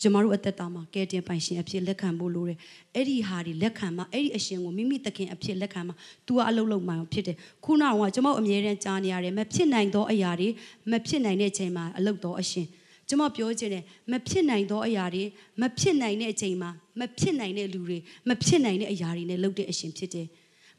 [0.02, 2.58] ကျမတို့အသက်တာမှာကယ်တင်ပိုင်ရှင်အဖြစ်လက်ခံဖို့လိုတယ်
[2.94, 5.94] အဲ့ဒီဟာတွေလက်ခံမှာအဲ့ဒီအရှင်ကိုမိမိသခင်အဖြစ်လက်ခံမှာ
[6.26, 10.48] तू ကအလုပ်လုပ်မှဖြစ်တယ်ခုနကကျမတို့အမြဲတမ်းကြားနေရတယ်မဖြစ်နိုင်သောအရာတွေ
[10.90, 12.66] မဖြစ်နိုင်တဲ့အချိန်မှာအလုပ်တော်အရှင်
[13.08, 15.24] ကျမပြောချင်တယ်မဖြစ်နိုင်သောအရာတွေ
[15.60, 17.98] မဖြစ်နိုင်တဲ့အချိန်မှာမဖြစ်နိုင်တဲ့လူတွေ
[18.28, 20.26] မဖြစ်နိုင်တဲ့အရာတွေနဲ့လုပ်တဲ့အရှင်ဖြစ်တယ်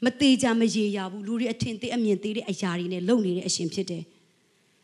[0.04, 4.02] မသေးကြမရေရဘူးလူတွေအထင်သေးအမြင်သေးတဲ့အရာတွေနဲ့လုပ်နေတဲ့အရှင်ဖြစ်တယ်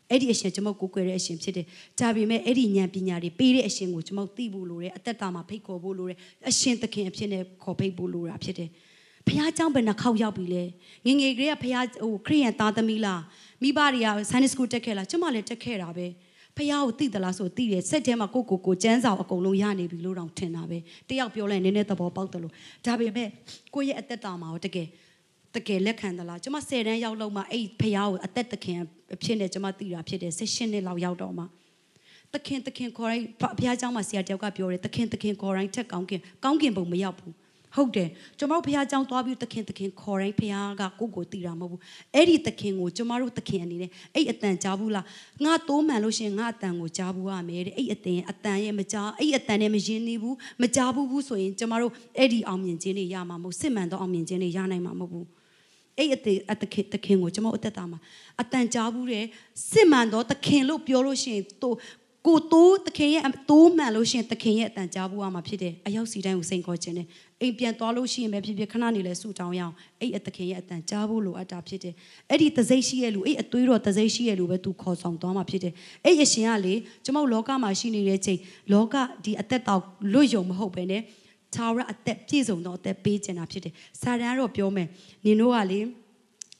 [0.09, 1.65] အဲ့ဒီအရှင်ကျွန်မကိုကိုယ်တဲ့အရှင်ဖြစ်တယ်။
[1.99, 6.17] ဒါပေမဲ့အဲ့ဒီဉာဏ်ပညာတွေပေးတဲ့အရှင်ကိုကျွန်မသိဖို့လိုတယ်။အသက်တာမှာဖိတ်ခေါ်ဖို့လိုတယ်။
[6.49, 8.69] အရှင်သခင်အဖြစ်နဲ့ခေါ်ဖိတ်ဖို့လိုတာဖြစ်တယ်။
[9.27, 10.63] ဘုရားကြောင့်ဘယ်နှခေါက်ရောက်ပြီလဲ။
[11.05, 13.21] ငငယ်ကလေးကဘုရားဟိုခရိယန်သားသမီးလား။
[13.61, 16.07] မိဘတွေကဆန်နစ်စကူတက်ခဲ့လား။ကျွန်မလည်းတက်ခဲ့တာပဲ။
[16.59, 20.77] ဖះကိုတိသလားဆိုတိတယ်စိတ်ထဲမှာကိုကိုကိုစမ်းစာအကုန်လုံးရနေပြီလို့တောင်ထင်တာပဲ
[21.09, 22.53] တယောက်ပြောလဲနည်းနည်းသဘောပေါက်တယ်လို့
[22.85, 23.27] ဒါပေမဲ့
[23.75, 24.87] ကိုယ့်ရဲ့အသက်တာမှာတော့တကယ်
[25.55, 28.79] တကယ်လက်ခံသလားကျွန်မ10တန်းရောက်လောက်မှအဲ့ဖះကိုအသက်တခင်
[29.15, 31.43] အဖြစ်နဲ့ကျွန်မတည်တာဖြစ်တယ်16နှစ်လောက်ရောက်တော့မှ
[32.33, 33.25] တခင်တခင်ခေါ်တိုင်း
[33.59, 37.33] ဘုရားကျောင်းမှာဆရာတယောက်ကပြောတယ်တခင်တခင်ခေါ်တိုင်းထက်ကောင်းကင်ကောင်းကင်ဘုံမရောက်ဘူး
[37.75, 41.81] ဟုတ်တယ်ကျွန်တော်ဘုရားကျောင်းသွားပြီးတခင်တခင်ခေါ်တိုင်းဘုရားကကိုယ့်ကိုတည်တာမဟုတ်ဘူး
[42.15, 45.05] အဲ့ဒီတခင်ကိုကျွန်တော်တို့တခင်အနေနဲ့အဲ့အတန်ကြားဘူးလား
[45.43, 55.38] ငါတိုးမှန်လို့ရှင်ငါအတန်ကိုကြားဘူးရမယ်တဲ့အဲ့အတန်အတန်ရဲ့မကြားအဲ့အတန်နဲ့မရင်နေဘူးမကြားဘူးဘူးဆိုရင်ကျွန်တော်တို့အဲ့ဒီအောင်မြင်ခြင်းတွေရမှာမဟုတ်စစ်မှန်သောအောင်မြင်ခြင်းတွေရနိုင်မှာမဟုတ်ဘူး
[55.99, 57.99] အဲ့အသေးအသခင်သခင်ကိုကျွန်မအသက်တာမှာ
[58.41, 59.25] အတန်ကြားဘူးတယ်
[59.71, 61.75] စစ်မှန်တော့သခင်လို့ပြောလို့ရှိရင်တို့
[62.27, 67.07] ကိုတိုးသခင်ရဲ့တိုးမှန်လို့ရှိရင်သခင်ရဲ့အတန်ကြားဘူးရမှာဖြစ်တယ်အရောက်စီတိုင်းကိုစိန်ခေါ်ခြင်းနဲ့
[67.41, 71.93] အိမ်ပြန်သွားလို့ရှိရင်ပဲဖြစ်ဖြစ်ခဏနေလဲဆူတောင်းရအောင်အဲ့အသခင်ရဲ့အတန်ကြားဖို့လိုအပ်တာဖြစ်တယ်
[72.29, 75.73] အဲ့ဒီတစိမ့်ရှိရဲ့လူအဲ့အသွေးတော်တစိမ့်ရှိရဲ့လူပဲသူခေါ်ဆောင်သွားမှာဖြစ်တယ်
[76.05, 78.39] အဲ့အရှင်ကလေကျွန်မလောကမှာရှိနေတဲ့ချိန်
[78.73, 79.81] လောကဒီအသက်တော်
[80.13, 80.97] လွတ်ယုံမဟုတ်ပဲね
[81.55, 84.87] ထာဝရအသက်ပြည့်စုံသောအသက်ပေးခြင်းတာဖြစ်တယ်။စာတန်ကတော့ပြောမယ်။
[85.25, 85.79] နင်တို့ကလေ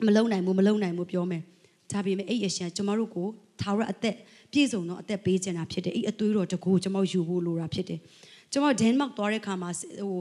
[0.06, 1.42] မလုံနိုင်ဘူးမလုံနိုင်ဘူးပြောမယ်။
[1.92, 3.28] ဒါပေမဲ့အဲ့ရရှင်ကျွန်တော်တို့ကို
[3.62, 4.16] ထာဝရအသက်
[4.52, 8.00] ပြည့်စုံသောအသက်ပေးခြင်းတာဖြစ်တယ်။အဲ့အသွေးတော်တကူကျွန်တော်ယူဖို့လိုတာဖြစ်တယ်။
[8.52, 10.18] ကျွန်မဒန်မတ်သွားတဲ့ခါမှာဟို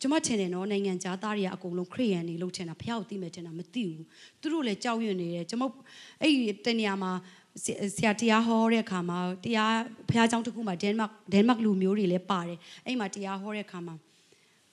[0.00, 4.04] ကျွန်မထင်တယ်နော်နိုင်ငံသားသားတွေကအကုန်လုံးခရိယန်တွေလို့ထင်တာဖျောက်သိမယ်ထင်တာမသိဘူး
[4.40, 5.64] သူတို့လည်းကြောက်ရွံ့နေတယ်ကျွန်မ
[6.20, 7.12] အဲ့ဒီတနေရာမှာ
[7.96, 9.74] ဆရာတရားဟောတဲ့အခါမှာတရား
[10.08, 13.94] ဘုရားကျောင်းတစ်ခုမှာဒန်မတ်ဒန်မတ်လူမျိုးတွေလည်းပါတယ်အဲ့မှာတရားဟောတဲ့အခါမှာ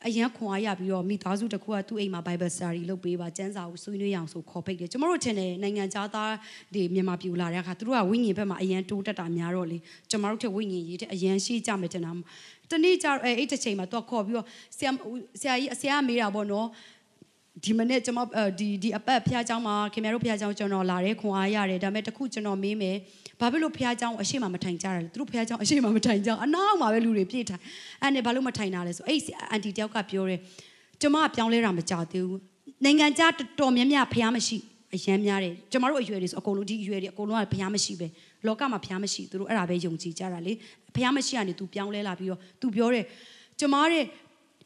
[0.07, 6.09] အရန်ခွန်အားရပြီးတော့မိသားစုတစ်ခုကသူ့အိမ်မှာ Bible study လုပ်ပေးပါကျမ်းစာကိုဆွေးနွေးအောင်ဆိုခေါ်ဖိတ်တယ်ကျွန်တော်တို့ထင်တယ်နိုင်ငံသား
[6.73, 9.77] တွေမြန်မာပြည်လာတဲ့အခါသူတို့ကဝိညာဉ်ဘက်မှာအရန်တိုးတက်တာများတော့လေ
[10.09, 12.11] ကျွန်တော်တို့ထက်ဝိညာဉ်ရေးတဲ့အရန်ရှိကြမယ်တင်တာ
[12.71, 14.47] တနေ့ကျအဲ့အဲ့တစ်ချိန်မှာသူကခေါ်ပြီးတော့
[14.77, 14.91] ဆရာ
[15.41, 16.67] ဆရာကြီးဆရာမေးတာပေါ့နော်
[17.64, 18.20] ဒီမနေ့ကျွန်မ
[18.58, 22.96] ဒီဒီအပတ်ဖះเจ้าမှာခင်ဗျားတို့ဖះเจ้าကျွန်တော်လာတဲ့ခွန်အားရတယ်ဒါပေမဲ့တခုကျွန်တော်မေးမယ်
[23.40, 27.62] ဘာဖြစ်လို့ဖះเจ้าအရှိမမထိုင်ကြရလဲသူတို့ဖះเจ้าအရှိမမထိုင်ကြအနောက်မှာပဲလူတွေပြည့်ထိုင်
[28.02, 29.18] အဲ့နဲ့ဘာလို့မထိုင်တာလဲဆိုအဲ့
[29.50, 30.40] အန်တီတယောက်ကပြောတယ်
[31.00, 32.40] ကျွန်မကပြောင်းလဲတာမကြောက်သေးဘူး
[32.84, 34.56] နိုင်ငံခြားတော်တော်များများဖះမရှိ
[34.94, 38.06] အရန်များတယ်ကျမတို့အရွယ်တွေဆိုအကုန်လုံးဒီအရွယ်တွေအကုန်လုံးကဖះမရှိပဲ
[38.46, 40.52] လောကမှာဖះမရှိသူတို့အဲ့ဒါပဲယုံကြည်ကြတာလေ
[40.96, 43.04] ဖះမရှိကနေ तू ပြောင်းလဲလာပြီးတော့ तू ပြောတယ်
[43.60, 44.04] ကျမတဲ့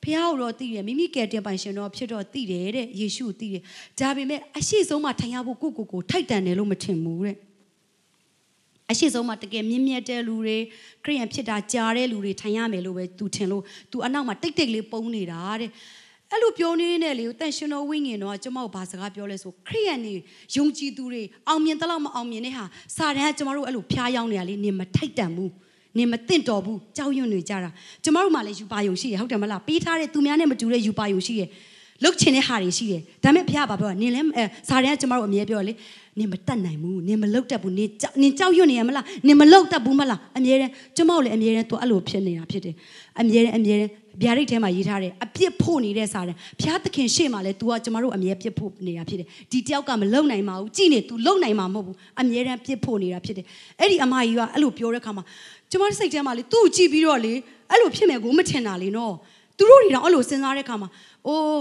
[0.04, 3.62] ဖះကိုတော့သိတယ်မိမိကယ်တင်ပိုင်ရှင်တော့ဖြစ်တော့သိတယ်တဲ့ယေရှုကိုသိတယ်
[4.00, 7.38] ဒါပေမဲ့အရှိဆုံးမှာထိုင်ရဖို့ကိုကိုကိုထိုက်တန်တယ်လို့မထင်ဘူးတဲ့
[8.92, 10.58] အရှိဆုံးမှာတကယ်မြင့်မြတ်တဲ့လူတွေ
[11.04, 15.70] ခရိယန်ဖြစ်တာကြားတဲ့လူတွေထိုင်ရမယ်လို့ပဲသူထင်လို့သူအနောက်မှာတိတ်တိတ်လေးပုံနေတာတဲ့
[16.32, 20.14] အဲ့လိုပြောနေနေလေတန်ရှင်တော်ဝိညာဉ်တော့ကျွန်မတို့ဘာစကားပြောလဲဆိုခရိယန်နေ
[20.56, 25.52] ယုံကြည်သူတွေအောင်မြင်တလောက်မအောင်မြင်တဲ့ဟာစာတန်းကကျွန်တော်တို့အဲ့လိုဖျားယောင်းနေတာလေနေမထိုက်တန်ဘူး
[25.98, 27.70] နေမသင့်တော်ဘူးကြောက်ရွံ့နေကြတာ
[28.04, 31.42] ကျမတို့မှလည်းယူပါယုံရှိရဟုတ်တယ်မလားပေးထားတဲ့သူများနဲ့မတူတဲ့ယူပါယုံရှိရ
[32.04, 35.74] လုတ်ချင်တဲ့ဟာတွေရှိတယ်ဒါပေမဲ့ဘုရားဘာပြောနင်လည်းအဲစာရန်ကကျမတို့အမြဲပြောလေ
[36.20, 42.76] နင်မတတ်နိုင်ဘူးနင်မလုတ်တတ်ဘူးနင်ကြောက်နင်ကြောက်ရွံ့နေရမလားနင်မလုတ်တတ်ဘူးမလားအမြဲတမ်းကျမတို့လည်းအမြဲတမ်းသူအဲ့လိုဖြစ်နေတာဖြစ်တယ်
[43.20, 43.92] အမြဲတမ်းအမြဲတမ်း
[44.22, 53.46] ဗျာဒိတ်ထဲမှာရေးထားတယ်အပြစ်ဖို့နေတဲ့စာရန်ဘုရားသခင်ရှေ့မှာလဲ तू ကကျမတို့အမြဲပြစ်ဖို့နေတာဖြစ်တယ်ဒီတယောက်ကမလုံနိုင်ပါဘူးကြည်နေ तू လုံနိုင်မှာမဟုတ်ဘူးအမြဲတမ်းပြစ်ဖို့နေတာဖြစ်တယ်
[53.80, 55.24] အဲ့ဒီအမကြီးကအဲ့လိုပြောတဲ့ခါမှာ
[55.72, 57.34] ကျမတို့စိတ်ထဲမှာလေသူ့ကိုကြည့်ပြီးတော့လေ
[57.72, 59.14] အဲ့လိုဖြစ်မယ်ကိုမထင်တာလေနော်
[59.58, 60.90] သူတို့တွေတော့အဲ့လိုစဉ်းစားတဲ့ခါမှာ
[61.28, 61.60] အိုး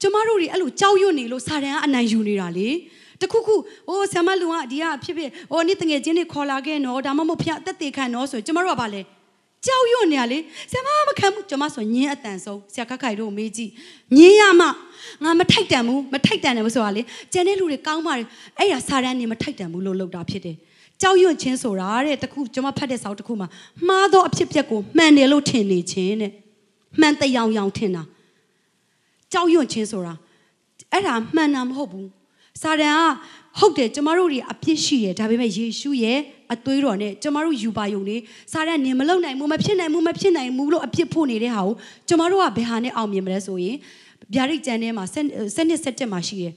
[0.00, 2.68] ကျမတို့တွေအဲ့လိုကြောက်ရွံ့နေလို့စာတန်ကအနိုင်ယူနေတာလေ
[3.20, 3.54] တခုခု
[3.88, 9.02] ဟိုဆမ်မလူကဒီကဖြစ်ဖြစ်ဟိုနေ့တငယ်ချင်းတွေခေါ်လာခဲ့နော်ဒါမှမဟုတ်ဖျက်အသက်သေးခံနော်ဆိုကျမတို့ကဘာလဲ
[9.66, 10.38] ကြောက်ရွံ့နေရလေ
[10.72, 13.70] ဆမ်မမခံဘူးကျမဆိုညင်းအတန်ဆုံးဆရာခက်ခိုင်တို့မေးကြည့်
[14.16, 14.66] ညင်းရမှ
[15.22, 18.26] ငါမထိုက်တန်ဘူးမထိုက်တန်တယ်မဆိုတာလေကျန်တဲ့လူတွေကောင်းပါတယ်
[18.58, 20.56] အဲ့ဒါစာတန်နေမထိုက်တန်ဘူးလို့လုပ်တာဖြစ်တယ်
[21.00, 23.48] ကြောက်ရွံ့ခြင်းဆိုတာတဲ့တခုကျွန်မဖတ်တဲ့စာအုပ်တစ်ခုမှာ
[23.88, 26.32] မှားသောအဖြစ်အပျက်ကိုမှန်တယ်လို့ထင်နေခြင်းတဲ့
[27.00, 28.02] မှန်တရားရောင်ထင်တာ
[29.32, 30.14] ကြောက်ရွံ့ခြင်းဆိုတာ
[30.92, 32.08] အဲ့ဒါမှန်တာမဟုတ်ဘူး
[32.62, 33.00] စာတန်က
[33.58, 36.18] ဟုတ်တယ်ကျမတို့တွေအပြစ်ရှိတယ်ဒါပေမဲ့ယေရှုရဲ့
[36.52, 38.16] အသွေးတော်နဲ့ကျမတို့ယူပါယုံနေ
[38.52, 41.74] စာတန်နေမလုံနိုင်ဘူးမဖြစ်နိုင်ဘူးမဖြစ်နိုင်ဘူးလို့အပြစ်ဖို့နေတဲ့ဟာကို
[42.08, 43.76] ကျမတို့ကဘယ်ဟာနဲ့အောင်မြင်မလဲဆိုရင်
[44.34, 45.16] ဗျာဒိတ်ကျမ်းထဲမှာစ
[45.68, 46.52] နစ်စက်တက်မှာရှိတယ်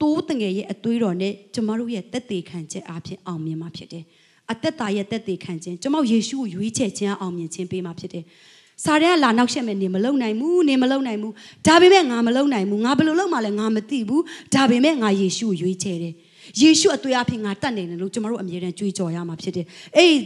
[0.00, 4.04] တိုးတငယ်ရဲ့အသွေးတော်နဲ့ကျမတို့ရဲ့တက်သေးခံချက်အဖြစ်အောင်မြင်မှာဖြစ်တယ်။
[4.52, 8.24] အသက်တာရဲ့တက်သေးခံခြင်းကျမတို့ယေရှုကိုရွေးချယ်ခြင်းအောင်မြင်ခြင်းပေးမှာဖြစ်တယ်။
[8.84, 11.32] စာရဲကလာနောက်ရှက်မဲ့နေမလုံနိုင်ဘူးနေမလုံနိုင်ဘူး
[11.66, 14.22] ဒါပေမဲ့ငါမလုံနိုင်ဘူးငါဘယ်လိုလုပ်မှလဲငါမသိဘူး
[14.54, 16.14] ဒါပေမဲ့ငါယေရှုကိုရွေးချယ်တယ်
[16.60, 19.66] ယေရှုအသွေးအဖြစ်ငါတတ်နေတယ်လို့ကျမတို့အမြဲတမ်းကြွေးကြော်ရမှာဖြစ်တယ်။
[19.96, 20.16] အေး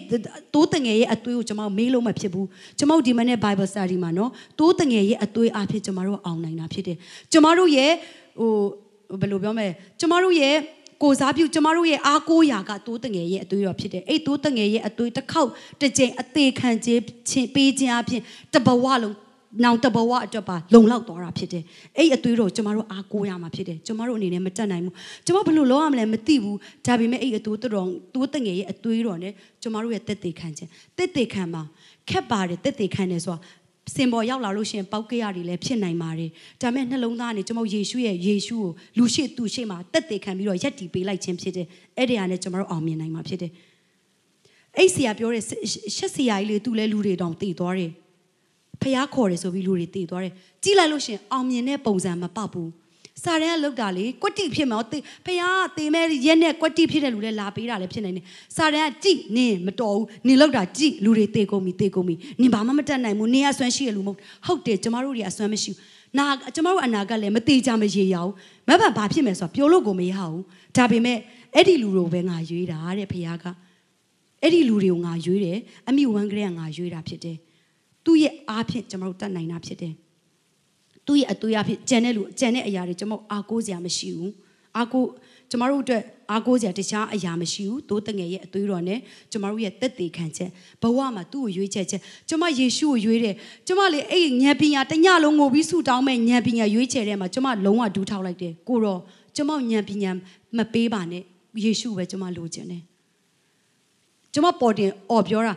[0.55, 2.47] တိုးတငယ်ရဲ့အသွေးကိုကျမတို့မေးလို့မဖြစ်ဘူး။
[2.79, 6.97] ကျမတို့ဒီမနေ့ Bible study မှာနော်တိုးတငယ်ရဲ့အသွေးအဖြစ်ကျမတို့အောင်နိုင်တာဖြစ်တယ်။
[7.33, 7.93] ကျမတို့ရဲ့
[8.41, 8.53] ဟို
[9.21, 9.69] ဘယ်လိုပြောမလဲ
[10.01, 10.57] ကျမတို့ရဲ့
[11.03, 15.51] ကိုစားပြုကျမတို့ရဲ့အားကိုးရာကတိုးတငယ်ရဲ့အသွေးတော်ဖြစ်တယ်အဲ့တိုးတငယ်ရဲ့အသွေးတစ်ခေါက်
[15.81, 18.23] တစ်ကြိမ်အသေးခံခြင်းချင်းပေးခြင်းအပြင်
[18.55, 19.17] တဘဝလုံး
[19.65, 21.65] နောင်တဘဝအတွက်ပါလုံလောက်သွားတာဖြစ်တယ်
[21.97, 24.95] အဲ့အသွေးတော်ကျမတို့အားကိုးရမှာဖြစ်တယ်ကျမတို့အနေနဲ့မတက်နိုင်ဘူး
[25.27, 27.73] ကျမဘယ်လိုလုပ်ရမလဲမသိဘူးဒါပေမဲ့အဲ့အသွေးတော်
[28.15, 29.33] တိုးတငယ်ရဲ့အသွေးတော်နဲ့
[29.63, 31.63] ကျမတို့ရဲ့တက်သေးခံခြင်းတက်သေးခံမှာ
[32.11, 33.39] ခက်ပါတယ်တက်သေးခံတယ်ဆိုတာ
[33.95, 36.31] စင်ပေါ်ရောက်လာလို့ရှိရင်ပောက်ကရတွေလည်းဖြစ်နိုင်ပါတယ်
[36.63, 41.67] ဒါပေမဲ့နှလုံးသားကနေကျွန်တော်ယေရှုရဲ့ယေရှုကိုလူရှိသူရှိမှတက်သေးခံပြီးတော့ယက်တီပေးလိုက်ခြင်းဖြစ်တယ်
[41.97, 43.53] အဲ့ဒီဟာနဲ့ကျွန်တော်တို့အောင်မြင်နိုင်မှာဖြစ်တယ်
[44.77, 45.43] အဲ့ဆရာပြောတဲ့
[45.97, 47.91] ရှက်ဆရာကြီးလေသူလည်းလူတွေတောင်တည်သွားတယ်
[48.83, 52.69] ဖះခေါ်တယ်ဆိုပြီးလူတွေတည်သွားတယ်ကြည့်လိုက်လို့ရှင်အောင်မြင်တဲ့ပုံစံမပေါက်ဘူး
[53.25, 54.95] စာရန်ကလောက်တာလေကွက်တိဖြစ်မှာဖះ
[55.77, 58.25] တေမဲရက်နဲ့ကွက်တိဖြစ်တဲ့လူလည်းလာပေးတာလည်းဖြစ်နိုင်တယ်
[58.57, 65.79] စာရန်ကကြည့်နင်းမတော်ဘူးနင်လောက်တာကြည့်လူတွေတေကုန်ပြီတေကုန်ပြီနင်ဘာမှမတတ်နိုင်ဘူးနင်အဆွမ်းရှိရလူမဟုတ်ဟုတ်တယ်ကျမတို့တွေအဆွမ်းမရှိဘူး
[66.19, 68.31] နာကျမတို့အနာကလည်းမသေးကြမရေရအောင်
[68.69, 70.43] မဘဘာဖြစ်မယ်ဆိုတော့ပြောလို့ကိုမရဘူး
[70.77, 71.19] ဒါပေမဲ့
[71.55, 73.45] အဲ့ဒီလူတို့ပဲငါရွေးတာတဲ့ဖះက
[74.43, 75.59] အဲ့ဒီလူတွေကိုငါရွေးတယ်
[75.89, 77.37] အမိဝမ်းကလေးကငါရွေးတာဖြစ်တယ်
[78.05, 79.95] သူ့ရဲ့အားဖြင့်ကျမတို့တတ်နိုင်တာဖြစ်တယ်
[81.07, 84.33] သူ့ရဲ့အသွေးအဖြစ်ကြံတဲ့လူကြံတဲ့အရာတွေကျွန်တော်အားကိုးစရာမရှိဘူး
[84.77, 85.09] အားကိုး
[85.51, 88.99] ကျမတို့အတွက်အားကိုးစရာတခြားအရာမရှိဘူးတိုးတငယ်ရဲ့အသွေးတော်နဲ့
[89.33, 90.51] ကျမတို့ရဲ့တက်သေးခံချက်
[90.83, 93.35] ဘဝမှာသူ့ကိုရွေးချက်ချက်ကျမယေရှုကိုရွေးတယ်
[93.67, 99.01] ကျမလေအဲ့ညံပညာတညလုံးငိုပြီးဆူတောင်းမဲ့ညံပညာရွေးချယ်တဲ့မှာကျမလုံးဝဒူးထောက်လိုက်တယ်ကိုတော့
[99.37, 100.11] ကျမညံပညာ
[100.57, 101.23] မပေးပါနဲ့
[101.65, 102.83] ယေရှုပဲကျမလိုချင်တယ်
[104.35, 105.55] ကျမပေါ်တင်អော်ပြောတာ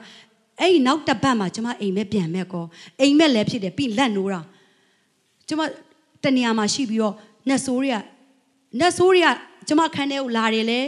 [0.59, 2.65] အဲ့ဒီနောက်တစ်ပတ်မှာကျမအိမ်မက်ပြန်မဲ့ကော
[3.01, 4.41] အိမ်မက်လည်းဖြစ်တယ်ပြီးလက်နိုးတာ
[5.47, 5.61] ကျမ
[6.23, 7.15] တနေရာမှာရှိပြီးတော့
[7.49, 7.97] နတ်ဆိုးတွေက
[8.79, 9.29] နတ်ဆိုးတွေက
[9.67, 10.79] ကျမခန်းထဲကိုလာတယ်လေ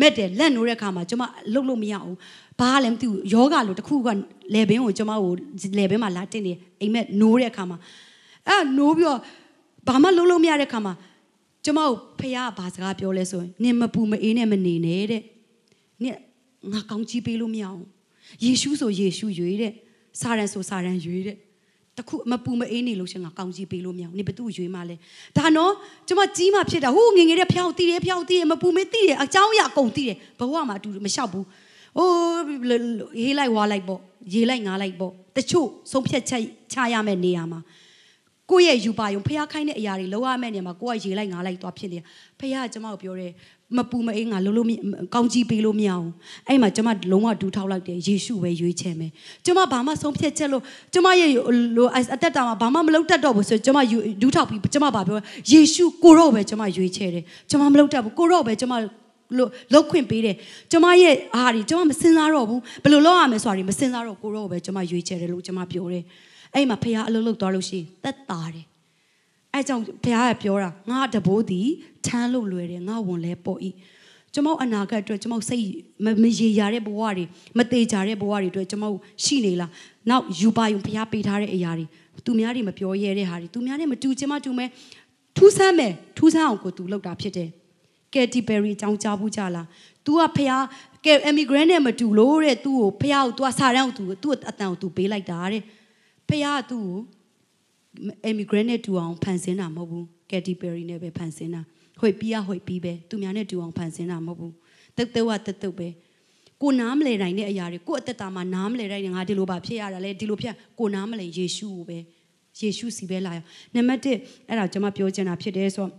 [0.00, 1.22] မက်တယ်လက်နိုးတဲ့အခါမှာကျမ
[1.52, 2.16] လှုပ်လို့မရဘူး
[2.60, 4.08] ဘာလည်းမသိဘူးယောဂလို့တခုက
[4.54, 5.32] လေဘင်းကိုကျမကို
[5.78, 7.78] လေဘင်းမှာလာတင်နေအိမ်မက်နိုးတဲ့အခါမှာ
[8.48, 9.20] အဲ့နိုးပြီးတော့
[9.88, 10.94] ဘာမှလှုပ်လို့မရတဲ့အခါမှာ
[11.64, 15.22] ကျမကိုဖះဘာစကားပြောလဲဆိုရင်နင်မပူမအေးနဲ့မနေနဲ့တဲ့
[16.02, 16.16] နင်
[16.72, 17.82] ငါကောင်းကြီးပေးလို့မရအောင်
[18.44, 19.72] ယေရှုဆိုယေရှုရွေးတဲ့
[20.20, 21.36] စာရန်ဆိုစာရန်ရွေးတဲ့
[21.97, 24.95] တခုမပူမအေးနေလို့ရှင်ငါကောင်းကြီးပေးလို့မရအောင်နေဘသူရွေးမှလဲ
[25.37, 25.73] ဒါနော်
[26.07, 31.45] ကျမကြီးမှဖြစ်တာဟိုးငငယ်တဲ့ဖျောက်တီးတယ်ဖျောက်တီးတယ်မပူမေးတီးတယ်အเจ้าရအကုန်တီးတယ်ဘဝမှာအတူမလျှောက်ဘူး
[31.97, 32.41] အိုး
[33.21, 33.99] ရေးလိုက်ဝါလိုက်ပေါ့
[34.33, 36.43] ရေးလိုက်ငါလိုက်ပေါ့တချို့ဆုံးဖြတ်ချက်
[36.73, 37.59] ချရမယ့်နေရာမှာ
[38.51, 41.99] ကိုယ့်ရဲ့ယူပါယုံဖះခိုင်းတဲ့အရာတွေလောရမဲ့နေမှာကိုကရေလိုက်ငါလိုက်သွားဖြစ်နေ
[42.39, 43.31] ဖះကကျမကိုပြောတယ်
[43.76, 44.68] မပူမအေးငါလုံးလုံး
[45.14, 46.06] ကောင်းကြီးပေးလို့မရအောင်
[46.48, 49.10] အဲ့မှာကျမလုံးဝဒူးထောက်လိုက်တယ်ယေရှုပဲရွေးချယ်မယ်
[49.44, 50.62] ကျမဘာမှဆုံးဖြတ်ချက်လို့
[50.94, 51.28] ကျမရဲ့
[51.76, 53.78] လိုအသက်တာမှာဘာမှမလုပ်တတ်တော့ဘူးဆိုကျမ
[54.22, 55.16] ဒူးထောက်ပြီးကျမဘာပြော
[55.50, 58.74] ယေရှုကိုတော့ပဲကျမရွေးချယ်တယ်ကျမမလုပ်တတ်ဘူးကိုတော့ပဲကျမ
[59.36, 60.36] လို့လောက်ခွင့်ပေးတယ်
[60.72, 66.04] ကျမရဲ့အားတွေကျမမစင်စားတော့ဘူးဘယ်လိုလုပ်ရမလဲဆိုတာတွေမစင်စားတော့ကိုတော့ပဲကျမရွေးချယ်တယ်လို့ကျမပြောတယ်
[66.54, 68.66] အဲ့မှာဖះအလုပ်လုပ်သွားလို့ရှိရင်သက်တာတယ်
[69.53, 71.67] အဲကြောင့်ဘုရားကပြောတာငါတဘိုးသည်
[72.05, 73.69] ထမ်းလို့လွယ်တယ်ငါဝန်လဲပေါ်ဤ
[74.33, 75.65] ကျွန်မအနာဂတ်အတွက်ကျွန်မစိတ်
[76.23, 77.25] မရေရာတဲ့ဘဝတွေ
[77.57, 78.85] မသေးကြတဲ့ဘဝတွေအတွက်ကျွန်မ
[79.23, 79.71] ရှိနေလား
[80.09, 81.85] နောက်ယူပါယုံဘုရားပေးထားတဲ့အရာတွေ
[82.25, 84.65] သူများတွေမပြောရဲတဲ့ဟာတွေသူများတွေမတူချင်မတူမဲ
[85.37, 87.49] ထူးဆန်းမယ်ထူးဆန်းအောင်ကိုသူလုပ်တာဖြစ်တယ်
[88.13, 89.67] ကယ်တီဘယ်ရီအကြောင်းကြားဘူးကြလား
[90.05, 90.51] तू ကဖះ
[91.05, 95.61] ကယ်အမီဂရန်နဲ့မတူလို့တဲ့ तू ကိုဖះကို तू ကစာရန်ကို तू သူ့အတန်ကို तू ပေးလိုက်တာတဲ့
[96.29, 96.95] ဖះက तू ကို
[98.29, 101.61] immigrant နဲ့တူအောင်ဖန်ဆင်းတာမဟုတ်ဘူး Katy Perry နဲ့ပဲဖန်ဆင်းတာ
[101.99, 104.53] ဟွေပြီးရဟွေပြီးပဲသူများနဲ့တူအောင်ဖန်ဆင်းတာမဟုတ်ဘူး
[104.97, 105.87] တက်တက်ဝတက်တက်ပဲ
[106.61, 111.97] ကိုနားမလဲနိုင်တဲ့အရာတွေကိုအသက်တာမှာနားမလဲနိုင်ငါဒီလိုပါဖြစ်ရတာလေဒီလိုဖြစ်ကိုနားမလဲယေရှုကိုပဲ
[112.59, 113.39] ယေရှုစီပဲလာရ
[113.73, 115.91] နံပါတ်1အဲ့ဒါကျွန်မပြောချင်တာဖြစ်တယ်ဆိုတော့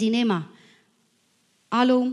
[0.00, 0.40] ဒီနေ့မှာ
[1.74, 2.06] အားလုံး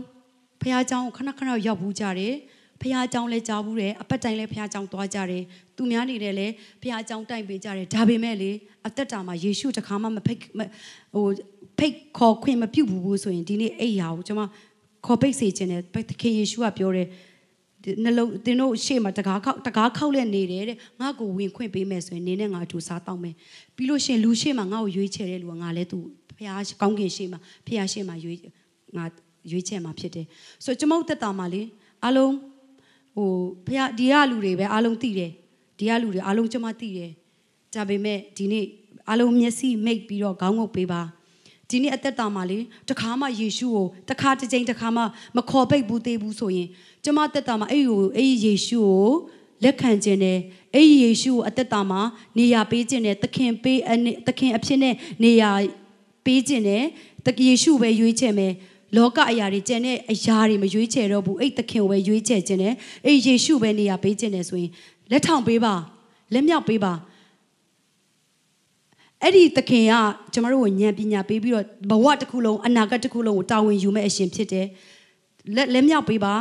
[0.60, 2.34] ဖះเจ้าကိုခဏခဏရောက်ဘူးကြတယ်
[2.80, 5.42] ဖះเจ้าလဲကြားဘူးတယ်အပတ်တိုင်းလဲဖះเจ้าသွားကြတယ်
[5.76, 6.46] သူများနေတယ်လဲ
[6.82, 8.50] ဖះเจ้าတိုင်ပေးကြတယ်ဒါပေမဲ့လေ
[8.86, 10.40] အသက်တာမှာယေရှုတခါမှမဖိတ်
[11.14, 11.26] ဟို
[11.78, 14.42] ဖိတ်ခေါ်ခွင့်မပြုတ်ဘူးဆိုရင်ဒီနေ့အဲ့ရာကိုကျွန်မ
[15.06, 17.08] ခေါ်ပိတ်စေခြင်းနဲ့သခင်ယေရှုကပြောတယ်
[18.04, 23.34] နှလုံးသင်တို့ရှေ့မှာတကားခောက်တကားခောက်လက်နေတယ်တဲ့ငါ့ကိုဝင်ခွင့်ပေးမယ်ဆိုရင်နင်းနဲ့ငါအတူစားတောင်းမယ်
[23.76, 25.98] ပြီးလို့ရှိရင်လူရှေ့မှာငါ့ကိုရွေးချယ်တဲ့လူကငါလည်းသူ
[26.36, 26.48] ဖះ
[26.80, 28.38] ကောင်းကင်ရှေ့မှာဖះရှေ့မှာရွေး
[28.96, 29.04] ငါ
[29.50, 30.26] ရွေးချယ်မှာဖြစ်တယ်
[30.64, 31.62] ဆိုတော့ကျွန်မတို့တက်တာမှာလေ
[32.04, 32.32] အားလုံး
[33.15, 33.31] ဟို
[33.65, 35.31] ဖះဒီကလူတွေပဲအားလုံးသိတယ်
[35.77, 37.11] ဒီကလူတွေအားလုံးကျွန်မသိတယ်
[37.73, 38.65] ဒါပေမဲ့ဒီနေ့
[39.09, 41.01] အားလုံးမျက်စိမိတ်ပြီးတော့ခေါင်းငုပ်ပေးပါ
[41.69, 42.59] ဒီနေ့အသက်တာမှာလေ
[42.89, 45.03] တခါမှယေရှုကိုတခါတစ်ချိန်တခါမှ
[45.37, 46.67] မခေါ်ပိတ်ဘူးသေးဘူးဆိုရင်
[47.03, 49.09] ကျမသက်တာမှာအဲ့ဒီအဲ့ဒီယေရှုကို
[49.63, 50.39] လက်ခံခြင်းနဲ့
[50.73, 52.01] အဲ့ဒီယေရှုကိုအသက်တာမှာ
[52.37, 53.79] နေရာပေးခြင်းနဲ့သခင်ပေး
[54.27, 55.51] သခင်အဖြစ်နဲ့နေရာ
[56.25, 56.83] ပေးခြင်းနဲ့
[57.25, 58.53] တကယေရှုပဲရွေးချယ်မယ်
[58.95, 62.73] လောကအရာတွေကျန်တဲ့အရာတွေမရွေးချယ်တော့ဘူးအဲ့သခင်ကိုပဲရွေးချယ်ခြင်းနဲ့
[63.05, 64.71] အဲ့ယေရှုပဲနေရာပေးခြင်းနဲ့ဆိုရင်
[65.11, 65.73] လက်ထောင်ပေးပါ
[66.33, 66.93] လက်မြောက်ပေးပါ
[69.21, 69.93] အဲ့ဒီသခင်က
[70.33, 74.67] ကျမတို့ကိုဉာဏ်ပညာပေးပြီးတော့ဘဝတစ်ခုလုံးအနာဂတ်တစ်ခုလုံးကိုတာဝန်ယူမဲ့အရှင်ဖြစ်တယ်
[75.55, 76.33] လက်လက်မြောက်ပေးပါ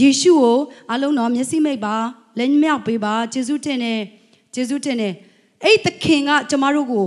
[0.00, 0.58] ယေရှုကို
[0.92, 1.96] အလုံးတော်မျက်စိမိတ်ပါ
[2.38, 4.00] လက်မြောက်ပေးပါယေရှုတင်တယ်
[4.54, 5.14] ယေရှုတင်တယ်
[5.64, 7.06] အဲ့သခင်ကကျမတို့ကို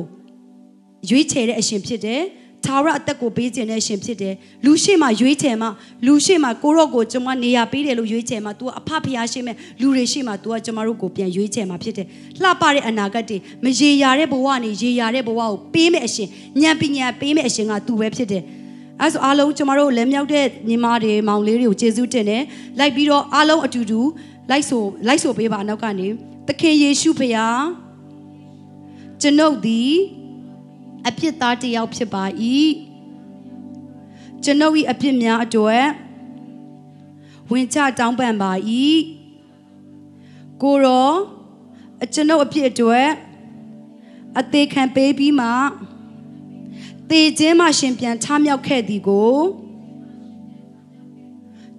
[1.09, 2.21] ရွေးချယ်တဲ့အရှင်ဖြစ်တယ်
[2.66, 4.34] သာရအသက်ကိုပေးခြင်းနဲ့ရှင်ဖြစ်တယ်
[4.64, 5.68] လူရှိမှရွေးချယ်မှ
[6.06, 12.06] လူရှိမှကိုရော့ကိုကျွန်မနေရာပေးတယ်လို့ရွေးချယ်မှ तू အဖဖျားရှိမဲ့လူတွေရှိမှ तू ကကျွန်မတို့ကိုပြန်ရွေးချယ်မှဖြစ်တယ်
[12.42, 16.28] လှပတဲ့အနာဂတ်တွေမရေရာတဲ့ဘဝနေရေရာတဲ့ဘဝကိုပေးမဲ့အရှင်
[16.62, 18.42] ဉာဏ်ပညာပေးမဲ့အရှင်က तू ပဲဖြစ်တယ်
[19.02, 22.42] အဲဆိုအားလုံးကျမတို့လက်မြောက်တဲ့ညီမတွေမောင်လေးတွေကိုကျေးဇူးတင်တယ်
[22.78, 24.00] လိုက်ပြီးတော့အားလုံးအတူတူ
[24.50, 26.08] လိုက်ဆိုလိုက်ဆိုပေးပါအနောက်ကနေ
[26.48, 27.62] သခင်ယေရှုဖခင်
[29.22, 29.92] ကျွန်ုပ်သည်
[31.07, 32.23] အပြစ်သားတစ်ယောက်ဖြစ်ပါ၏
[34.43, 35.85] ကျွန်ုပ်၏အပြစ်များအတွက်
[37.51, 38.51] ဝင်ချတောင်းပန်ပါ၏
[40.61, 41.11] ကိုရော
[42.13, 43.07] ကျွန်ုပ်အပြစ်အတွက်
[44.39, 45.47] အသေးခံပေးပြီးမှ
[47.09, 49.35] တေခြင်းမှရှင်ပြန်ထမြောက်ခဲ့သည်ကို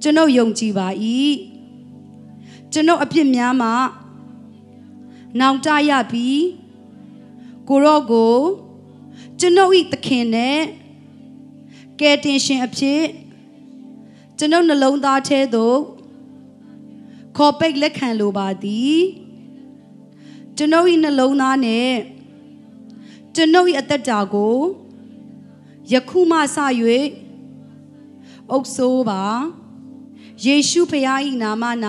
[0.03, 0.89] ကျွန်ုပ်ယုံကြည်ပါ၏
[2.73, 3.71] ကျွန်ုပ်အပြစ်များမှ
[5.41, 6.43] နောင်တရပြီး
[7.69, 8.37] ကိုရော့ကို
[9.42, 10.60] ကျွန်ုပ်ဤသခင်နဲ့
[12.00, 13.04] ကယ်တင်ရှင်အဖြစ်
[14.38, 15.80] ကျွန်ုပ်နှလုံးသားထဲသို့
[17.38, 19.00] ခေါ်ပိတ်လက်ခံလိုပါသည်
[20.58, 21.94] ကျွန်ုပ်ဤနှလုံးသားနဲ့
[23.36, 24.58] ကျွန်ုပ်ဤအသက်တာကို
[25.92, 26.58] ယခုမှစ၍
[28.52, 29.24] အုပ်ဆိုးပါ
[30.46, 31.64] ယေရှုဖခင်၏နာမ၌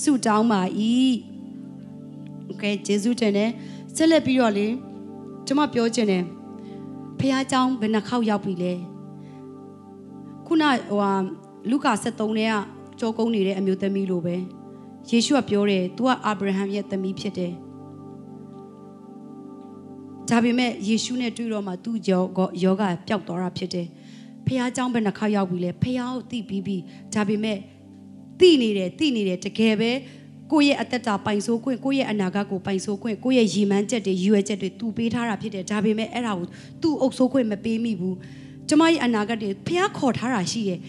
[0.00, 0.62] ဆုတောင်းပါ၏
[2.46, 3.50] โอเคယေရှုတင်တယ်
[3.96, 4.68] ဆက်လက်ပြီးတော့လေ
[5.46, 6.24] ကျွန်မပြောချင်တယ်
[7.18, 8.72] ဖះเจ้าဘယ်နှခေါက်ရောက်ပြီလဲ
[10.46, 11.12] ခုနဟိုဟာ
[11.70, 12.54] လူကာ73ထဲက
[12.98, 14.36] ကြောကုန်းနေတဲ့အမျိုးသမီးလိုပဲ
[15.10, 17.52] ယေရှုကပြောတယ် तू ကအာဗြဟံရဲ့သမီးဖြစ်တယ်
[20.28, 22.22] ဒါပေမဲ့ယေရှုနဲ့တွေ့တော့မှသူ့ယော
[22.62, 23.86] ယောဂပျောက်သွားတာဖြစ်တယ်
[24.46, 26.76] ဖះเจ้าဘယ်နှခေါက်ရောက်ပြီလဲဖះကိုသိပြီးပြီ
[27.14, 27.58] ဒါပေမဲ့
[28.40, 29.90] သိနေတယ်သိနေတယ်တကယ်ပဲ
[30.51, 36.47] ကိုယ့်ရဲ့အသက်တာပိုင်ဆိုးခွင့်ကိုယ့်ရဲ့အနာဂတ်ကိုပိုင်ဆိုးခွင့်ကိုယ့်ရဲ့ရည်မှန်းချက်တွေရည်ရွယ်ချက်တွေသူပေးထားတာဖြစ်တယ်ဒါပေမဲ့အဲ့ဒါကို
[36.81, 38.15] သူ့အုပ်ဆိုးခွင့်မပေးမိဘူး
[38.69, 40.79] ကျမရဲ့အနာဂတ်တွေဖះခေါ်ထားတာရှိတယ်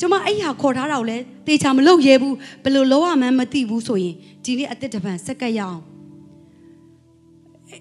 [0.00, 5.80] ကျမအဲ့ဟာခေါ်ထားတာကိုလည်းတေချာမလုပ်ရဲဘူးဘယ်လိုလုပ်ရမှန်းမသိဘူးဆိုရင်ဒီနေ့အသက်တပံစက်ကက်ရအောင်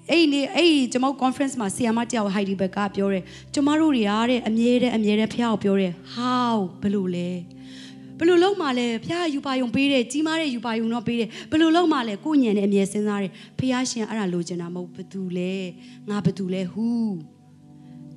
[0.10, 3.24] အဲ့ဒီအဲ့ဒီကျွန်တော် conference မှာဆီယာမတယောက် Heidelberg ကပြောတယ်
[3.54, 7.30] ကျမတို့တွေအားတဲ့အမြဲတမ်းအမြဲတမ်းဖះကိုပြောတယ် how ဘယ်လိုလဲ
[8.21, 15.55] ဘယ်လိုလုပ်မှလဲဖះယူပါယုံပေးတယ်ကြီးမားတဲ့ယူပါယုံတော့ပေးတယ်ဘယ်လိုလုပ်မှလဲကိုညံနဲ့အမြဲစဉ်းစားတယ်ဖះရှင်အဲ့ဒါလိုချင်တာမဟုတ်ဘသူလဲ
[16.11, 16.89] ငါဘသူလဲ who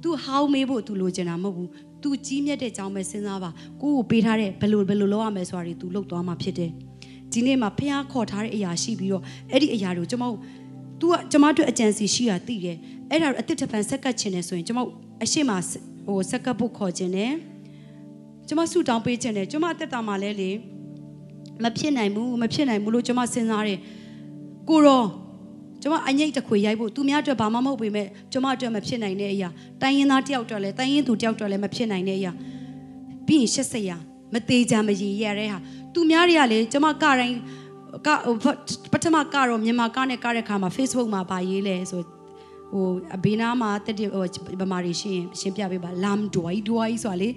[0.03, 1.69] तू how မေးဖို့ तू လိုချင်တာမဟုတ်ဘူး
[2.01, 3.49] तू ကြီးမြတ်တဲ့အကြောင်းပဲစဉ်းစားပါ
[3.81, 6.71] ကိုကိုပေးထားတဲ့ဘယ်လိုဘယ်လိုလုပ်ရမလဲဆိုတာတွေ तू လုပ်သွားမှာဖြစ်တယ်
[7.33, 10.35] ဒီနေ့မှာဖះခေါ်ထားတဲ့အရာရှိပြီးတော့အဲ့ဒီအရာတွေကိုကျွန်တော်
[10.99, 12.77] तू ကကျမတို့အကြံစီရှိတာသိတယ်
[13.11, 14.79] အဲ့ဒါအစ်စ်တပန်ဆက်ကတ်ချင်တယ်ဆိုရင်ကျမ
[15.23, 15.51] အရှိမ
[16.05, 17.31] ဟိုဆက်ကတ်ဖို့ခေါ်ချင်တယ်
[18.48, 20.50] ကျမဆူတောင်းပေးချင်တယ်ကျမအသက်တာမှာလဲလေ
[21.64, 23.78] မဖြစ်နိုင်ဘူးမဖြစ်နိုင်ဘူးလို့ကျမစဉ်းစားတယ်
[24.68, 25.04] ကိုရော
[25.82, 29.48] ကျမအငိတ်တစ်ခွေရိုက်ဖို့သူများအတွက်ဘာမှမဟုတ်ပေမဲ့ကျမအတွက်မဖြစ်နိုင်တဲ့အရာ
[29.82, 32.32] တိုင်းရင်းသားတယောက်အတွက်လဲတိုင်းရင်းသူတယောက်အတွက်လဲမဖြစ်နိုင်တဲ့အရာ
[33.26, 33.96] ပြီးရင်ရှက်စရာ
[34.34, 35.58] မသေးချာမရည်ရတဲ့ဟာ
[35.94, 37.34] သူများတွေကလေကျမကတိုင်း
[38.06, 38.08] က
[38.92, 42.02] ပထမကတော့မြန်မာကနဲ့ကတဲ့ခါမှာ Facebook မှာပါရေးလဲဆို
[42.72, 42.86] ဟို
[43.16, 44.24] အဘေးနားမှာတက်တဲ့ဟို
[44.60, 47.28] ဗမာတွေရှင်းရှင်းပြပေးပါ lam dwai dwai ဆိုတာလေ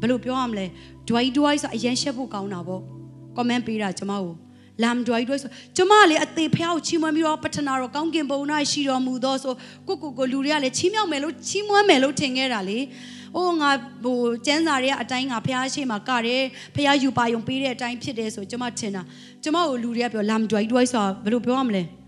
[0.00, 0.66] ဘယ်လိုပြောရမလဲ
[1.08, 2.82] dwai dwai ဆိုတာအရင်ရှက်ဖို့ကောင်းတာပေါ့
[3.36, 4.34] comment ပေးတာကျမကို
[4.82, 8.40] lam dwai dwai ဆိုကျမလေအသေးဖျားကိုချီးမွမ်းပြီးတော့ပထနာတော့ကောင်းကင်ဘုံ၌
[8.70, 9.54] ရှိတော်မူသောဆို
[9.88, 12.78] ကိုကိုကိုလူတွေကလည်းချီးမြှောက်မယ်လို့ချီးမွမ်းမယ်လို့ထင်ခဲ့တာလေ။
[13.36, 13.70] အိုးငါ
[14.04, 16.42] ဟိုကျန်းစာတွေကအတိုင်းငါဖះရှိမှကတယ်
[16.74, 19.02] ဖះယူပါယုံပေးတဲ့အတိုင်းဖြစ်တယ်ဆိုကျမထင်တာ
[19.42, 21.84] ကျမကိုလူတွေကပြော lam dwai dwai ဆိုတာဘယ်လိုပြောရမလဲ။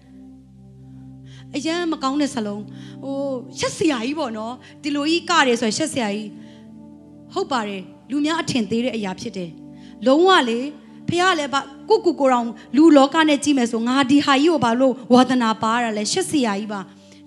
[1.57, 2.63] အရန်မကောင်းတဲ့စလုံး
[3.05, 3.19] ဟို
[3.59, 6.29] ရှက်စရာကြီးပေါ့နော်ဒီလိုကြီးကတယ်ဆိုရင်ရှက်စရာကြီး
[7.35, 9.51] ဟုတ်ပါတယ်လူများအထင်သေးတဲ့အရာဖြစ်တယ်
[10.07, 10.61] လုံးဝလေ
[11.09, 11.57] ဖះလည်းဗ
[11.89, 16.81] ကိုကိုကိုတော်လူလောကနဲ့ကြည့်မယ်ဆိုငါဒီဟာကြီးကိုဘာလို့ဝါသနာပါရလဲရှက်စရာကြီးပါ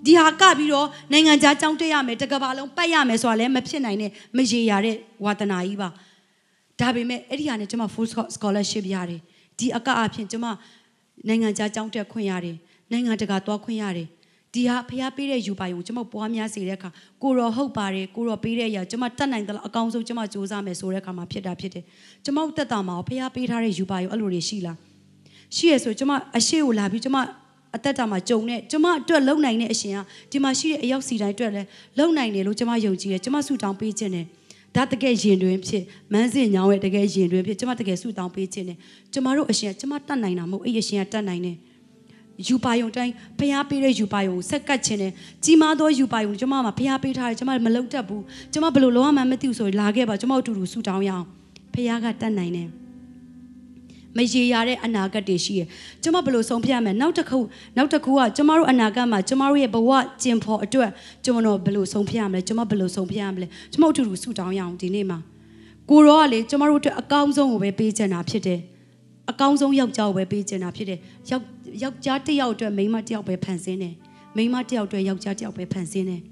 [0.06, 5.88] ဒီဟာကပြီးတော့နိုင်ငံခြားကြောင်းတက်ရမယ်တကဘာလုံးပတ်ရမယ်ဆိုတာလည်းမဖြစ်နိုင်နဲ့မရေရတဲ့ဝါသနာကြီးပါ
[6.80, 9.20] ဒါပေမဲ့အဲ့ဒီဟာနဲ့ကျွန်မ full scholarship ရတယ်
[9.58, 10.46] ဒီအကအဖြစ်ကျွန်မ
[11.28, 12.56] နိုင်ငံခြားကြောင်းတက်ခွင့်ရတယ်
[12.92, 14.08] နိုင်ငံတကာသွားခွင့်ရတယ်
[14.56, 16.88] ဒီဟာဖះပေးတဲ့ယူပါယုံကျွန်မပွားများစေတဲ့အခါ
[17.22, 21.84] ကိုရောဟုတ်ပါတယ်ကိုရောပေးတဲ့အရာကျွန်မတတ်နိုင်သလားအကောင်းဆုံးကျွန်မစူးစမ်းမယ်ဆိုတဲ့အခါမှာဖြစ်တာဖြစ်တယ်
[22.24, 24.76] ကျွန်မတက်တာမှာဖះပေးထားတဲ့ယူပါယုံအဲ့လိုတွေရှိလား
[25.56, 27.18] ရှိရဆိုကျွန်မအရှိကိုလာပြီးကျွန်မ
[27.76, 29.98] အသက်တာမှာကြုံတဲ့ကျွန်မအတွက်လုံနိုင်တဲ့အရှင်က
[30.32, 34.26] ဒီမှာရှိတဲ့အယောက်စီတိုင်းအတွက်လည်းလုံနိုင်တယ်လို့ကျွန်မယုံကြည်တယ်ကျွန်မဆုတောင်းပေးခြင်းတယ်
[34.74, 35.82] ဒါတကယ်ရင်တွင်ဖြစ်
[36.12, 38.78] မန်းစင်ညောင်းရဲ့တကယ်ရင်တွင်ဖြစ်ကျွန်မတကယ်ဆုတောင်းပေးခြင်းတယ်
[39.12, 41.56] ကျွန်မတို့အရှင်ကကျွန်မတတ်နိုင်တာမဟုတ်အဲ့အရှင်ကတတ်နိုင်တယ်
[42.48, 45.12] ယူပါယုံတိုင်းဖျားပေးတဲ့ယူပါယုံကိုဆက်ကတ်ခြင်းနဲ့
[45.44, 48.22] ကြီးမားသောယူပါယုံကျွန်မမှာဖျားပေးထားတယ်ကျွန်မမလုံတတ်ဘူး
[48.52, 51.24] ကျွန်မဘယ်လိုလုပ်ရမှန်းမသိဘူးဆိုရင်လာခဲ့ပါကျွန်မတို့အတူတူဆူတောင်းရအောင်
[51.74, 52.68] ဖျားကတတ်နိုင်တယ်
[54.16, 55.62] မရေရတဲ့အနာဂတ်တွေရှိရ
[56.02, 57.38] ကျွန်မဘယ်လိုဆုံးဖြတ်ရမလဲနောက်တစ်ခု
[57.76, 59.90] နောက်တစ်ခုကကျွန်မတို့အနာဂတ်မှာကျွန်မတို့ရဲ့ဘဝ
[60.22, 60.90] ကျင်ဖို့အတွက်
[61.24, 65.18] ကျွန်မတို့ဘယ်လိုဆုံးဖြတ်ရမလဲကျွန်မဘယ်လိုဆုံးဖြတ်ရမလဲကျွန်မတို့အတူတူဆူတောင်းရအောင်ဒီနေ့မှာ
[65.90, 68.60] ကိုရောကလေကျွန်မတို့အတွက်အကောင်းဆုံးကိုပဲပေးချင်တာဖြစ်တယ်
[69.30, 70.98] အကောင်းဆုံးယောက်ျားကိုပဲပေးချင်တာဖြစ်တယ်
[71.30, 71.44] ယောက်
[71.82, 73.94] ယောက်ျားတစ်ယောက်အတွက်မိန်းမတစ်ယောက်ပဲဖန်ဆင်းတယ်
[74.36, 76.22] မိန်းမတစ်ယောက်အတွက်ယောက်ျားတစ်ယောက်ပဲဖန်ဆင်းတယ်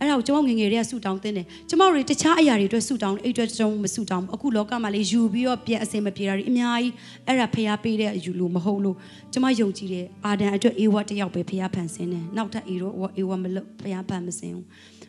[0.00, 6.92] အဲ့ဒါကိုကျွန်တော်ငငယ်တွေကဆူတောင်းတင်တယ်ကျွန်တော်တွေတခြားအရာတွေအတွက်ဆူတောင်းအဲ့အတွက်ကျွန်တော်မဆူတောင်းအခုလောကမှာလေယူပြီးတော့ပြန်အစင်မပြေတာတွေအများကြီး
[7.26, 8.96] အဲ့ဒါဖျားပေးတဲ့အယူလို့မဟုတ်လို့
[9.32, 14.66] ကျွန်မယုံကြည်တယ်အာဒန်အတွက်အေဝတ်တစ်ယောက်ပဲဖျားဖန်ဆင်းတယ်နောက်ထပ်အေရောအေဝတ်မလို့ဖျားဖန်မဆင်းဘူး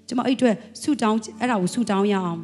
[0.08, 2.40] ကျွန်မအဲ့အတွက်ဆူတောင်းအဲ့ဒါကိုဆူတောင်းရအောင်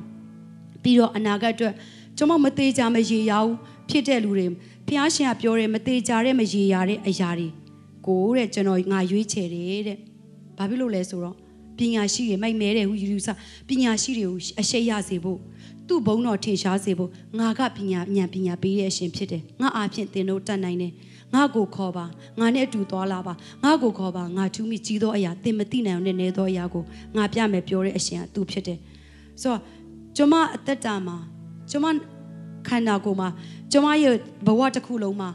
[0.84, 1.74] ပြီးတော့အနာဂတ်အတွက်
[2.18, 3.52] ကျွန်မမသေးကြမရေရအောင်
[3.90, 4.46] ဖြစ်တဲ့လူတွေ
[4.88, 7.48] ဖះရှင်ကပြောတယ်မသေးကြတဲ့မရေရတဲ့အရာတွေ
[8.08, 9.98] ကိုတဲ့ကျွန်တော်ငါရွေးချယ်တယ်တဲ့
[10.58, 11.36] ဘာဖြစ်လို့လဲဆိုတော့
[11.78, 13.30] ပညာရှိတွေမိုက်မဲတဲ့ဟူယူဆ
[13.68, 15.40] ပညာရှိတွေကိုအရှိရစေဖို့
[15.88, 20.94] သူ့ဘုံတော်ထင်ရှားစေဖို့ငါကပညာဉာဏ်ပညာပေးတဲ့အရှင်ဖြစ်တယ်ငါအားဖြင့်သင်တို့တတ်နိုင်တယ်
[21.34, 22.06] ငါကိုခေါ်ပါ
[22.40, 23.34] ငါနဲ့အတူသွားလာပါ
[23.64, 26.84] ငါကိုခေါ်ပါငါထူးမိကြီးသောအရာသင်မသိနိုင်တဲ့နေသောအရာကို
[27.18, 28.80] ငါပြမယ်ပြောတဲ့အရှင်ကသူဖြစ်တယ်
[29.42, 29.62] ဆိုတော့
[30.16, 31.18] ကျွန်မအသက်တာမှာ
[31.72, 31.88] ကျွန်မ
[32.68, 33.30] ခန္ဓာကိုယ်မှာ
[33.72, 34.16] ကျွန်မရဲ့
[34.48, 35.30] ဘဝတစ်ခုလုံးမှာ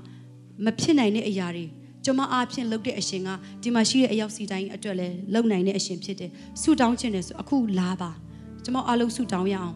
[0.65, 1.67] မဖြစ်နိုင်တဲ့အရာတွေ
[2.05, 3.29] ကျွန်မအားဖြင့်လုပ်တဲ့အရှင်က
[3.63, 6.31] ဒီမှာရှိတဲ့အယောက်စီတိုင်းအတွက်လည်းလုပ်နိုင်တဲ့အရှင်ဖြစ်တယ်
[6.63, 8.11] ဆူတောင်းခြင်းနဲ့ဆိုအခုလာပါ
[8.65, 9.75] ကျွန်မအားလုံးဆူတောင်းရအောင်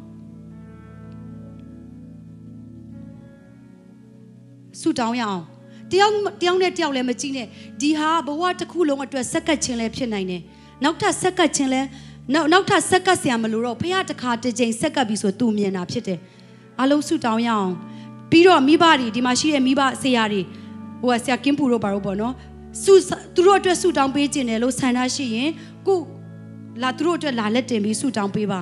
[4.80, 5.42] ဆူတောင်းရအောင်
[5.92, 7.46] တယောက်တယောက်နဲ့တယောက်လည်းမကြည့်နဲ့
[7.80, 10.42] ဒီဟာဘဝတစ်ခုလုံးအတွက်ဆက်ကတ်ခြင်းလည်းဖြစ်နိုင်တယ်
[10.84, 11.88] နောက်ထပ်ဆက်ကတ်ခြင်းလည်း
[12.34, 16.18] နောက်နောက်ထပ်ဆက်ကတ်ဆရာမလို့တော့ဖះတခါတစ်ချိန်ဆက်ကတ်ပြီဆိုသူမြင်တာဖြစ်တယ်
[16.78, 17.70] အားလုံးဆူတောင်းရအောင်
[18.30, 20.40] ပြီးတော့မိဘတွေဒီမှာရှိတဲ့မိဘဆရာတွေ
[21.02, 22.34] ဟိုကဆရာကင်းပူတို့ပါတော့ပေါ့နော်
[22.82, 22.92] စု
[23.34, 25.50] သူတို့အတွက်ဆူတောင်းပေးခြင်းတယ်လို့ဆန္ဒရှိရင်
[25.86, 25.98] ကို
[26.82, 28.60] လာသူတို့အတွက်လာလက်တင်ပြီးဆူတောင်းပေးပါ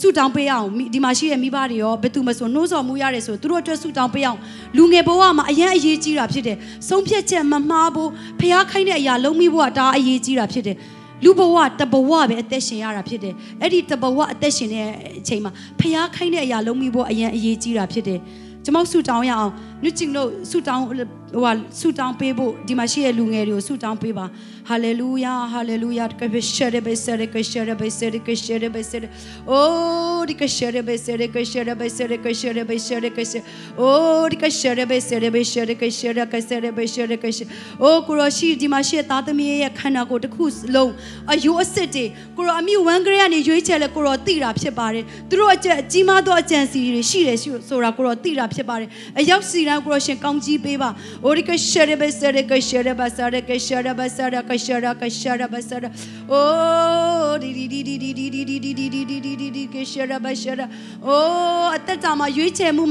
[0.00, 4.38] ဆူတောင်းပေးအောင်ဒီမှာရှိတဲ့မိဘတွေရောဘယ်သူမဆိုနှိုးဆော်မှုရတယ်ဆိုသူတို့အတွက်ဆူတောင်းပေးအောင်
[4.76, 6.56] လူငယ်ဘဝမှာအရင်အရေးကြီးတာဖြစ်တယ်
[6.88, 10.76] ဆုံးဖြတ်ချက်မမှားဖို့ဖျားခိုင်းတဲ့အရာလုံးမိဖို့ကဒါအရေးကြီးတာဖြစ်တယ်
[11.24, 14.86] လူဘဝတဘဝပဲအသက်ရှင်ရတာဖြစ်တယ်အဲ့ဒီတဘဝအသက်ရှင်တဲ့
[15.20, 18.20] အချိန်မှာဖျားခိုင်းတဲ့အရာလုံးမိဖို့အရင်အရေးကြီးတာဖြစ်တယ်
[18.64, 19.52] ကျွန်မဆူတောင်းရအောင်
[19.84, 24.26] ညချင်လို့ဆူတောင်းဟိုဟာဆုတောင်းပေးဖို့ဒီမှာရှိတဲ့လူငယ်တွေကိုဆုတောင်းပေးပါ
[24.68, 29.04] ဟာလေလုယာဟာလေလုယာကဘရှရဘဆရကရှရဘဆရကရှရဘဆရ
[29.50, 33.36] အိုးဒီကရှရဘဆရကရှရဘဆရကရှရဘဆရကရှ
[33.80, 37.42] အိုးဒီကရှရဘဆရဘဆရကရှရကဆရဘဆရကရှ
[37.82, 40.92] အိုးကိုရရှိဒီမှာရှိတဲ့သားသမီးရဲ့ခန္ဓာကိုယ်တစ်ခုလုံး
[41.32, 42.04] အယိုးအစစ်တွေ
[42.36, 48.88] ကိုရအမိဝမ်းကလေးကနေရွေးချယ်လဲကိုရသိတာဖြစ်ပါတယ်သူတို့အကျအကြီးမားသောအကြံစီတွေရှိတယ်ဆိုတာကိုရသိတာဖြစ်ပါတယ်
[49.20, 50.90] အရောက်စီတိုင်းကိုရရှင်ကောင်းကြီးပေးပါ
[51.24, 55.84] အိုးဒီကရှရဘဆရကရှရဘဆရကရှရဘဆရကရှရကရှရဘဆရ
[56.32, 60.62] အိုးဒီဒီဒီဒီဒီဒီဒီဒီဒီဒီဒီဒီဒီဒီကရှရဘရှရ
[61.06, 62.84] အိုးအသက်တာမှာရွေးချယ်မှု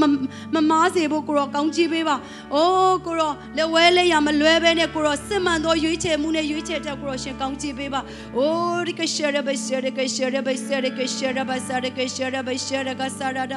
[0.54, 2.16] မမားစေဖို့ကိုရကောင်းကြီးပေးပါ
[2.54, 3.22] အိုးကိုရ
[3.56, 8.00] လက်ဝဲလက်ရမလွဲဘဲနဲ့ကိုရစစ်မှန်သောရွေးချယ်မှုနဲ့ရွေးချယ်တဲ့ကိုရရှင်ကောင်းကြီးပေးပါ
[8.36, 13.54] အိုးဒီကရှရဘရှရကရှရဘဆရကရှရဘဆရကရှရဘရှရကဆရဒ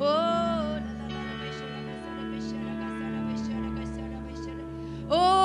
[0.00, 0.65] အိုး
[5.08, 5.36] Oh,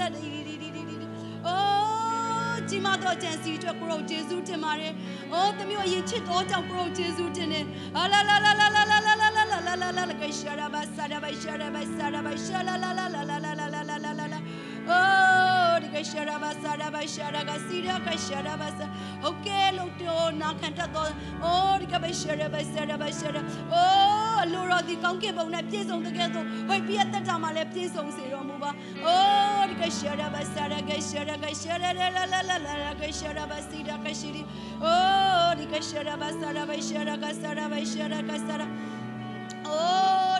[0.00, 0.96] လာဒီဒီဒီဒီဒီ
[1.46, 4.92] အိုကြီးမတော်ကြံစီအတွက်ကိုရောကျေးဇူးတင်ပါတယ်။
[5.32, 7.64] အိုသမီးအရေးချစ်တော်ကြောင့်ကိုရောကျေးဇူးတင်တယ်။
[7.96, 14.40] အာလာလာလာလာလာလာလာလာလာလာလာလာလာလာကရှယ်ရပါစရပါရှယ်ရပါစရပါရှယ်လာလာလာလာလာလာလာလာလာလာလာ
[14.88, 18.86] Oh, di que shara ba sara ba shara ga sira ka shara ba sa.
[19.30, 21.12] Okay, lo to na kan ta to.
[21.42, 22.60] Oh, di que ba shara ba
[24.36, 28.70] တို့အလိုတော်ဒီကောင်းကင်ဘုံနဲ့ပြည့်စုံတကယ်ဆိုဟိုပြည့်တက်တာမှလည်းပြည့်စုံစေတော်မူပါ။
[29.06, 31.84] အိုးဒီကရှရဘဆရကရှရကရှရလ
[32.16, 34.42] လလလလကရှရဘစီရကရှိရီ
[34.84, 38.62] အိုးဒီကရှရဘဆရဘရှရကဆရဘရှရကဆရ
[39.66, 39.80] โอ้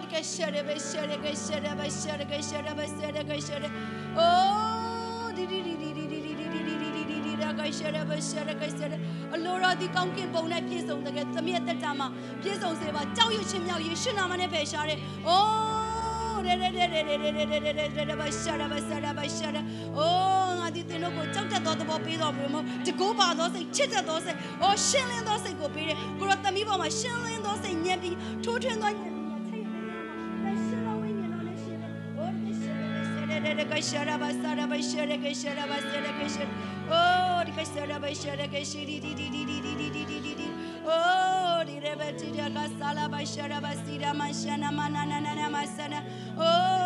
[0.02, 3.70] ดิกะชะระบะชะระกะชะระบะชะระกะชะระบะชะระกะชะระ
[4.16, 4.26] โอ้
[5.36, 6.05] ดิดิดิดิ
[7.52, 8.98] di di di da que shere be shere que shere.
[9.34, 12.06] အလိုတော်ဒီကောင်းကင်ဘုံနဲ့ပြည့်စုံတဲ့သမီးရဲ့တက်တာမှာ
[12.42, 15.76] ပြည့်စုံစေပါကြောက်ရွံ့ခြင်းမြောက်ယေရှုနာမနဲ့ဖယ်ရှားတဲ့။ Oh
[16.46, 19.62] ရဲရဲရဲရဲရဲရဲရဲရဲရဲရဲဘာရှာရာဘာရှာရာဘာရှာရာ
[19.96, 29.64] အိုးငါဒီတင်တို့ကိုကြောက်တတ်သောသဘောပေးတော်မူမို့တကူပါသောစိတ်ချစ်တတ်သောစိတ်အိုးရှင်းလင်းသောစိတ်ကိုပေးတယ်ကိုရောသမီးပေါ်မှာရှင်းလင်းသောစိတ်ညံ့ပြီးထိုးထွင်းသောညံ့ပြီးထိတ်
[30.66, 36.44] ရှင်းတော်ဝိညာဉ်တော်နဲ့ရှင်းတယ်အိုးဒီရှင်းတယ်ရဲရဲကရှာရာဘာရှာရာဘာရှာရာကရှာရာဘာရှာရာကရှာ
[36.90, 37.05] အိုးဒီကရှာရာ
[40.88, 46.04] Oh, di rebeti dia kasala bashara basira mashana manana nana masana.
[46.38, 46.85] Oh,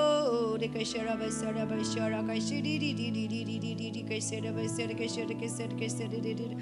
[0.61, 4.93] de keshera besera besera keshiri di di di di di di di di keshera besera
[4.93, 6.55] keshera keshera keshera di di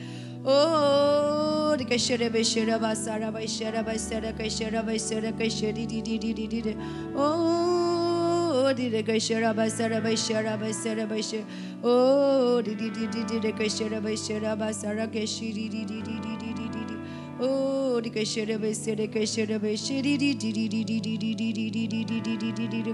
[0.46, 6.78] oh de keshera besera basara besera besera keshera besera keshiri di di di di di
[7.14, 11.44] oh di de keshera besera besera besera besera
[11.84, 16.70] oh di di di di de keshera besera basara keshiri di di di di di
[16.72, 16.80] di
[17.42, 21.54] Oh, di kashira be sere kashira be shiri di di di di di di di
[21.54, 22.94] di di di di di di di di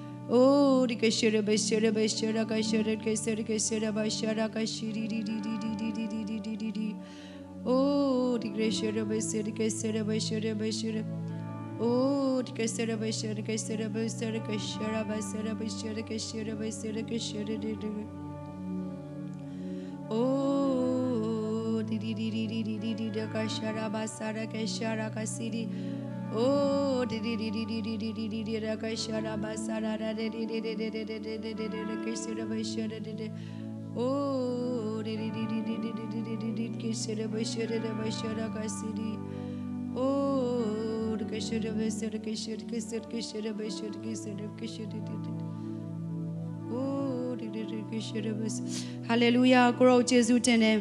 [0.29, 1.41] Oh, di Bashira
[1.91, 5.09] Bashira Kashira Kasira Kasira Bashara Kashiri
[7.65, 11.03] Oh, Rikashira Bashira Kasira Bashira Bashira
[11.79, 17.57] Oh, Rikashira Bashira Kasira Bashira Kashira Bashira Bashira Kashira Bashira Kashira
[20.09, 23.27] Oh, Rikashira
[23.91, 25.67] Bashira Kashira Kasiri
[46.71, 47.35] Oh,
[49.09, 49.65] Hallelujah.
[49.77, 50.77] ကိုရောယေရှုတင်တယ်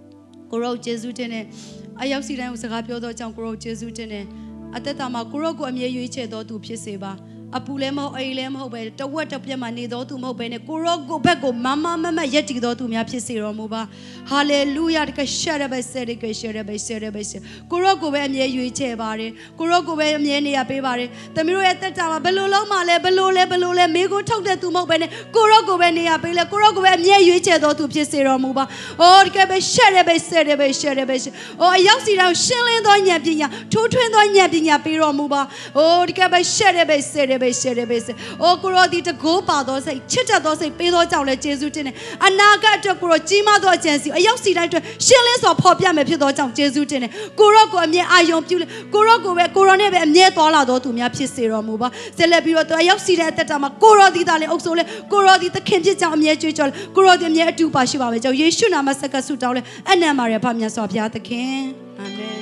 [0.50, 1.44] ။ကိုရောယေရှုတင်တယ်။
[2.00, 4.26] အယောက်စီတိုင်းကိုစကားပြောတော့ကြောင့်ကိုရောယေရှုတင်တယ်။
[4.76, 7.12] အသက်တာမှာကိုရောကိုအမြဲရွေးချယ်တော်သူဖြစ်စေပါ
[7.56, 13.82] အပူလည်းမဟုတ်အိမ်လည်းမဟုတ်ပဲတဝက်တစ်ပြက်မှာနေတော်သူမဟုတ်ပဲနဲ့ကိုရောကိုဘက်ကိုမမမမရက်တည်တော်သူများဖြစ်စေတော်မူပါ
[14.30, 17.32] ဟာလေလုယာတကရှာရဘဆရကရှာရဘဆရဘဆ
[17.70, 28.64] ကိုရောကိုပဲအမြဲရွေးချယ်ပါတယ်ကိုရောကိုပဲအမြဲနေရပေးပါတယ်သမီးတို့ရဲ့တက်တာမှာဘယ်လိုလုံးမှလဲဘယ်လိုလဲဘယ်လိုလဲမိကိုထုတ်တဲ့သူမဟုတ်ပဲနဲ့ကိုရောကိုပဲနေရပေးလဲကိုရောကိုပဲအမြဲရွေးချယ်တော်သူဖြစ်စေတော်မူပါ
[29.00, 31.24] အိုးတကယ်ပဲရှာရဘဆရဘရှာရဘဆ
[31.60, 35.42] အိုးအရောက်စီတော့ရှင်းလင်းသောဉာဏ်ပညာထိုးထွင်းသောဉာဏ်ပညာပေးတော်မူပါ
[35.78, 38.06] အိုးတကယ်ပဲရှာရဘဆရဘရှာရဘဆ
[38.42, 41.94] အိုးကိုရောဒီတကိုးပါသောစိတ်ချစ်တတ်သောစိတ်ပေးသောကြောင့်လဲယေရှုတင်တယ်
[42.26, 51.88] အနာဂတ်အတွက်ကိုရောကြီးမားသောအကြံစီအရောက်စီတိုင်းအတွက်ရှင်းလင်းစွာဖော်ပြမယ်ဖြစ်သောကြောင့်ယေရှုတင်တယ်ကိုရောကိုအမြဲအာယုံပြုလေကိုရောကိုပဲကိုရောနဲ့ပဲအမြဲသွားလာတော်သူများဖြစ်စေတော်မူပါ
[52.18, 61.58] ဆက်လက်ပြီးတော့သူအရောက်စီတဲ့အသက်တာမှာကိုရောဒီသားလေးအုပ်ဆိုးလဲကိုရောဒီသခင်ဖြစ်ကြောင်းအမြဲကြွေးကြော်လဲကိုရောဒီအမြဲအတူပါရှိပါမယ်ကြောင့်ယေရှုနာမဆက်ကဆုတောင်းလဲအနံပါရဖမြတ်စွာဘုရားသခင်
[62.00, 62.40] အာမင်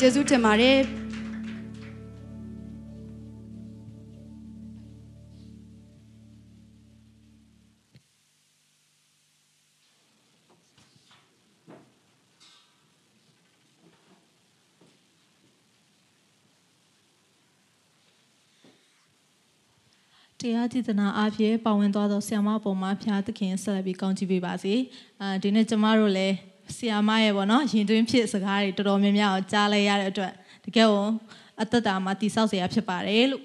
[0.00, 0.99] ယေရှုတင်ပါတယ်
[20.42, 24.74] တရားဒေသနာအဖြစ်ပါဝင်သွားသောဆရာမပုံမှာဖျားသခင်ဆက်လက်ပြီးကောင်းချီးပေးပါစေ။
[25.20, 26.34] အာဒီနေ့ကျမတို့လည်း
[26.76, 30.32] ဆရာမရဲ့ပေါ့နော်ရင်သွင်းဖြစ်စကားတွေတော်တော်များများအောင်ကြားလိုက်ရတဲ့အတွက်
[30.64, 31.06] တကယ်ကို
[31.62, 33.42] အသက်တာမှာတည်ဆောက်စရာဖြစ်ပါတယ်လို့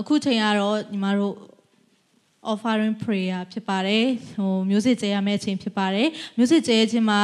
[0.00, 1.34] အခုချိန်ကတော့ညီမတို့
[2.52, 7.22] offering prayer ဖြစ်ပါတယ်ဟိုမျိုးစစ်ကျဲရမယ့်အချိန်ဖြစ်ပါတယ်မျိုးစစ်ကျဲခြင်းမှာ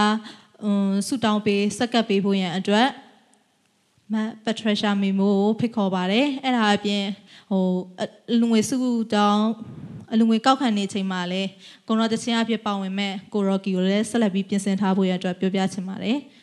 [0.64, 2.88] ဟိုဆုတောင်းပေးစက္ကပ်ပေးဖို့ရန်အတွက်
[4.12, 7.04] မတ်ပက်ထရရှာမီမိုကိုဖိတ်ခေါ်ပါတယ်အဲ့ဒါအပြင်
[7.52, 7.66] ဟို
[8.00, 8.04] အ
[8.40, 8.76] လူငွေစု
[9.14, 9.46] တောင်း
[10.12, 11.42] အလူငွေကောက်ခံနေချိန်မှာလဲ
[11.88, 16.18] ကိုရောတချင်းအဖြစ်ပါဝင်မဲ့ကိုရော်ကီကိုလည်းဆက်လက်ပြီးပြင်ဆင်ထားဖို့ရအတွက်ပြောပြချင်ပါတယ်။